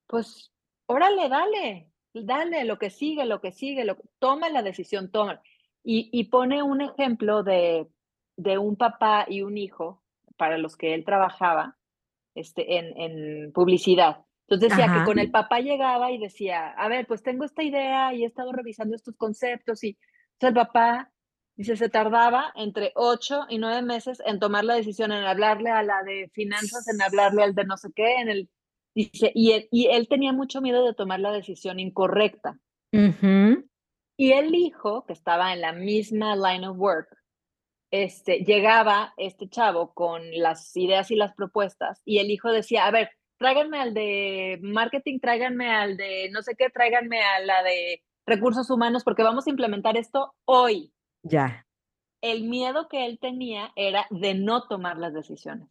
pues, 0.06 0.52
órale, 0.86 1.28
dale, 1.28 1.90
dale, 2.14 2.64
lo 2.64 2.78
que 2.78 2.90
sigue, 2.90 3.24
lo 3.24 3.40
que 3.40 3.50
sigue, 3.50 3.84
lo, 3.84 3.96
toma 4.20 4.48
la 4.50 4.62
decisión, 4.62 5.10
toma. 5.10 5.42
Y, 5.82 6.08
y 6.12 6.24
pone 6.24 6.62
un 6.62 6.82
ejemplo 6.82 7.42
de, 7.42 7.88
de 8.36 8.58
un 8.58 8.76
papá 8.76 9.26
y 9.28 9.42
un 9.42 9.56
hijo 9.56 10.02
para 10.36 10.58
los 10.58 10.76
que 10.76 10.94
él 10.94 11.04
trabajaba 11.04 11.77
este, 12.38 12.78
en, 12.78 12.98
en 12.98 13.52
publicidad. 13.52 14.24
Entonces 14.46 14.70
decía 14.70 14.86
Ajá. 14.86 15.00
que 15.00 15.04
con 15.04 15.18
el 15.18 15.30
papá 15.30 15.60
llegaba 15.60 16.10
y 16.10 16.18
decía, 16.18 16.70
a 16.70 16.88
ver, 16.88 17.06
pues 17.06 17.22
tengo 17.22 17.44
esta 17.44 17.62
idea 17.62 18.14
y 18.14 18.22
he 18.22 18.26
estado 18.26 18.52
revisando 18.52 18.96
estos 18.96 19.14
conceptos 19.16 19.84
y 19.84 19.98
entonces 20.40 20.48
el 20.48 20.54
papá 20.54 21.12
dice, 21.56 21.76
se 21.76 21.88
tardaba 21.88 22.52
entre 22.54 22.92
ocho 22.94 23.40
y 23.48 23.58
nueve 23.58 23.82
meses 23.82 24.22
en 24.24 24.38
tomar 24.38 24.64
la 24.64 24.74
decisión, 24.74 25.10
en 25.10 25.24
hablarle 25.24 25.70
a 25.70 25.82
la 25.82 26.02
de 26.04 26.30
finanzas, 26.32 26.86
en 26.88 27.02
hablarle 27.02 27.42
al 27.42 27.54
de 27.54 27.64
no 27.64 27.76
sé 27.76 27.88
qué, 27.94 28.20
en 28.20 28.28
el, 28.28 28.48
dice, 28.94 29.32
y 29.34 29.50
él, 29.50 29.68
y 29.72 29.88
él 29.88 30.06
tenía 30.08 30.32
mucho 30.32 30.60
miedo 30.60 30.86
de 30.86 30.94
tomar 30.94 31.18
la 31.18 31.32
decisión 31.32 31.80
incorrecta. 31.80 32.58
Y 32.92 34.32
el 34.32 34.54
hijo, 34.54 35.04
que 35.04 35.12
estaba 35.12 35.52
en 35.52 35.60
la 35.60 35.72
misma 35.72 36.36
line 36.36 36.66
of 36.68 36.78
work, 36.78 37.08
este, 37.90 38.44
llegaba 38.44 39.14
este 39.16 39.48
chavo 39.48 39.92
con 39.94 40.22
las 40.32 40.76
ideas 40.76 41.10
y 41.10 41.16
las 41.16 41.34
propuestas 41.34 42.02
y 42.04 42.18
el 42.18 42.30
hijo 42.30 42.50
decía, 42.50 42.86
a 42.86 42.90
ver, 42.90 43.10
tráiganme 43.38 43.80
al 43.80 43.94
de 43.94 44.58
marketing, 44.62 45.20
tráiganme 45.20 45.70
al 45.70 45.96
de 45.96 46.28
no 46.30 46.42
sé 46.42 46.54
qué, 46.56 46.68
tráiganme 46.70 47.22
a 47.22 47.40
la 47.40 47.62
de 47.62 48.02
recursos 48.26 48.70
humanos 48.70 49.04
porque 49.04 49.22
vamos 49.22 49.46
a 49.46 49.50
implementar 49.50 49.96
esto 49.96 50.34
hoy. 50.44 50.92
Ya. 51.22 51.66
El 52.20 52.44
miedo 52.44 52.88
que 52.88 53.06
él 53.06 53.18
tenía 53.20 53.72
era 53.76 54.06
de 54.10 54.34
no 54.34 54.66
tomar 54.66 54.98
las 54.98 55.14
decisiones. 55.14 55.68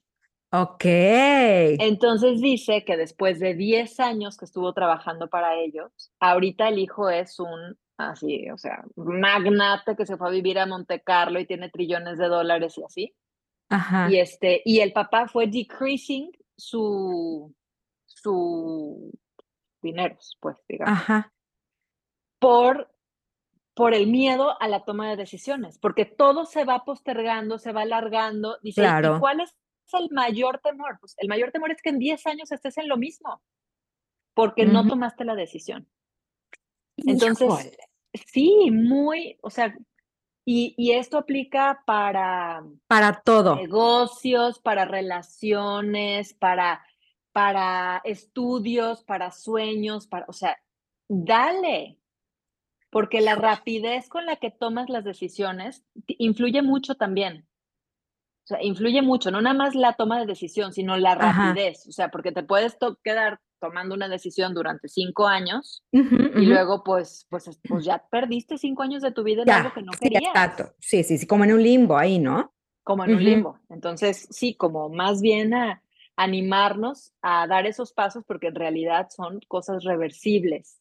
Okey. 0.52 1.78
Entonces 1.80 2.40
dice 2.40 2.86
que 2.86 2.96
después 2.96 3.40
de 3.40 3.54
10 3.54 4.00
años 4.00 4.38
que 4.38 4.46
estuvo 4.46 4.74
trabajando 4.74 5.28
para 5.28 5.56
ellos, 5.56 5.92
ahorita 6.20 6.70
el 6.70 6.80
hijo 6.80 7.10
es 7.10 7.40
un 7.40 7.78
así, 7.98 8.50
o 8.50 8.58
sea, 8.58 8.84
magnate 8.96 9.96
que 9.96 10.06
se 10.06 10.18
fue 10.18 10.28
a 10.28 10.32
vivir 10.32 10.60
a 10.60 10.66
Monte 10.66 11.02
Carlo 11.02 11.40
y 11.40 11.46
tiene 11.46 11.70
trillones 11.70 12.18
de 12.18 12.28
dólares 12.28 12.78
y 12.78 12.84
así. 12.84 13.16
Ajá. 13.70 14.10
Y 14.10 14.20
este, 14.20 14.62
y 14.66 14.80
el 14.80 14.94
papá 14.94 15.28
fue 15.28 15.48
decreasing 15.48 16.32
su, 16.56 17.54
su 18.06 19.12
dineros, 19.82 20.38
pues, 20.40 20.58
digamos, 20.68 20.94
Ajá. 20.98 21.34
por, 22.40 22.90
por 23.74 23.94
el 23.94 24.08
miedo 24.08 24.60
a 24.62 24.68
la 24.68 24.86
toma 24.86 25.10
de 25.10 25.16
decisiones, 25.18 25.78
porque 25.80 26.06
todo 26.06 26.46
se 26.46 26.64
va 26.66 26.86
postergando, 26.86 27.60
se 27.60 27.74
va 27.74 27.82
alargando. 27.82 28.58
Dice, 28.62 28.82
¿y 28.82 28.84
Claro. 28.86 29.20
cuál 29.20 29.42
es 29.42 29.54
el 29.94 30.10
mayor 30.12 30.60
temor? 30.64 30.98
Pues 31.00 31.16
el 31.18 31.28
mayor 31.28 31.52
temor 31.52 31.72
es 31.72 31.82
que 31.82 31.90
en 31.90 32.00
10 32.00 32.26
años 32.28 32.52
estés 32.52 32.78
en 32.78 32.88
lo 32.88 32.98
mismo, 32.98 33.42
porque 34.34 34.66
no 34.66 34.88
tomaste 34.88 35.26
la 35.26 35.36
decisión. 35.36 35.88
Entonces, 36.98 37.48
Híjole. 37.48 37.78
sí, 38.14 38.72
muy, 38.72 39.38
o 39.42 39.50
sea, 39.50 39.76
y, 40.46 40.74
y 40.78 40.94
esto 40.94 41.18
aplica 41.18 41.84
para 41.86 42.64
Para 42.88 43.22
todo. 43.22 43.56
negocios, 43.56 44.60
para 44.60 44.86
relaciones, 44.86 46.34
para, 46.34 46.84
para 47.34 48.02
estudios, 48.04 49.04
para 49.04 49.32
sueños, 49.32 50.08
para, 50.08 50.26
o 50.28 50.34
sea, 50.34 50.58
dale, 51.08 52.00
porque 52.90 53.22
la 53.22 53.36
rapidez 53.36 54.08
con 54.10 54.26
la 54.26 54.38
que 54.38 54.50
tomas 54.50 54.90
las 54.90 55.04
decisiones 55.04 55.84
influye 56.08 56.62
mucho 56.62 56.96
también. 56.96 57.46
O 58.46 58.48
sea, 58.48 58.64
influye 58.64 59.02
mucho, 59.02 59.30
no 59.30 59.42
nada 59.42 59.56
más 59.58 59.76
la 59.76 59.94
toma 59.94 60.20
de 60.20 60.26
decisión, 60.26 60.72
sino 60.72 60.96
la 60.96 61.12
Ajá. 61.12 61.52
rapidez. 61.52 61.86
O 61.88 61.92
sea, 61.92 62.10
porque 62.10 62.32
te 62.32 62.44
puedes 62.44 62.78
quedar 63.04 63.42
tomando 63.60 63.96
una 63.96 64.08
decisión 64.08 64.54
durante 64.54 64.88
cinco 64.88 65.28
años 65.28 65.84
Ujú, 65.92 66.16
y 66.16 66.30
ujú. 66.30 66.50
luego, 66.50 66.84
pues, 66.84 67.26
pues, 67.30 67.48
es- 67.48 67.60
pues 67.68 67.86
ya 67.86 68.06
perdiste 68.10 68.58
cinco 68.58 68.84
años 68.84 69.02
de 69.02 69.12
tu 69.12 69.24
vida 69.24 69.44
en 69.44 69.50
algo 69.52 69.70
Ya, 69.70 69.74
que 69.74 69.82
no 69.82 69.92
sí, 69.94 70.00
querías, 70.02 70.24
exacto. 70.24 70.76
Sí, 70.80 71.04
sí, 71.04 71.18
sí, 71.18 71.28
como 71.28 71.44
en 71.44 71.54
un 71.54 71.64
limbo 71.64 71.98
ahí, 71.98 72.20
¿no? 72.20 72.54
como 72.84 73.04
en 73.04 73.12
un 73.12 73.18
Ujú. 73.18 73.26
limbo. 73.26 73.60
Entonces, 73.70 74.28
sí, 74.32 74.56
como 74.56 74.88
más 74.88 75.20
bien 75.22 75.54
a 75.54 75.84
animarnos 76.16 77.12
a 77.22 77.46
dar 77.46 77.66
esos 77.68 77.92
pasos 77.92 78.24
porque 78.26 78.48
en 78.48 78.56
realidad 78.56 79.08
son 79.10 79.42
cosas 79.50 79.84
reversibles. 79.84 80.80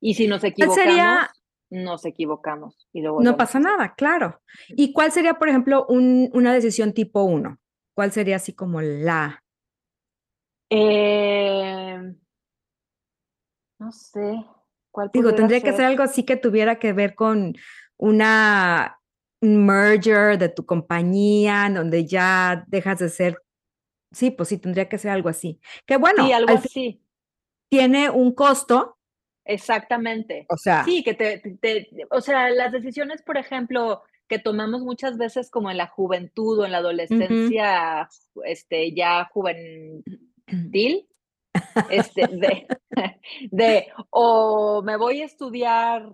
Y 0.00 0.14
si 0.14 0.26
nos 0.26 0.40
¿Cuál 0.42 0.50
equivocamos, 0.50 0.84
sería? 0.84 1.30
nos 1.70 2.04
equivocamos 2.04 2.88
y 2.92 3.02
lo 3.02 3.20
No 3.20 3.36
pasa 3.36 3.60
nada, 3.60 3.94
claro. 3.94 4.40
¿Y 4.70 4.92
cuál 4.92 5.12
sería, 5.12 5.34
por 5.34 5.48
ejemplo, 5.48 5.86
un 5.88 6.28
una 6.32 6.52
decisión 6.52 6.92
tipo 6.92 7.22
1? 7.22 7.58
¿Cuál 7.94 8.10
sería 8.10 8.36
así 8.36 8.52
como 8.52 8.80
la? 8.80 9.43
Em, 10.70 12.16
no 13.78 13.92
sé, 13.92 14.44
¿cuál 14.90 15.10
Digo, 15.12 15.34
tendría 15.34 15.60
que 15.60 15.72
ser 15.72 15.84
algo 15.84 16.02
así 16.02 16.24
que 16.24 16.36
tuviera 16.36 16.78
que 16.78 16.92
ver 16.92 17.14
con 17.14 17.54
una 17.96 18.98
un 19.40 19.66
merger 19.66 20.38
de 20.38 20.48
tu 20.48 20.64
compañía, 20.64 21.68
donde 21.70 22.06
ya 22.06 22.64
dejas 22.68 22.98
de 22.98 23.10
ser 23.10 23.36
sí, 24.14 24.30
pues 24.30 24.48
sí, 24.48 24.58
tendría 24.58 24.88
que 24.88 24.98
ser 24.98 25.10
algo 25.10 25.28
así. 25.28 25.60
Que 25.86 25.94
Sí, 25.94 26.00
bueno, 26.00 26.24
algo 26.24 26.52
al 26.52 26.58
fin 26.60 26.70
así. 26.70 27.02
tiene 27.68 28.08
un 28.10 28.32
costo. 28.34 28.96
Exactamente. 29.44 30.46
O 30.48 30.56
sea. 30.56 30.84
Sí, 30.84 31.02
que 31.02 31.14
te, 31.14 31.38
te, 31.60 31.88
o 32.10 32.20
sea, 32.20 32.48
las 32.50 32.72
decisiones, 32.72 33.22
por 33.22 33.36
ejemplo, 33.36 34.02
que 34.26 34.38
tomamos 34.38 34.82
muchas 34.82 35.18
veces 35.18 35.50
como 35.50 35.70
en 35.70 35.76
la 35.76 35.88
juventud 35.88 36.60
o 36.60 36.64
en 36.64 36.72
la 36.72 36.78
adolescencia, 36.78 38.08
este, 38.44 38.94
ya 38.94 39.28
juvenil, 40.50 41.08
este, 41.90 42.26
de, 42.26 42.66
de, 43.50 43.86
o 44.10 44.82
me 44.82 44.96
voy 44.96 45.22
a 45.22 45.24
estudiar 45.24 46.10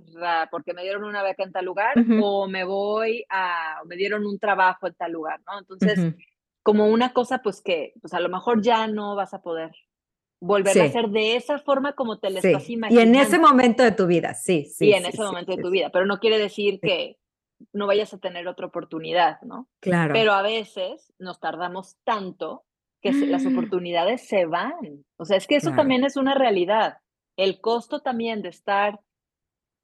porque 0.50 0.74
me 0.74 0.82
dieron 0.82 1.04
una 1.04 1.22
beca 1.22 1.44
en 1.44 1.52
tal 1.52 1.64
lugar, 1.64 1.94
o 2.22 2.46
me 2.46 2.64
voy 2.64 3.24
a, 3.30 3.80
me 3.86 3.96
dieron 3.96 4.26
un 4.26 4.38
trabajo 4.38 4.86
en 4.86 4.94
tal 4.94 5.12
lugar, 5.12 5.40
¿no? 5.46 5.58
Entonces, 5.58 6.14
como 6.62 6.86
una 6.86 7.12
cosa, 7.12 7.38
pues 7.42 7.62
que, 7.62 7.94
pues 8.00 8.12
a 8.12 8.20
lo 8.20 8.28
mejor 8.28 8.62
ya 8.62 8.86
no 8.86 9.16
vas 9.16 9.34
a 9.34 9.42
poder 9.42 9.72
volver 10.40 10.80
a 10.80 10.84
hacer 10.84 11.08
de 11.08 11.36
esa 11.36 11.58
forma 11.58 11.94
como 11.94 12.18
te 12.18 12.30
lo 12.30 12.38
estás 12.38 12.68
imaginando. 12.70 12.94
Y 13.00 13.02
en 13.02 13.14
ese 13.14 13.38
momento 13.38 13.82
de 13.82 13.92
tu 13.92 14.06
vida, 14.06 14.34
sí, 14.34 14.64
sí. 14.64 14.86
Y 14.86 14.92
en 14.94 15.06
ese 15.06 15.22
momento 15.22 15.54
de 15.54 15.62
tu 15.62 15.70
vida, 15.70 15.90
pero 15.90 16.06
no 16.06 16.18
quiere 16.18 16.38
decir 16.38 16.80
que 16.80 17.18
no 17.72 17.86
vayas 17.86 18.14
a 18.14 18.18
tener 18.18 18.48
otra 18.48 18.66
oportunidad, 18.66 19.40
¿no? 19.42 19.68
Claro. 19.80 20.14
Pero 20.14 20.32
a 20.32 20.40
veces 20.40 21.12
nos 21.18 21.40
tardamos 21.40 21.98
tanto 22.04 22.64
que 23.00 23.12
las 23.12 23.44
mm. 23.44 23.52
oportunidades 23.52 24.26
se 24.26 24.46
van. 24.46 25.04
O 25.16 25.24
sea, 25.24 25.36
es 25.36 25.46
que 25.46 25.56
eso 25.56 25.72
también 25.72 26.04
es 26.04 26.16
una 26.16 26.34
realidad. 26.34 26.98
El 27.36 27.60
costo 27.60 28.00
también 28.00 28.42
de 28.42 28.50
estar 28.50 29.00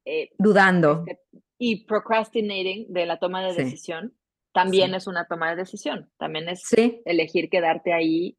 eh, 0.05 0.29
dudando 0.37 1.03
este, 1.07 1.41
y 1.57 1.85
procrastinating 1.85 2.91
de 2.93 3.05
la 3.05 3.19
toma 3.19 3.45
de 3.45 3.53
decisión 3.53 4.13
también 4.57 4.95
es 4.95 5.05
una 5.05 5.27
toma 5.27 5.51
de 5.51 5.57
decisión. 5.57 6.09
También 6.17 6.49
es 6.49 6.63
elegir 7.05 7.47
quedarte 7.49 7.93
ahí. 7.93 8.37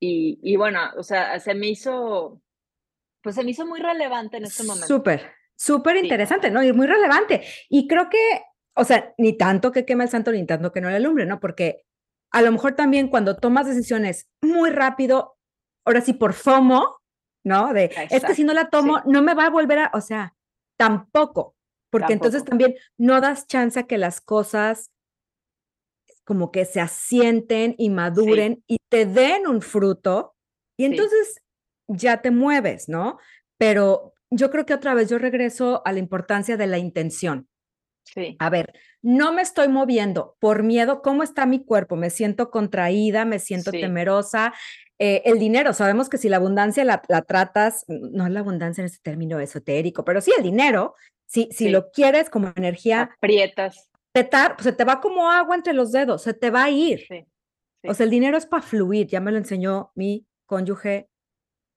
Y, 0.00 0.40
y, 0.42 0.56
bueno, 0.56 0.80
o 0.96 1.04
sea, 1.04 1.38
se 1.38 1.54
me 1.54 1.68
hizo, 1.68 2.42
pues 3.22 3.36
se 3.36 3.44
me 3.44 3.52
hizo 3.52 3.64
muy 3.64 3.78
relevante 3.78 4.38
en 4.38 4.44
este 4.44 4.64
momento. 4.64 4.88
Súper, 4.88 5.30
súper 5.54 5.98
interesante, 5.98 6.50
¿no? 6.50 6.64
Y 6.64 6.72
muy 6.72 6.88
relevante. 6.88 7.44
Y 7.68 7.86
creo 7.86 8.08
que, 8.10 8.40
o 8.74 8.82
sea, 8.82 9.14
ni 9.18 9.36
tanto 9.36 9.70
que 9.70 9.84
queme 9.84 10.02
el 10.02 10.10
santo, 10.10 10.32
ni 10.32 10.44
tanto 10.46 10.72
que 10.72 10.80
no 10.80 10.90
le 10.90 10.96
alumbre, 10.96 11.26
¿no? 11.26 11.38
Porque 11.38 11.84
a 12.32 12.42
lo 12.42 12.52
mejor 12.52 12.74
también 12.74 13.08
cuando 13.08 13.36
tomas 13.36 13.66
decisiones 13.66 14.28
muy 14.42 14.70
rápido, 14.70 15.36
ahora 15.84 16.00
sí 16.00 16.12
por 16.12 16.32
FOMO, 16.32 17.00
¿no? 17.44 17.72
De, 17.72 17.90
es 18.10 18.24
que 18.24 18.34
si 18.34 18.44
no 18.44 18.52
la 18.52 18.68
tomo, 18.68 19.02
no 19.06 19.22
me 19.22 19.34
va 19.34 19.46
a 19.46 19.50
volver 19.50 19.78
a, 19.78 19.90
o 19.94 20.00
sea, 20.00 20.34
tampoco, 20.78 21.54
porque 21.90 22.12
entonces 22.12 22.44
también 22.44 22.74
no 22.98 23.20
das 23.20 23.46
chance 23.46 23.78
a 23.78 23.84
que 23.84 23.98
las 23.98 24.20
cosas 24.20 24.90
como 26.24 26.52
que 26.52 26.64
se 26.64 26.80
asienten 26.80 27.74
y 27.76 27.90
maduren 27.90 28.62
y 28.68 28.78
te 28.88 29.04
den 29.04 29.48
un 29.48 29.62
fruto 29.62 30.36
y 30.78 30.84
entonces 30.84 31.42
ya 31.88 32.22
te 32.22 32.30
mueves, 32.30 32.88
¿no? 32.88 33.18
Pero 33.58 34.14
yo 34.30 34.50
creo 34.50 34.64
que 34.64 34.74
otra 34.74 34.94
vez 34.94 35.10
yo 35.10 35.18
regreso 35.18 35.82
a 35.84 35.92
la 35.92 35.98
importancia 35.98 36.56
de 36.56 36.68
la 36.68 36.78
intención. 36.78 37.49
Sí. 38.14 38.36
A 38.38 38.50
ver, 38.50 38.72
no 39.02 39.32
me 39.32 39.42
estoy 39.42 39.68
moviendo 39.68 40.36
por 40.40 40.62
miedo. 40.62 41.02
¿Cómo 41.02 41.22
está 41.22 41.46
mi 41.46 41.64
cuerpo? 41.64 41.96
Me 41.96 42.10
siento 42.10 42.50
contraída, 42.50 43.24
me 43.24 43.38
siento 43.38 43.70
temerosa. 43.70 44.52
Eh, 44.98 45.22
el 45.24 45.38
dinero, 45.38 45.72
sabemos 45.72 46.10
que 46.10 46.18
si 46.18 46.28
la 46.28 46.36
abundancia 46.36 46.84
la, 46.84 47.00
tratas, 47.26 47.84
no 47.88 48.26
es 48.26 48.32
la 48.32 48.40
abundancia 48.40 48.82
en 48.82 48.86
este 48.86 48.98
término 49.02 49.40
esotérico, 49.40 50.04
pero 50.04 50.20
sí 50.20 50.32
el 50.36 50.42
dinero, 50.42 50.94
si, 51.26 51.48
si 51.52 51.70
lo 51.70 51.90
quieres 51.90 52.28
como 52.28 52.52
energía. 52.54 53.10
Aprietas. 53.16 53.88
Te 54.12 54.24
pues, 54.24 54.64
se 54.64 54.72
te 54.72 54.84
va 54.84 55.00
como 55.00 55.30
agua 55.30 55.56
entre 55.56 55.72
los 55.72 55.92
dedos, 55.92 56.22
se 56.22 56.34
te 56.34 56.50
va 56.50 56.64
a 56.64 56.70
ir. 56.70 57.06
O 57.84 57.94
sea, 57.94 58.04
el 58.04 58.10
dinero 58.10 58.36
es 58.36 58.44
para 58.44 58.62
fluir, 58.62 59.06
ya 59.06 59.20
me 59.20 59.32
lo 59.32 59.38
enseñó 59.38 59.92
mi 59.94 60.26
cónyuge 60.46 61.08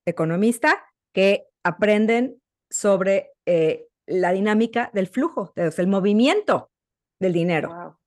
economista, 0.05 0.83
que 1.13 1.47
aprenden 1.63 2.41
sobre 2.69 3.31
eh, 3.45 3.87
la 4.05 4.31
dinámica 4.31 4.91
del 4.93 5.07
flujo, 5.07 5.53
del 5.55 5.87
movimiento 5.87 6.71
del 7.19 7.33
dinero. 7.33 7.99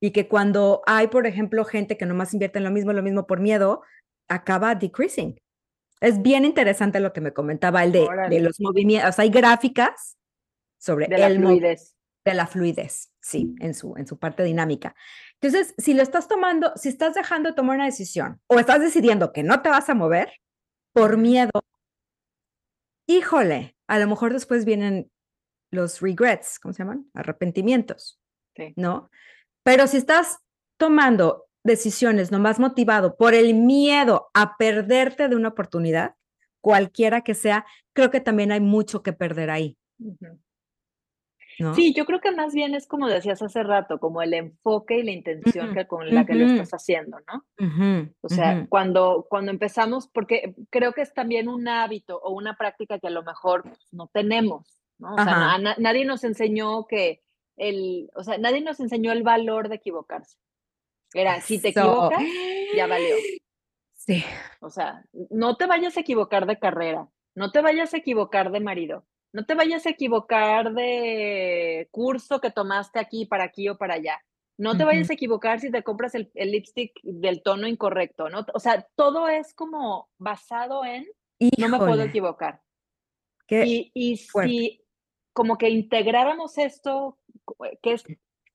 Y 0.00 0.12
que 0.12 0.28
cuando 0.28 0.82
hay, 0.86 1.08
por 1.08 1.26
ejemplo, 1.26 1.64
gente 1.64 1.96
que 1.96 2.06
nomás 2.06 2.32
invierte 2.32 2.58
en 2.58 2.64
lo 2.64 2.70
mismo, 2.70 2.92
lo 2.92 3.02
mismo 3.02 3.26
por 3.26 3.40
miedo, 3.40 3.82
acaba 4.28 4.74
decreasing. 4.74 5.36
Es 6.00 6.22
bien 6.22 6.44
interesante 6.44 7.00
lo 7.00 7.12
que 7.12 7.20
me 7.20 7.32
comentaba 7.32 7.82
el 7.82 7.92
de, 7.92 8.06
de 8.30 8.40
los 8.40 8.60
movimientos. 8.60 9.18
hay 9.18 9.30
gráficas 9.30 10.16
sobre 10.78 11.06
de 11.08 11.18
la 11.18 11.30
fluidez. 11.30 11.94
De 12.24 12.34
la 12.34 12.46
fluidez, 12.46 13.10
sí, 13.20 13.54
en 13.58 13.74
su, 13.74 13.96
en 13.96 14.06
su 14.06 14.18
parte 14.18 14.44
dinámica. 14.44 14.94
Entonces, 15.40 15.74
si 15.78 15.94
lo 15.94 16.02
estás 16.02 16.28
tomando, 16.28 16.72
si 16.76 16.88
estás 16.88 17.14
dejando 17.14 17.48
de 17.48 17.56
tomar 17.56 17.76
una 17.76 17.86
decisión 17.86 18.40
o 18.48 18.58
estás 18.58 18.80
decidiendo 18.80 19.32
que 19.32 19.42
no 19.42 19.62
te 19.62 19.70
vas 19.70 19.88
a 19.88 19.94
mover 19.94 20.30
por 20.92 21.16
miedo, 21.16 21.50
híjole, 23.06 23.76
a 23.86 23.98
lo 23.98 24.06
mejor 24.06 24.32
después 24.32 24.64
vienen 24.64 25.10
los 25.70 26.00
regrets, 26.00 26.58
¿cómo 26.58 26.72
se 26.72 26.82
llaman? 26.82 27.10
Arrepentimientos, 27.14 28.20
¿no? 28.76 29.10
Pero 29.62 29.86
si 29.86 29.98
estás 29.98 30.38
tomando 30.78 31.46
decisiones 31.64 32.30
nomás 32.30 32.58
motivado 32.58 33.16
por 33.16 33.34
el 33.34 33.54
miedo 33.54 34.30
a 34.34 34.56
perderte 34.56 35.28
de 35.28 35.36
una 35.36 35.48
oportunidad, 35.48 36.14
cualquiera 36.60 37.22
que 37.22 37.34
sea, 37.34 37.66
creo 37.92 38.10
que 38.10 38.20
también 38.20 38.52
hay 38.52 38.60
mucho 38.60 39.02
que 39.02 39.12
perder 39.12 39.50
ahí. 39.50 39.76
Sí, 41.74 41.92
yo 41.92 42.06
creo 42.06 42.20
que 42.20 42.30
más 42.30 42.54
bien 42.54 42.74
es 42.74 42.86
como 42.86 43.08
decías 43.08 43.42
hace 43.42 43.64
rato, 43.64 43.98
como 43.98 44.22
el 44.22 44.32
enfoque 44.32 44.98
y 44.98 45.02
la 45.02 45.10
intención 45.10 45.74
que 45.74 45.88
con 45.88 46.08
la 46.14 46.24
que 46.24 46.34
lo 46.34 46.46
estás 46.46 46.70
haciendo, 46.70 47.18
¿no? 47.26 48.12
o 48.20 48.28
sea, 48.28 48.66
cuando, 48.68 49.26
cuando 49.28 49.50
empezamos, 49.50 50.08
porque 50.08 50.54
creo 50.70 50.92
que 50.92 51.02
es 51.02 51.12
también 51.12 51.48
un 51.48 51.66
hábito 51.66 52.20
o 52.22 52.32
una 52.32 52.56
práctica 52.56 53.00
que 53.00 53.08
a 53.08 53.10
lo 53.10 53.24
mejor 53.24 53.64
pues, 53.64 53.88
no 53.90 54.08
tenemos, 54.12 54.80
¿no? 54.98 55.14
O 55.14 55.24
sea, 55.24 55.58
nadie 55.78 56.04
nos 56.04 56.24
enseñó 56.24 56.86
que 56.86 57.22
el, 57.56 58.10
o 58.14 58.22
sea, 58.22 58.38
nadie 58.38 58.60
nos 58.60 58.80
enseñó 58.80 59.12
el 59.12 59.22
valor 59.22 59.68
de 59.68 59.76
equivocarse. 59.76 60.38
Era, 61.14 61.40
si 61.40 61.60
te 61.60 61.68
equivocas, 61.68 62.22
ya 62.76 62.86
valió. 62.86 63.16
Sí. 63.94 64.24
O 64.60 64.70
sea, 64.70 65.04
no 65.30 65.56
te 65.56 65.66
vayas 65.66 65.96
a 65.96 66.00
equivocar 66.00 66.46
de 66.46 66.58
carrera, 66.58 67.08
no 67.34 67.50
te 67.50 67.60
vayas 67.60 67.94
a 67.94 67.98
equivocar 67.98 68.50
de 68.50 68.60
marido, 68.60 69.06
no 69.32 69.44
te 69.44 69.54
vayas 69.54 69.86
a 69.86 69.90
equivocar 69.90 70.72
de 70.72 71.88
curso 71.90 72.40
que 72.40 72.50
tomaste 72.50 72.98
aquí, 72.98 73.26
para 73.26 73.44
aquí 73.44 73.68
o 73.68 73.76
para 73.76 73.94
allá. 73.94 74.20
No 74.56 74.76
te 74.76 74.82
vayas 74.82 75.08
a 75.08 75.12
equivocar 75.12 75.60
si 75.60 75.70
te 75.70 75.84
compras 75.84 76.16
el, 76.16 76.32
lipstick 76.34 76.92
del 77.04 77.42
tono 77.42 77.68
incorrecto, 77.68 78.28
¿no? 78.28 78.44
O 78.54 78.58
sea, 78.58 78.88
todo 78.96 79.28
es 79.28 79.54
como 79.54 80.08
basado 80.18 80.84
en 80.84 81.06
no 81.58 81.68
me 81.68 81.78
puedo 81.78 82.02
equivocar. 82.02 82.60
y, 83.48 83.92
y 83.94 84.16
si 84.16 84.84
como 85.32 85.56
que 85.56 85.70
integráramos 85.70 86.58
esto, 86.58 87.18
que 87.82 87.92
es, 87.92 88.04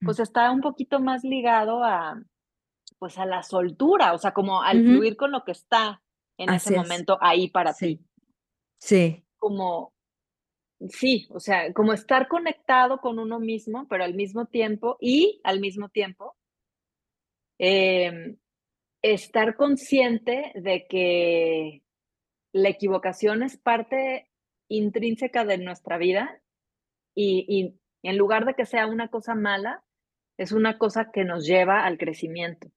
pues 0.02 0.20
está 0.20 0.52
un 0.52 0.62
poquito 0.62 1.00
más 1.00 1.24
ligado 1.24 1.84
a, 1.84 2.22
pues 3.00 3.18
a 3.18 3.26
la 3.26 3.44
soltura, 3.44 4.14
o 4.14 4.18
sea, 4.18 4.34
como 4.34 4.62
al 4.62 4.82
fluir 4.84 5.16
con 5.18 5.32
lo 5.32 5.44
que 5.44 5.52
está 5.52 6.02
en 6.38 6.50
ese 6.50 6.76
momento 6.76 7.18
ahí 7.22 7.50
para 7.50 7.74
ti. 7.74 8.00
Sí. 8.80 9.26
Como, 9.38 9.94
sí, 10.90 11.28
o 11.30 11.40
sea, 11.40 11.74
como 11.74 11.94
estar 11.94 12.28
conectado 12.28 13.00
con 13.00 13.20
uno 13.20 13.40
mismo, 13.40 13.88
pero 13.88 14.04
al 14.04 14.14
mismo 14.14 14.46
tiempo, 14.46 14.98
y 15.00 15.42
al 15.44 15.60
mismo 15.60 15.90
tiempo, 15.90 16.36
em, 17.60 18.38
estar 19.02 19.56
consciente 19.56 20.52
de 20.56 20.88
que 20.88 21.84
la 22.54 22.70
equivocación 22.70 23.44
es 23.44 23.58
parte 23.58 24.30
intrínseca 24.70 25.44
de 25.46 25.58
nuestra 25.58 25.98
vida 25.98 26.42
y, 27.16 27.76
en 28.02 28.18
lugar 28.18 28.46
de 28.46 28.54
que 28.54 28.66
sea 28.66 28.88
una 28.88 29.08
cosa 29.08 29.34
mala, 29.36 29.84
es 30.38 30.52
una 30.52 30.78
cosa 30.78 31.12
que 31.12 31.24
nos 31.24 31.46
lleva 31.46 31.86
al 31.86 31.98
crecimiento. 31.98 32.70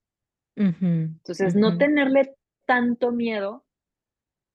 Entonces, 0.55 1.55
no 1.55 1.77
tenerle 1.77 2.35
tanto 2.65 3.13
miedo 3.13 3.65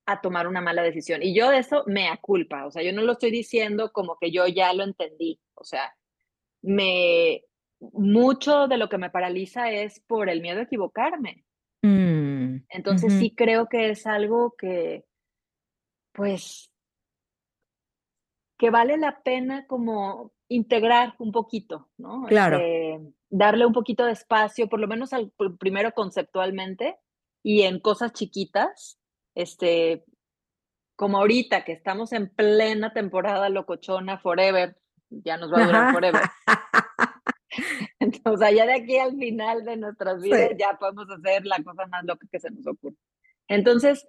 a 0.05 0.21
tomar 0.21 0.47
una 0.47 0.61
mala 0.61 0.82
decisión. 0.82 1.21
Y 1.21 1.36
yo 1.36 1.49
de 1.49 1.59
eso 1.59 1.84
me 1.88 2.09
aculpa, 2.09 2.65
o 2.65 2.71
sea, 2.71 2.84
yo 2.84 2.91
no 2.93 3.01
lo 3.01 3.13
estoy 3.13 3.32
diciendo 3.32 3.91
como 3.91 4.17
que 4.19 4.32
yo 4.32 4.47
ya 4.47 4.73
lo 4.73 4.84
entendí, 4.84 5.39
o 5.53 5.63
sea, 5.63 5.95
me 6.61 7.43
mucho 7.79 8.67
de 8.67 8.77
lo 8.77 8.89
que 8.89 8.97
me 8.97 9.09
paraliza 9.09 9.71
es 9.71 9.99
por 10.01 10.29
el 10.29 10.41
miedo 10.41 10.59
a 10.59 10.63
equivocarme. 10.63 11.43
Mm, 11.82 12.57
Entonces 12.69 13.13
sí 13.13 13.34
creo 13.36 13.67
que 13.67 13.89
es 13.89 14.05
algo 14.05 14.53
que, 14.55 15.03
pues, 16.11 16.70
que 18.62 18.70
vale 18.70 18.95
la 18.95 19.24
pena 19.24 19.66
como 19.66 20.34
integrar 20.47 21.16
un 21.18 21.32
poquito, 21.32 21.89
¿no? 21.97 22.26
Claro. 22.28 22.57
Este, 22.57 23.12
darle 23.28 23.66
un 23.66 23.74
poquito 23.74 24.05
de 24.05 24.12
espacio, 24.12 24.70
por 24.70 24.80
lo 24.80 24.88
menos 24.88 25.14
al 25.14 25.34
primero 25.57 25.93
conceptualmente 25.93 26.99
y 27.41 27.64
en 27.64 27.80
cosas 27.80 28.14
chiquitas, 28.14 28.99
este, 29.34 30.05
como 30.95 31.18
ahorita 31.18 31.66
que 31.66 31.72
estamos 31.72 32.14
en 32.14 32.30
plena 32.30 32.93
temporada 32.93 33.49
locochona 33.49 34.20
forever, 34.20 34.78
ya 35.09 35.38
nos 35.38 35.51
va 35.51 35.64
a 35.64 35.66
durar 35.66 35.93
forever. 35.93 36.22
Entonces, 37.99 38.47
allá 38.47 38.68
de 38.68 38.76
aquí 38.76 38.99
al 38.99 39.18
final 39.18 39.66
de 39.66 39.78
nuestras 39.78 40.22
vidas 40.22 40.51
ya 40.55 40.78
podemos 40.78 41.07
hacer 41.09 41.47
la 41.47 41.64
cosa 41.64 41.88
más 41.88 42.03
loca 42.03 42.28
que 42.32 42.39
se 42.39 42.51
nos 42.51 42.68
ocurre. 42.68 42.95
Entonces, 43.47 44.05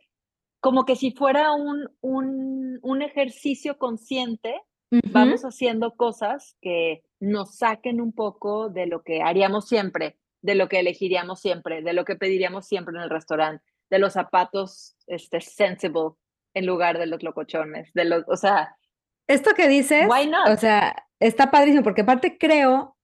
como 0.62 0.84
que 0.84 0.94
si 0.94 1.10
fuera 1.10 1.52
un, 1.54 1.88
un, 2.00 2.78
un 2.82 3.02
ejercicio 3.02 3.78
consciente, 3.78 4.62
vamos 5.10 5.42
haciendo 5.42 5.96
cosas 5.96 6.56
que 6.60 7.02
nos 7.18 7.56
saquen 7.56 8.00
un 8.00 8.12
poco 8.12 8.68
de 8.68 8.86
lo 8.86 9.02
que 9.02 9.22
haríamos 9.22 9.66
siempre, 9.66 10.20
de 10.40 10.54
lo 10.54 10.68
que 10.68 10.78
elegiríamos 10.78 11.40
siempre, 11.40 11.82
de 11.82 11.92
lo 11.92 12.04
que 12.04 12.14
pediríamos 12.14 12.68
siempre 12.68 12.94
en 12.96 13.02
el 13.02 13.10
restaurante, 13.10 13.64
de 13.90 13.98
los 13.98 14.12
zapatos 14.12 14.94
este, 15.08 15.40
sensible 15.40 16.12
en 16.54 16.66
lugar 16.66 16.96
de 16.96 17.06
los 17.06 17.24
locochones, 17.24 17.92
de 17.92 18.04
los, 18.04 18.22
o 18.28 18.36
sea... 18.36 18.76
Esto 19.26 19.54
que 19.56 19.66
dices, 19.66 20.06
o 20.46 20.56
sea, 20.56 20.94
está 21.18 21.50
padrísimo, 21.50 21.82
porque 21.82 22.02
aparte 22.02 22.38
creo, 22.38 22.96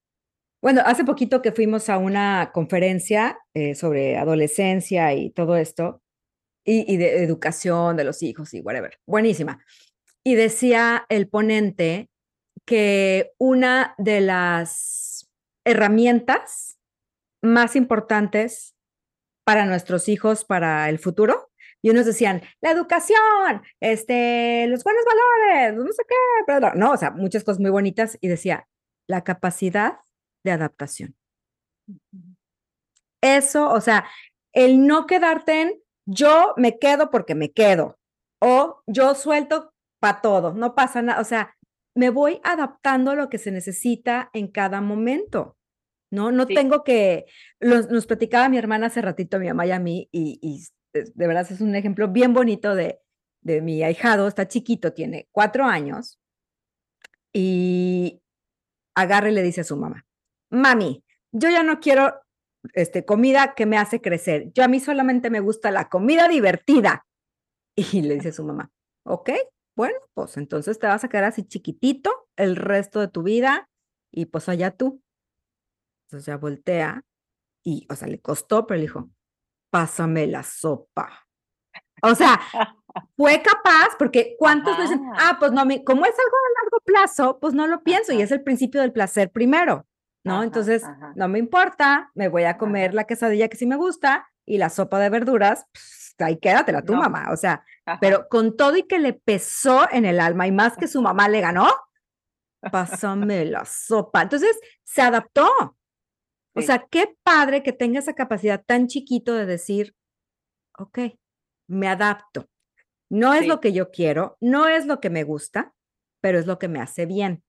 bueno, 0.62 0.82
hace 0.84 1.04
poquito 1.04 1.42
que 1.42 1.50
fuimos 1.50 1.88
a 1.88 1.98
una 1.98 2.52
conferencia 2.54 3.36
eh, 3.52 3.74
sobre 3.74 4.16
adolescencia 4.16 5.12
y 5.14 5.30
todo 5.30 5.56
esto, 5.56 6.02
y, 6.68 6.92
y, 6.92 6.96
de 6.98 7.22
educación 7.22 7.96
de 7.96 8.04
los 8.04 8.22
hijos 8.22 8.52
y 8.52 8.60
whatever, 8.60 8.98
buenísima. 9.06 9.64
Y 10.22 10.34
decía 10.34 11.06
el 11.08 11.28
ponente 11.28 12.10
que 12.66 13.32
una 13.38 13.94
de 13.96 14.20
las 14.20 15.28
herramientas 15.64 16.78
más 17.42 17.76
importantes 17.76 18.74
para 19.44 19.64
nuestros 19.64 20.08
hijos, 20.08 20.44
para 20.44 20.90
el 20.90 20.98
futuro, 20.98 21.50
y 21.80 21.90
unos 21.90 22.04
decían, 22.04 22.42
la 22.60 22.70
educación, 22.70 23.62
este, 23.80 24.66
los 24.66 24.84
buenos 24.84 25.04
valores, 25.04 25.74
no 25.74 25.92
sé 25.92 26.02
qué, 26.06 26.14
pero 26.46 26.74
no, 26.74 26.92
o 26.92 26.96
sea, 26.96 27.12
muchas 27.12 27.44
cosas 27.44 27.60
muy 27.60 27.70
bonitas, 27.70 28.18
y 28.20 28.28
decía, 28.28 28.68
la 29.06 29.24
capacidad 29.24 30.00
de 30.44 30.50
adaptación. 30.50 31.16
Eso, 33.22 33.70
o 33.70 33.80
sea, 33.80 34.06
el 34.52 34.86
no 34.86 35.06
quedarte 35.06 35.62
en 35.62 35.82
yo 36.08 36.54
me 36.56 36.78
quedo 36.78 37.10
porque 37.10 37.34
me 37.34 37.52
quedo, 37.52 37.98
o 38.40 38.82
yo 38.86 39.14
suelto 39.14 39.72
para 40.00 40.20
todo, 40.22 40.54
no 40.54 40.74
pasa 40.74 41.02
nada, 41.02 41.20
o 41.20 41.24
sea, 41.24 41.54
me 41.94 42.10
voy 42.10 42.40
adaptando 42.44 43.10
a 43.10 43.14
lo 43.14 43.28
que 43.28 43.38
se 43.38 43.50
necesita 43.50 44.30
en 44.32 44.48
cada 44.48 44.80
momento. 44.80 45.56
¿no? 46.10 46.32
No 46.32 46.46
tengo 46.46 46.84
que, 46.84 47.26
nos 47.60 48.06
platicaba 48.06 48.48
mi 48.48 48.56
hermana 48.56 48.86
hace 48.86 49.02
ratito, 49.02 49.38
mi 49.38 49.48
mamá 49.48 49.66
y 49.66 49.72
a 49.72 49.78
mí, 49.78 50.08
y, 50.10 50.38
y 50.40 50.64
de 50.94 51.26
verdad 51.26 51.46
es 51.50 51.60
un 51.60 51.74
ejemplo 51.74 52.08
bien 52.08 52.32
bonito 52.32 52.74
de, 52.74 53.00
de 53.42 53.60
mi 53.60 53.82
ahijado, 53.82 54.26
está 54.26 54.48
chiquito, 54.48 54.94
tiene 54.94 55.28
cuatro 55.32 55.64
años, 55.64 56.18
y 57.32 58.22
agarra 58.94 59.30
y 59.30 59.34
le 59.34 59.42
dice 59.42 59.60
a 59.60 59.64
su 59.64 59.76
mamá, 59.76 60.06
mami, 60.50 61.04
yo 61.32 61.50
ya 61.50 61.62
no 61.62 61.78
quiero 61.78 62.14
este, 62.74 63.04
comida 63.04 63.54
que 63.54 63.66
me 63.66 63.78
hace 63.78 64.00
crecer, 64.00 64.52
yo 64.52 64.64
a 64.64 64.68
mí 64.68 64.80
solamente 64.80 65.30
me 65.30 65.40
gusta 65.40 65.70
la 65.70 65.88
comida 65.88 66.28
divertida. 66.28 67.04
Y 67.92 68.02
le 68.02 68.14
dice 68.14 68.30
a 68.30 68.32
su 68.32 68.44
mamá, 68.44 68.72
ok, 69.04 69.30
bueno, 69.76 69.96
pues 70.12 70.36
entonces 70.36 70.80
te 70.80 70.88
vas 70.88 71.04
a 71.04 71.08
quedar 71.08 71.24
así 71.24 71.44
chiquitito 71.44 72.28
el 72.34 72.56
resto 72.56 72.98
de 72.98 73.06
tu 73.06 73.22
vida 73.22 73.68
y 74.10 74.26
pues 74.26 74.48
allá 74.48 74.72
tú. 74.72 75.00
Entonces 76.06 76.26
ya 76.26 76.36
voltea 76.36 77.04
y, 77.62 77.86
o 77.88 77.94
sea, 77.94 78.08
le 78.08 78.20
costó, 78.20 78.66
pero 78.66 78.78
le 78.78 78.86
dijo, 78.86 79.10
pásame 79.70 80.26
la 80.26 80.42
sopa. 80.42 81.28
O 82.02 82.14
sea, 82.14 82.40
fue 83.16 83.42
capaz, 83.42 83.90
porque 83.98 84.36
¿cuántos 84.38 84.78
dicen, 84.78 85.02
ah, 85.16 85.36
pues 85.38 85.52
no, 85.52 85.62
como 85.84 86.04
es 86.04 86.14
algo 86.18 86.36
a 86.36 86.62
largo 86.62 86.80
plazo, 86.84 87.38
pues 87.40 87.54
no 87.54 87.66
lo 87.66 87.82
pienso 87.82 88.12
y 88.12 88.22
es 88.22 88.30
el 88.32 88.42
principio 88.42 88.80
del 88.80 88.92
placer 88.92 89.30
primero, 89.30 89.86
¿no? 90.24 90.42
Entonces, 90.42 90.84
no 91.14 91.28
me 91.28 91.38
importa, 91.38 92.10
me 92.14 92.28
voy 92.28 92.44
a 92.44 92.58
comer 92.58 92.94
la 92.94 93.04
quesadilla 93.04 93.48
que 93.48 93.56
sí 93.56 93.66
me 93.66 93.76
gusta 93.76 94.28
y 94.44 94.58
la 94.58 94.70
sopa 94.70 94.98
de 94.98 95.10
verduras, 95.10 95.66
pues, 95.72 96.14
ahí 96.18 96.38
quédatela 96.38 96.82
tu 96.82 96.94
mamá, 96.94 97.28
o 97.32 97.36
sea, 97.36 97.64
pero 98.00 98.28
con 98.28 98.56
todo 98.56 98.76
y 98.76 98.84
que 98.84 98.98
le 98.98 99.12
pesó 99.12 99.86
en 99.90 100.04
el 100.04 100.20
alma 100.20 100.46
y 100.46 100.52
más 100.52 100.76
que 100.76 100.88
su 100.88 101.00
mamá 101.00 101.28
le 101.28 101.40
ganó, 101.40 101.68
pásame 102.72 103.44
la 103.44 103.64
sopa. 103.64 104.22
Entonces, 104.22 104.58
se 104.84 105.02
adaptó. 105.02 105.48
O 106.54 106.60
sea, 106.60 106.86
qué 106.90 107.16
padre 107.22 107.62
que 107.62 107.72
tenga 107.72 108.00
esa 108.00 108.14
capacidad 108.14 108.64
tan 108.64 108.88
chiquito 108.88 109.32
de 109.32 109.46
decir, 109.46 109.94
ok, 110.76 110.98
me 111.68 111.86
adapto. 111.86 112.48
No 113.10 113.32
es 113.32 113.46
lo 113.46 113.60
que 113.60 113.72
yo 113.72 113.90
quiero, 113.92 114.36
no 114.40 114.66
es 114.66 114.84
lo 114.86 114.98
que 115.00 115.08
me 115.08 115.22
gusta, 115.22 115.72
pero 116.20 116.38
es 116.38 116.46
lo 116.46 116.58
que 116.58 116.66
me 116.66 116.80
hace 116.80 117.06
bien. 117.06 117.44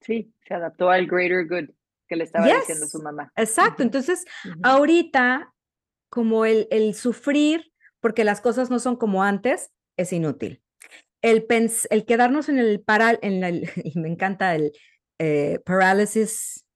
Sí, 0.00 0.34
se 0.44 0.54
adaptó 0.54 0.90
al 0.90 1.06
greater 1.06 1.46
good 1.46 1.70
que 2.12 2.16
le 2.16 2.24
estaba 2.24 2.46
diciendo 2.46 2.86
su 2.86 3.00
mamá. 3.02 3.32
Exacto. 3.36 3.82
Entonces, 3.82 4.24
ahorita, 4.62 5.54
como 6.10 6.44
el, 6.44 6.68
el 6.70 6.94
sufrir 6.94 7.72
porque 8.00 8.24
las 8.24 8.40
cosas 8.40 8.68
no 8.68 8.80
son 8.80 8.96
como 8.96 9.22
antes, 9.22 9.70
es 9.96 10.12
inútil. 10.12 10.62
El, 11.22 11.46
el 11.90 12.04
quedarnos 12.04 12.48
en 12.48 12.58
el 12.58 12.80
paral, 12.80 13.18
en 13.22 13.44
el, 13.44 13.70
y 13.84 13.98
me 13.98 14.08
encanta 14.08 14.54
el 14.54 14.72
eh, 15.18 15.60
parálisis 15.64 16.66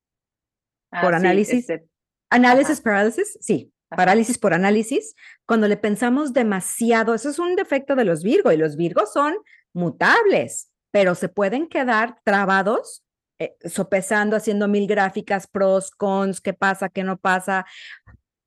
Ah, 0.90 1.02
por 1.02 1.14
análisis. 1.14 1.68
Este, 1.68 1.86
análisis 2.30 2.80
parálisis, 2.80 3.38
sí, 3.40 3.72
parálisis 3.88 4.38
por 4.38 4.54
análisis, 4.54 5.14
cuando 5.46 5.68
le 5.68 5.76
pensamos 5.76 6.32
demasiado, 6.32 7.14
eso 7.14 7.28
es 7.28 7.38
un 7.38 7.56
defecto 7.56 7.94
de 7.96 8.04
los 8.04 8.22
Virgo 8.22 8.52
y 8.52 8.56
los 8.56 8.76
Virgos 8.76 9.12
son 9.12 9.36
mutables, 9.72 10.70
pero 10.90 11.14
se 11.14 11.28
pueden 11.28 11.68
quedar 11.68 12.18
trabados, 12.24 13.04
eh, 13.38 13.56
sopesando, 13.64 14.36
haciendo 14.36 14.68
mil 14.68 14.86
gráficas, 14.86 15.46
pros, 15.46 15.90
cons, 15.90 16.40
qué 16.40 16.54
pasa, 16.54 16.88
qué 16.88 17.04
no 17.04 17.18
pasa. 17.18 17.66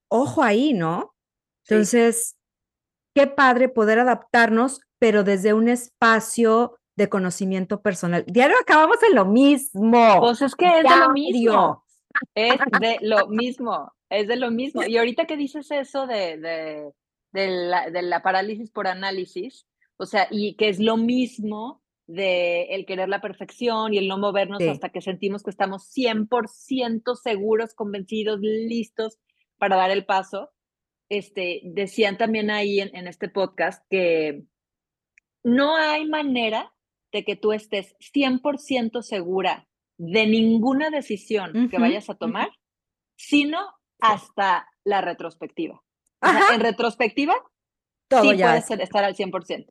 Ojo 0.07 0.41
ahí, 0.41 0.73
¿no? 0.73 1.15
Entonces, 1.67 2.37
qué 3.13 3.27
padre 3.27 3.69
poder 3.69 3.99
adaptarnos, 3.99 4.81
pero 4.97 5.23
desde 5.23 5.53
un 5.53 5.69
espacio 5.69 6.79
de 6.95 7.09
conocimiento 7.09 7.81
personal. 7.81 8.25
Diario 8.27 8.57
acabamos 8.59 8.97
en 9.03 9.15
lo 9.15 9.25
mismo. 9.25 10.19
Pues 10.19 10.41
es 10.41 10.55
que 10.55 10.65
es 10.79 10.83
de 10.83 10.97
lo 10.97 11.11
mismo. 11.11 11.85
Es 12.33 12.59
de 12.79 12.97
lo 13.01 13.27
mismo, 13.27 13.93
es 14.09 14.27
de 14.27 14.35
lo 14.35 14.51
mismo. 14.51 14.83
Y 14.83 14.97
ahorita 14.97 15.25
que 15.25 15.37
dices 15.37 15.69
eso 15.71 16.07
de, 16.07 16.37
de, 16.37 16.91
de, 17.31 17.47
la, 17.47 17.89
de 17.89 18.01
la 18.01 18.21
parálisis 18.21 18.71
por 18.71 18.87
análisis, 18.87 19.67
o 19.97 20.05
sea, 20.05 20.27
y 20.31 20.55
que 20.55 20.69
es 20.69 20.79
lo 20.79 20.97
mismo 20.97 21.81
de 22.09 22.63
el 22.73 22.87
querer 22.87 23.07
la 23.07 23.21
perfección 23.21 23.93
y 23.93 23.99
el 23.99 24.07
no 24.07 24.17
movernos 24.17 24.63
hasta 24.63 24.89
que 24.89 24.99
sentimos 24.99 25.43
que 25.43 25.51
estamos 25.51 25.95
100% 25.95 27.15
seguros, 27.15 27.75
convencidos, 27.75 28.39
listos 28.41 29.19
para 29.59 29.75
dar 29.75 29.91
el 29.91 30.05
paso. 30.05 30.49
Este, 31.07 31.61
decían 31.63 32.17
también 32.17 32.49
ahí 32.49 32.79
en, 32.79 32.95
en 32.95 33.07
este 33.07 33.29
podcast 33.29 33.85
que 33.91 34.43
no 35.43 35.75
hay 35.75 36.07
manera 36.07 36.73
de 37.11 37.23
que 37.23 37.35
tú 37.35 37.51
estés 37.53 37.95
100% 37.99 39.03
segura 39.03 39.67
de 39.97 40.25
ninguna 40.25 40.89
decisión 40.89 41.69
que 41.69 41.77
vayas 41.77 42.09
a 42.09 42.15
tomar, 42.15 42.49
sino 43.17 43.59
hasta 43.99 44.67
la 44.83 45.01
retrospectiva. 45.01 45.83
en 46.53 46.59
retrospectiva, 46.59 47.35
Todo 48.07 48.21
sí 48.21 48.37
ya 48.37 48.63
puedes 48.65 48.71
estar 48.71 49.03
al 49.03 49.15
100%. 49.15 49.67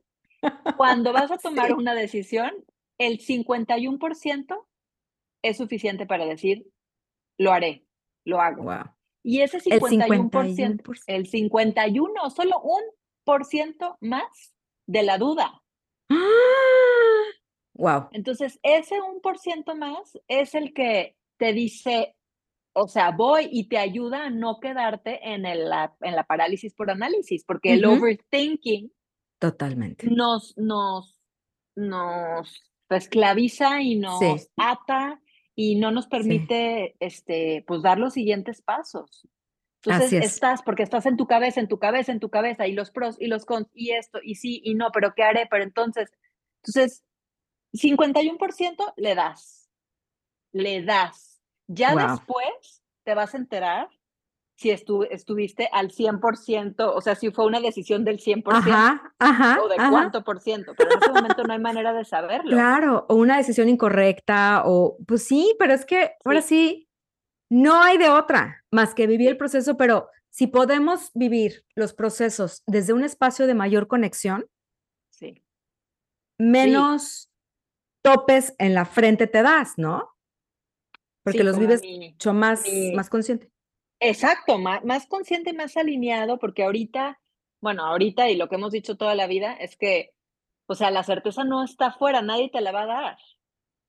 Cuando 0.77 1.13
vas 1.13 1.31
a 1.31 1.37
tomar 1.39 1.73
una 1.73 1.93
decisión, 1.93 2.51
el 2.97 3.19
51% 3.19 4.65
es 5.41 5.57
suficiente 5.57 6.05
para 6.05 6.25
decir, 6.25 6.65
lo 7.37 7.51
haré, 7.51 7.85
lo 8.25 8.41
hago. 8.41 8.69
Y 9.23 9.41
ese 9.41 9.59
51%, 9.59 11.03
el 11.07 11.29
51%, 11.29 12.29
solo 12.31 12.61
un 12.61 12.81
por 13.23 13.45
ciento 13.45 13.97
más 14.01 14.55
de 14.87 15.03
la 15.03 15.17
duda. 15.17 15.61
¡Ah! 16.09 16.15
Wow. 17.73 18.09
Entonces, 18.11 18.59
ese 18.61 18.99
un 19.01 19.21
por 19.21 19.37
ciento 19.37 19.75
más 19.75 20.19
es 20.27 20.53
el 20.53 20.73
que 20.73 21.15
te 21.37 21.53
dice, 21.53 22.15
o 22.73 22.87
sea, 22.87 23.11
voy 23.11 23.47
y 23.51 23.69
te 23.69 23.77
ayuda 23.77 24.25
a 24.25 24.29
no 24.29 24.59
quedarte 24.59 25.19
en, 25.31 25.45
el, 25.45 25.71
en 26.01 26.15
la 26.15 26.23
parálisis 26.25 26.73
por 26.73 26.91
análisis, 26.91 27.45
porque 27.45 27.73
el 27.73 27.85
overthinking 27.85 28.91
totalmente 29.39 30.07
nos, 30.09 30.57
nos, 30.57 31.19
nos 31.75 32.61
esclaviza 32.89 33.81
y 33.81 33.95
nos 33.95 34.49
ata 34.57 35.21
y 35.55 35.75
no 35.75 35.91
nos 35.91 36.07
permite 36.07 36.95
este, 36.99 37.63
pues 37.67 37.81
dar 37.81 37.97
los 37.97 38.13
siguientes 38.13 38.61
pasos. 38.61 39.27
Entonces 39.83 40.13
estás, 40.23 40.61
porque 40.61 40.83
estás 40.83 41.05
en 41.05 41.17
tu 41.17 41.25
cabeza, 41.27 41.59
en 41.59 41.67
tu 41.67 41.79
cabeza, 41.79 42.11
en 42.11 42.19
tu 42.19 42.29
cabeza, 42.29 42.67
y 42.67 42.73
los 42.73 42.91
pros 42.91 43.15
y 43.19 43.27
los 43.27 43.45
cons, 43.45 43.67
y 43.73 43.91
esto, 43.91 44.19
y 44.21 44.35
sí, 44.35 44.61
y 44.63 44.75
no, 44.75 44.91
pero 44.93 45.13
¿qué 45.15 45.23
haré? 45.23 45.47
Pero 45.49 45.63
entonces, 45.63 46.11
entonces 46.63 47.03
51% 47.73 48.93
le 48.97 49.15
das, 49.15 49.69
le 50.51 50.83
das. 50.83 51.41
Ya 51.67 51.93
después 51.93 52.83
te 53.03 53.13
vas 53.13 53.33
a 53.33 53.37
enterar 53.37 53.89
si 54.59 54.71
estuviste 54.71 55.69
al 55.71 55.89
100%, 55.89 56.91
o 56.93 56.99
sea, 56.99 57.15
si 57.15 57.31
fue 57.31 57.45
una 57.45 57.61
decisión 57.61 58.03
del 58.03 58.19
100% 58.19 59.61
o 59.63 59.67
de 59.69 59.75
cuánto 59.77 60.25
por 60.25 60.41
ciento, 60.41 60.73
pero 60.77 60.91
en 60.91 60.97
ese 61.01 61.11
momento 61.13 61.43
no 61.45 61.53
hay 61.53 61.59
manera 61.59 61.93
de 61.93 62.03
saberlo. 62.03 62.51
Claro, 62.51 63.05
o 63.07 63.15
una 63.15 63.37
decisión 63.37 63.69
incorrecta, 63.69 64.63
o 64.65 64.97
pues 65.07 65.23
sí, 65.23 65.55
pero 65.57 65.73
es 65.73 65.85
que 65.85 66.11
ahora 66.25 66.41
sí, 66.41 66.89
no 67.49 67.81
hay 67.81 67.97
de 67.97 68.09
otra 68.09 68.65
más 68.69 68.93
que 68.93 69.07
vivir 69.07 69.29
el 69.29 69.37
proceso, 69.37 69.77
pero 69.77 70.09
si 70.29 70.47
podemos 70.47 71.11
vivir 71.13 71.63
los 71.73 71.93
procesos 71.93 72.61
desde 72.67 72.91
un 72.91 73.05
espacio 73.05 73.47
de 73.47 73.53
mayor 73.53 73.87
conexión, 73.87 74.45
sí. 75.09 75.41
menos 76.37 77.31
topes 78.01 78.55
en 78.57 78.73
la 78.73 78.83
frente 78.83 79.25
te 79.25 79.41
das, 79.41 79.77
¿no? 79.77 80.09
Porque 81.23 81.45
los 81.45 81.57
vives 81.57 81.81
mucho 81.81 82.33
más, 82.33 82.65
más 82.93 83.09
consciente. 83.09 83.49
Exacto, 83.99 84.57
más, 84.57 84.83
más 84.85 85.07
consciente, 85.07 85.53
más 85.53 85.75
alineado, 85.77 86.39
porque 86.39 86.63
ahorita, 86.63 87.19
bueno, 87.61 87.85
ahorita 87.85 88.29
y 88.29 88.37
lo 88.37 88.47
que 88.47 88.55
hemos 88.55 88.71
dicho 88.71 88.97
toda 88.97 89.15
la 89.15 89.27
vida 89.27 89.53
es 89.53 89.75
que, 89.75 90.13
o 90.67 90.75
sea, 90.75 90.91
la 90.91 91.03
certeza 91.03 91.43
no 91.43 91.63
está 91.63 91.87
afuera, 91.87 92.21
nadie 92.21 92.49
te 92.49 92.61
la 92.61 92.71
va 92.71 92.83
a 92.83 92.87
dar. 92.87 93.17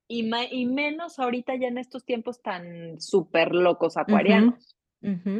Y, 0.09 0.29
y 0.51 0.67
menos 0.67 1.19
ahorita 1.19 1.55
ya 1.55 1.69
en 1.69 1.79
estos 1.79 2.05
tiempos 2.05 2.43
tan 2.43 3.01
súper 3.01 3.55
locos 3.55 3.97
acuarianos. 3.97 4.77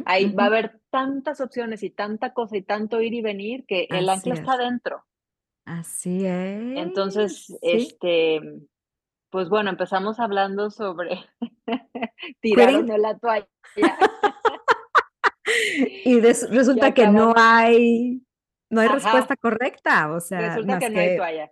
Ahí 0.05 0.31
va 0.31 0.43
a 0.43 0.47
haber 0.47 0.79
tantas 0.89 1.39
opciones 1.39 1.83
y 1.83 1.89
tanta 1.89 2.33
cosa 2.33 2.57
y 2.57 2.63
tanto 2.63 3.01
ir 3.01 3.13
y 3.13 3.21
venir 3.21 3.65
que 3.65 3.87
el 3.89 4.09
ancla 4.09 4.33
está 4.33 4.57
dentro. 4.57 5.05
Así 5.65 6.25
es. 6.25 6.77
Entonces, 6.77 7.57
este, 7.61 8.41
pues 9.29 9.49
bueno, 9.49 9.69
empezamos 9.69 10.19
hablando 10.19 10.71
sobre 10.71 11.19
tirar 12.41 12.73
la 12.73 13.17
toalla. 13.19 13.47
y 16.05 16.19
resulta 16.21 16.93
que 16.93 17.07
no 17.07 17.33
hay, 17.35 18.23
no 18.69 18.81
hay 18.81 18.87
respuesta 18.87 19.35
correcta, 19.35 20.11
o 20.11 20.19
sea, 20.19 20.55
resulta 20.55 20.79
que 20.79 20.89
no 20.89 20.99
hay 20.99 21.17
toalla. 21.17 21.51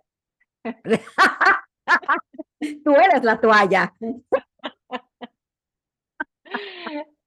Tú 2.84 2.92
eres 2.92 3.24
la 3.24 3.40
toalla. 3.40 3.94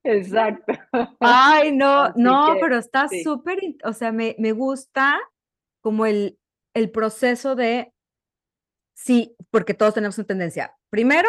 Exacto. 0.04 0.72
Ay, 1.18 1.72
no, 1.72 2.12
no, 2.14 2.56
pero 2.60 2.76
está 2.76 3.08
súper, 3.22 3.58
o 3.84 3.94
sea, 3.94 4.12
me, 4.12 4.36
me 4.38 4.52
gusta 4.52 5.18
como 5.80 6.06
el, 6.06 6.38
el 6.74 6.90
proceso 6.90 7.56
de, 7.56 7.92
sí, 8.94 9.34
porque 9.50 9.74
todos 9.74 9.94
tenemos 9.94 10.18
una 10.18 10.26
tendencia. 10.26 10.76
Primero, 10.90 11.28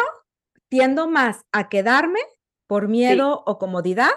tiendo 0.68 1.08
más 1.08 1.44
a 1.52 1.68
quedarme 1.68 2.20
por 2.66 2.88
miedo 2.88 3.42
o 3.46 3.58
comodidad 3.58 4.12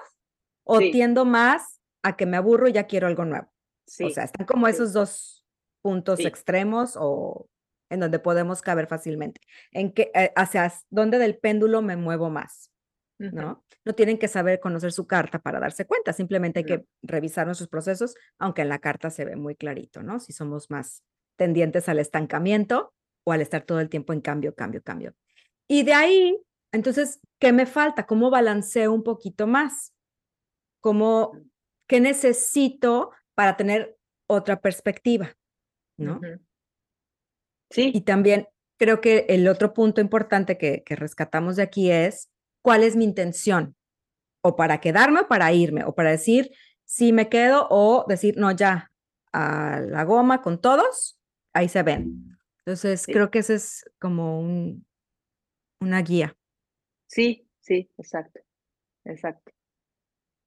o 0.72 0.80
tiendo 0.80 1.26
más 1.26 1.80
a 2.04 2.16
que 2.16 2.26
me 2.26 2.38
aburro 2.38 2.68
y 2.68 2.74
ya 2.74 2.86
quiero 2.86 3.08
algo 3.08 3.26
nuevo. 3.26 3.48
O 4.04 4.10
sea, 4.10 4.24
están 4.24 4.46
como 4.46 4.68
esos 4.68 4.94
dos 4.94 5.44
puntos 5.82 6.20
extremos 6.20 6.94
o 6.96 7.50
en 7.90 8.00
donde 8.00 8.20
podemos 8.20 8.62
caber 8.62 8.86
fácilmente. 8.86 9.42
En 9.72 9.92
que, 9.92 10.12
eh, 10.14 10.32
hacia 10.36 10.72
dónde 10.92 11.18
del 11.18 11.38
péndulo 11.40 11.82
me 11.82 11.96
muevo 11.96 12.30
más, 12.30 12.72
¿no? 13.18 13.66
No 13.84 13.96
tienen 13.96 14.20
que 14.20 14.28
saber 14.28 14.60
conocer 14.60 14.92
su 14.92 15.08
carta 15.08 15.40
para 15.40 15.60
darse 15.60 15.86
cuenta, 15.86 16.14
simplemente 16.14 16.60
hay 16.60 16.66
que 16.66 16.86
revisar 17.02 17.48
nuestros 17.48 17.68
procesos, 17.68 18.16
aunque 18.38 18.62
en 18.62 18.70
la 18.70 18.78
carta 18.78 19.10
se 19.10 19.26
ve 19.26 19.36
muy 19.36 19.56
clarito, 19.56 20.04
¿no? 20.04 20.20
Si 20.20 20.34
somos 20.34 20.70
más 20.70 21.04
tendientes 21.36 21.90
al 21.90 21.98
estancamiento 21.98 22.94
o 23.24 23.32
al 23.32 23.42
estar 23.42 23.64
todo 23.64 23.80
el 23.80 23.90
tiempo 23.90 24.14
en 24.14 24.22
cambio, 24.22 24.54
cambio, 24.54 24.84
cambio. 24.84 25.16
Y 25.68 25.84
de 25.84 25.94
ahí, 25.94 26.38
entonces, 26.72 27.20
¿qué 27.40 27.52
me 27.54 27.66
falta? 27.66 28.06
¿Cómo 28.06 28.30
balanceo 28.30 28.94
un 28.94 29.04
poquito 29.04 29.48
más? 29.48 29.94
¿Cómo, 30.82 31.34
qué 31.88 32.00
necesito 32.00 33.12
para 33.36 33.58
tener 33.58 33.98
otra 34.28 34.62
perspectiva? 34.62 35.36
¿No? 35.98 36.22
Sí. 37.70 37.92
Y 37.94 38.02
también 38.02 38.48
creo 38.78 39.02
que 39.02 39.26
el 39.30 39.48
otro 39.48 39.74
punto 39.74 40.02
importante 40.02 40.58
que, 40.58 40.84
que 40.84 40.96
rescatamos 40.96 41.58
de 41.58 41.64
aquí 41.64 41.92
es 41.92 42.30
cuál 42.62 42.84
es 42.84 42.96
mi 42.96 43.04
intención, 43.04 43.76
o 44.42 44.56
para 44.56 44.80
quedarme 44.80 45.22
o 45.22 45.28
para 45.28 45.52
irme, 45.52 45.84
o 45.84 45.94
para 45.94 46.12
decir 46.12 46.52
si 46.86 47.14
me 47.14 47.30
quedo 47.30 47.68
o 47.70 48.06
decir 48.08 48.38
no, 48.38 48.52
ya, 48.52 48.92
a 49.32 49.80
la 49.80 50.04
goma 50.06 50.42
con 50.42 50.60
todos, 50.60 51.20
ahí 51.54 51.70
se 51.70 51.84
ven. 51.84 52.38
Entonces, 52.60 53.06
creo 53.06 53.30
que 53.30 53.40
ese 53.40 53.56
es 53.56 53.86
como 54.00 54.40
un, 54.40 54.86
una 55.80 56.02
guía. 56.02 56.36
Sí, 57.08 57.48
sí, 57.60 57.90
exacto, 57.98 58.40
exacto. 59.06 59.52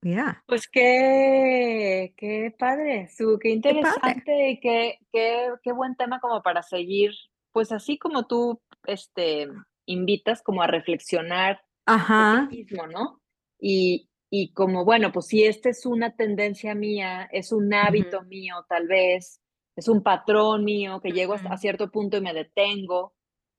Ya. 0.03 0.43
Pues 0.47 0.69
qué, 0.69 2.13
qué 2.17 2.55
padre, 2.59 3.09
su, 3.09 3.39
qué 3.41 3.51
interesante 3.51 4.51
y 4.51 4.61
qué, 4.61 4.99
qué, 5.13 5.49
qué, 5.63 5.73
buen 5.73 5.95
tema 5.95 6.19
como 6.19 6.43
para 6.43 6.63
seguir, 6.63 7.13
pues 7.53 7.71
así 7.71 7.99
como 7.99 8.27
tú 8.27 8.61
este, 8.85 9.49
invitas 9.87 10.43
como 10.43 10.63
a 10.63 10.67
reflexionar 10.67 11.63
Ajá. 11.87 12.49
mismo, 12.51 12.89
¿no? 12.89 13.21
Y, 13.61 14.11
y 14.29 14.53
como, 14.53 14.85
bueno, 14.85 15.13
pues 15.13 15.27
si 15.27 15.45
esta 15.45 15.69
es 15.69 15.87
una 15.87 16.17
tendencia 16.17 16.75
mía, 16.75 17.29
es 17.31 17.53
un 17.53 17.73
hábito 17.73 18.23
mío 18.23 18.65
tal 18.69 18.89
vez, 18.89 19.41
es 19.77 19.89
un 19.89 20.03
patrón 20.03 20.65
mío 20.65 21.01
que 21.01 21.13
llego 21.13 21.35
a 21.35 21.57
cierto 21.59 21.91
punto 21.91 22.17
y 22.17 22.23
me 22.23 22.35
detengo, 22.35 23.15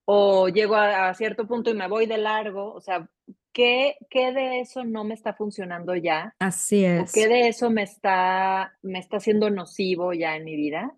o 0.05 0.49
llego 0.49 0.75
a, 0.75 1.13
cierto 1.13 1.47
punto 1.47 1.69
y 1.69 1.73
me 1.73 1.87
voy 1.87 2.05
de 2.05 2.17
largo, 2.17 2.73
o 2.73 2.81
sea, 2.81 3.09
¿qué, 3.53 3.95
¿qué, 4.09 4.33
de 4.33 4.59
eso 4.59 4.83
no 4.83 5.03
me 5.03 5.13
está 5.13 5.33
funcionando 5.33 5.95
ya? 5.95 6.35
Así 6.39 6.83
es. 6.83 7.13
¿Qué 7.13 7.27
de 7.27 7.47
eso 7.47 7.69
me 7.69 7.83
está, 7.83 8.77
me 8.81 8.99
está 8.99 9.17
haciendo 9.17 9.49
nocivo 9.49 10.13
ya 10.13 10.35
en 10.35 10.43
mi 10.43 10.55
vida? 10.55 10.95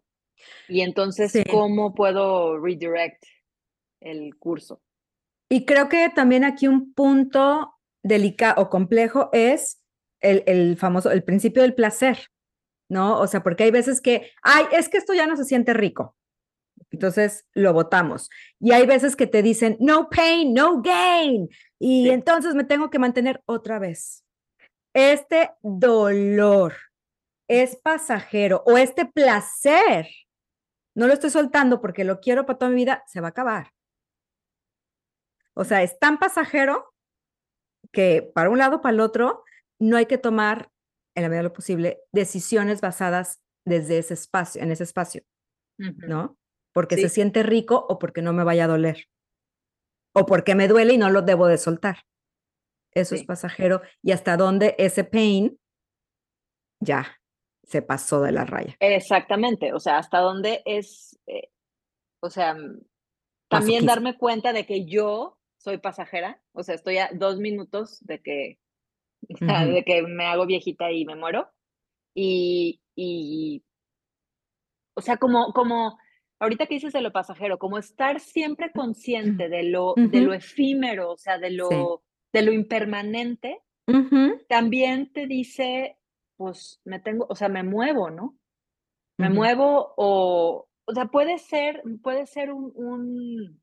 Y 0.67 0.81
entonces, 0.81 1.33
¿cómo 1.49 1.93
puedo 1.93 2.59
redirect 2.59 3.23
el 4.01 4.35
curso? 4.37 4.81
Y 5.49 5.65
creo 5.65 5.89
que 5.89 6.09
también 6.09 6.43
aquí 6.43 6.67
un 6.67 6.93
punto 6.93 7.75
delicado 8.03 8.61
o 8.61 8.69
complejo 8.69 9.29
es 9.31 9.81
el, 10.21 10.43
el 10.47 10.77
famoso, 10.77 11.11
el 11.11 11.23
principio 11.23 11.61
del 11.61 11.75
placer, 11.75 12.31
¿no? 12.89 13.19
O 13.19 13.27
sea, 13.27 13.43
porque 13.43 13.63
hay 13.63 13.71
veces 13.71 14.01
que, 14.01 14.31
ay, 14.41 14.65
es 14.71 14.89
que 14.89 14.97
esto 14.97 15.13
ya 15.13 15.27
no 15.27 15.37
se 15.37 15.45
siente 15.45 15.73
rico. 15.73 16.15
Entonces 16.95 17.45
lo 17.53 17.73
votamos. 17.73 18.29
Y 18.59 18.71
hay 18.71 18.85
veces 18.85 19.15
que 19.15 19.27
te 19.27 19.41
dicen, 19.41 19.75
no 19.79 20.09
pain, 20.09 20.53
no 20.53 20.81
gain. 20.81 21.49
Y 21.77 22.09
entonces 22.09 22.55
me 22.55 22.63
tengo 22.63 22.89
que 22.89 22.99
mantener 22.99 23.41
otra 23.45 23.79
vez. 23.79 24.25
Este 24.93 25.51
dolor 25.61 26.73
es 27.49 27.75
pasajero 27.75 28.63
o 28.65 28.77
este 28.77 29.05
placer, 29.05 30.07
no 30.95 31.07
lo 31.07 31.13
estoy 31.13 31.29
soltando 31.29 31.81
porque 31.81 32.05
lo 32.05 32.21
quiero 32.21 32.45
para 32.45 32.57
toda 32.57 32.71
mi 32.71 32.77
vida, 32.77 33.03
se 33.07 33.19
va 33.19 33.27
a 33.27 33.31
acabar. 33.31 33.73
O 35.53 35.65
sea, 35.65 35.83
es 35.83 35.99
tan 35.99 36.17
pasajero 36.17 36.93
que 37.91 38.31
para 38.33 38.49
un 38.49 38.57
lado, 38.57 38.81
para 38.81 38.93
el 38.93 39.01
otro, 39.01 39.43
no 39.79 39.97
hay 39.97 40.05
que 40.05 40.17
tomar, 40.17 40.69
en 41.13 41.23
la 41.23 41.29
medida 41.29 41.41
de 41.41 41.49
lo 41.49 41.53
posible, 41.53 41.99
decisiones 42.13 42.79
basadas 42.79 43.41
desde 43.65 43.97
ese 43.97 44.13
espacio, 44.13 44.61
en 44.61 44.71
ese 44.71 44.83
espacio, 44.83 45.23
¿no? 45.77 46.37
Porque 46.75 46.97
se 46.97 47.07
siente 47.07 47.41
rico 47.41 47.85
o 47.87 47.97
porque 47.97 48.21
no 48.21 48.33
me 48.33 48.43
vaya 48.43 48.65
a 48.65 48.67
doler. 48.67 49.07
O 50.13 50.25
porque 50.25 50.55
me 50.55 50.67
duele 50.67 50.95
y 50.95 50.97
no 50.97 51.09
lo 51.09 51.21
debo 51.21 51.47
de 51.47 51.57
soltar. 51.57 51.99
Eso 52.91 53.15
es 53.15 53.23
pasajero. 53.23 53.81
Y 54.01 54.11
hasta 54.11 54.35
dónde 54.35 54.75
ese 54.77 55.05
pain 55.05 55.57
ya 56.81 57.17
se 57.63 57.81
pasó 57.81 58.21
de 58.21 58.33
la 58.33 58.43
raya. 58.43 58.75
Exactamente. 58.81 59.71
O 59.71 59.79
sea, 59.79 59.99
hasta 59.99 60.19
dónde 60.19 60.63
es, 60.65 61.17
eh, 61.27 61.47
o 62.21 62.29
sea, 62.29 62.55
mm, 62.55 62.81
también 63.47 63.85
darme 63.85 64.17
cuenta 64.17 64.51
de 64.51 64.65
que 64.65 64.85
yo 64.85 65.39
soy 65.57 65.77
pasajera. 65.77 66.41
O 66.51 66.61
sea, 66.61 66.75
estoy 66.75 66.97
a 66.97 67.09
dos 67.13 67.39
minutos 67.39 67.99
de 68.01 68.21
que, 68.21 68.59
de 69.79 69.83
que 69.85 70.01
me 70.01 70.25
hago 70.25 70.45
viejita 70.45 70.91
y 70.91 71.05
me 71.05 71.15
muero. 71.15 71.49
Y, 72.13 72.81
y 72.97 73.63
o 74.93 74.99
sea, 74.99 75.15
como, 75.15 75.53
como 75.53 75.97
ahorita 76.39 76.65
que 76.65 76.75
dices 76.75 76.93
de 76.93 77.01
lo 77.01 77.11
pasajero, 77.11 77.57
como 77.57 77.77
estar 77.77 78.19
siempre 78.19 78.71
consciente 78.71 79.49
de 79.49 79.63
lo, 79.63 79.93
de 79.95 80.21
lo 80.21 80.33
efímero, 80.33 81.11
o 81.11 81.17
sea, 81.17 81.37
de 81.37 81.51
lo, 81.51 82.03
de 82.33 82.41
lo 82.41 82.51
impermanente, 82.51 83.61
también 84.47 85.11
te 85.11 85.27
dice, 85.27 85.97
pues 86.37 86.81
me 86.83 86.99
tengo, 86.99 87.27
o 87.29 87.35
sea, 87.35 87.49
me 87.49 87.63
muevo, 87.63 88.09
¿no? 88.09 88.37
Me 89.17 89.29
muevo 89.29 89.93
o, 89.95 90.67
o 90.85 90.93
sea, 90.93 91.05
puede 91.05 91.37
ser, 91.37 91.81
puede 92.03 92.27
ser 92.27 92.51
un, 92.51 92.71
un, 92.75 93.61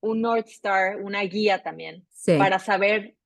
un 0.00 0.20
North 0.20 0.48
Star, 0.48 1.00
una 1.00 1.22
guía 1.22 1.62
también, 1.62 2.06
para 2.38 2.58
saber 2.58 3.16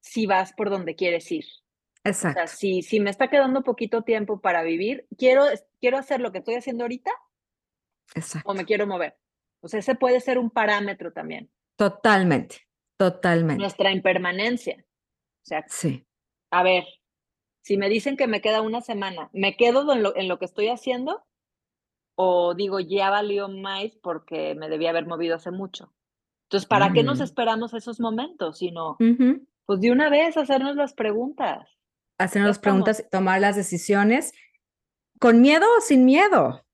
si 0.00 0.26
vas 0.26 0.52
por 0.52 0.70
donde 0.70 0.96
quieres 0.96 1.30
ir. 1.30 1.44
Exacto. 2.04 2.40
O 2.40 2.46
sea, 2.46 2.56
si, 2.56 2.82
si 2.82 3.00
me 3.00 3.10
está 3.10 3.28
quedando 3.28 3.62
poquito 3.62 4.02
tiempo 4.02 4.40
para 4.40 4.62
vivir, 4.62 5.06
quiero, 5.16 5.44
quiero 5.80 5.98
hacer 5.98 6.20
lo 6.20 6.32
que 6.32 6.38
estoy 6.38 6.54
haciendo 6.54 6.84
ahorita 6.84 7.10
o 8.44 8.54
me 8.54 8.64
quiero 8.64 8.86
mover. 8.86 9.16
O 9.60 9.68
sea, 9.68 9.80
ese 9.80 9.94
puede 9.94 10.20
ser 10.20 10.38
un 10.38 10.50
parámetro 10.50 11.12
también. 11.12 11.50
Totalmente, 11.76 12.68
totalmente. 12.96 13.60
Nuestra 13.60 13.92
impermanencia. 13.92 14.76
O 14.78 15.46
sea, 15.48 15.64
sí. 15.68 16.06
a 16.50 16.62
ver, 16.62 16.84
si 17.62 17.76
me 17.76 17.88
dicen 17.88 18.16
que 18.16 18.26
me 18.26 18.40
queda 18.40 18.62
una 18.62 18.80
semana, 18.80 19.30
¿me 19.32 19.56
quedo 19.56 19.92
en 19.92 20.02
lo, 20.02 20.16
en 20.16 20.28
lo 20.28 20.38
que 20.38 20.44
estoy 20.44 20.68
haciendo? 20.68 21.24
O 22.16 22.54
digo, 22.54 22.80
ya 22.80 23.10
valió 23.10 23.48
más 23.48 23.96
porque 24.02 24.54
me 24.54 24.68
debía 24.68 24.90
haber 24.90 25.06
movido 25.06 25.36
hace 25.36 25.50
mucho. 25.50 25.92
Entonces, 26.48 26.66
¿para 26.66 26.92
qué 26.94 27.02
nos 27.02 27.20
esperamos 27.20 27.74
esos 27.74 28.00
momentos? 28.00 28.58
Sino, 28.58 28.96
pues 29.66 29.80
de 29.80 29.92
una 29.92 30.08
vez 30.08 30.38
hacernos 30.38 30.76
las 30.76 30.94
preguntas. 30.94 31.68
hacernos 32.16 32.58
preguntas 32.58 33.00
y 33.00 33.10
tomar 33.10 33.40
las 33.40 33.54
decisiones 33.54 34.32
con 35.20 35.42
miedo 35.42 35.66
o 35.76 35.80
sin 35.82 36.06
miedo. 36.06 36.64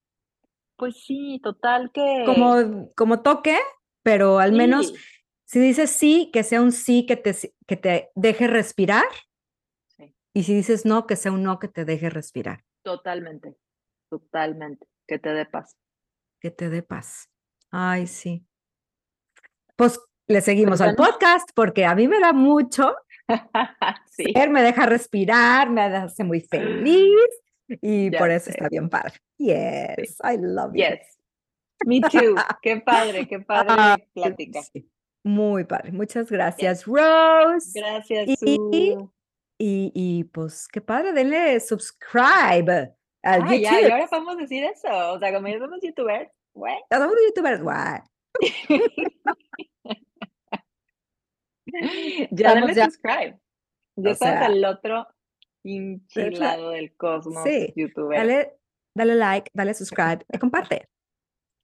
Pues 0.77 1.05
sí, 1.05 1.41
total 1.43 1.91
que... 1.93 2.25
Como, 2.27 2.93
como 2.95 3.22
toque, 3.22 3.59
pero 4.03 4.39
al 4.39 4.53
menos 4.53 4.93
si 5.45 5.61
dices 5.61 5.91
sí, 5.91 6.31
que 6.33 6.43
sea 6.43 6.61
un 6.61 6.72
sí 6.72 7.07
que 7.07 7.16
te, 7.16 7.35
que 7.66 7.77
te 7.77 8.11
deje 8.14 8.47
respirar. 8.47 9.05
Y 10.33 10.43
si 10.43 10.55
dices 10.55 10.85
no, 10.85 11.07
que 11.07 11.14
sea 11.14 11.31
un 11.31 11.45
no 11.45 11.61
que 11.61 11.68
te 11.68 11.85
deje 11.85 12.11
respirar. 12.11 12.64
Totalmente, 12.83 13.57
totalmente, 14.11 14.89
que 15.07 15.20
te 15.20 15.33
dé 15.33 15.47
paz. 15.47 15.77
Que 16.41 16.51
te 16.51 16.70
dé 16.70 16.83
paz. 16.83 17.31
Ay, 17.70 18.09
sí. 18.09 18.45
Pues 19.77 20.01
le 20.27 20.41
seguimos 20.41 20.81
al 20.81 20.97
podcast 20.97 21.49
porque 21.55 21.85
a 21.85 21.95
mí 21.95 22.09
me 22.09 22.18
da 22.18 22.33
mucho. 22.33 22.97
sí. 24.11 24.33
Él 24.35 24.51
me 24.51 24.62
deja 24.62 24.87
respirar, 24.87 25.70
me 25.70 25.83
hace 25.83 26.25
muy 26.25 26.41
feliz 26.41 27.44
y 27.69 28.11
por 28.11 28.31
eso 28.31 28.51
está 28.51 28.69
bien 28.69 28.89
padre. 28.89 29.15
Yes, 29.39 30.19
I 30.23 30.37
love 30.39 30.73
you. 30.75 30.85
Yes. 30.85 31.19
Me 31.87 32.01
too. 32.01 32.37
qué 32.62 32.81
padre, 32.81 33.27
qué 33.27 33.41
padre 33.41 34.07
plática. 34.15 34.61
Muy 35.25 35.65
padre. 35.65 35.93
Muchas 35.93 36.31
gracias, 36.31 36.85
Rose. 36.85 37.73
Gracias. 37.75 38.43
Y, 38.43 38.97
y, 39.59 39.93
y, 39.95 40.25
pues 40.25 40.69
qué 40.69 40.81
padre, 40.81 41.12
denle 41.12 41.61
subscribe 41.61 42.95
al 43.23 43.43
ah, 43.43 43.47
YouTube. 43.47 43.61
Ya, 43.61 43.81
y 43.81 43.91
ahora 43.91 44.07
podemos 44.07 44.37
decir 44.37 44.65
eso. 44.65 45.12
O 45.12 45.19
sea, 45.19 45.33
como 45.33 45.49
ya 45.49 45.59
somos 45.59 45.81
youtubers, 45.83 46.31
güey. 46.53 46.77
Ya 46.91 46.99
somos 46.99 47.17
youtubers, 47.27 47.62
güey. 47.62 48.01
ya 52.31 52.55
dale 52.55 52.75
subscribe. 52.75 53.39
Ya 53.97 54.11
estás 54.11 54.43
al 54.43 54.65
otro 54.65 55.07
lado 56.39 56.71
del 56.71 56.97
cosmos 56.97 57.43
sí. 57.45 57.73
youtuber. 57.77 58.19
Dale, 58.19 58.59
dale 58.95 59.15
like, 59.15 59.51
dale 59.55 59.75
subscribe 59.75 60.25
y 60.33 60.39
comparte. 60.39 60.89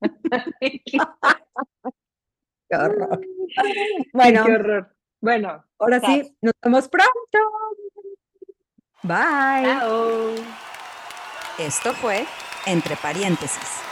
qué 0.60 0.98
horror. 2.76 3.20
Bueno, 4.12 4.46
qué 4.46 4.52
horror. 4.52 4.96
Bueno, 5.20 5.64
ahora 5.78 6.00
sí, 6.00 6.36
nos 6.40 6.54
vemos 6.62 6.88
pronto. 6.88 7.38
Bye. 9.02 9.64
Chao. 9.64 10.34
Esto 11.58 11.92
fue 11.92 12.24
Entre 12.66 12.96
Paréntesis 12.96 13.89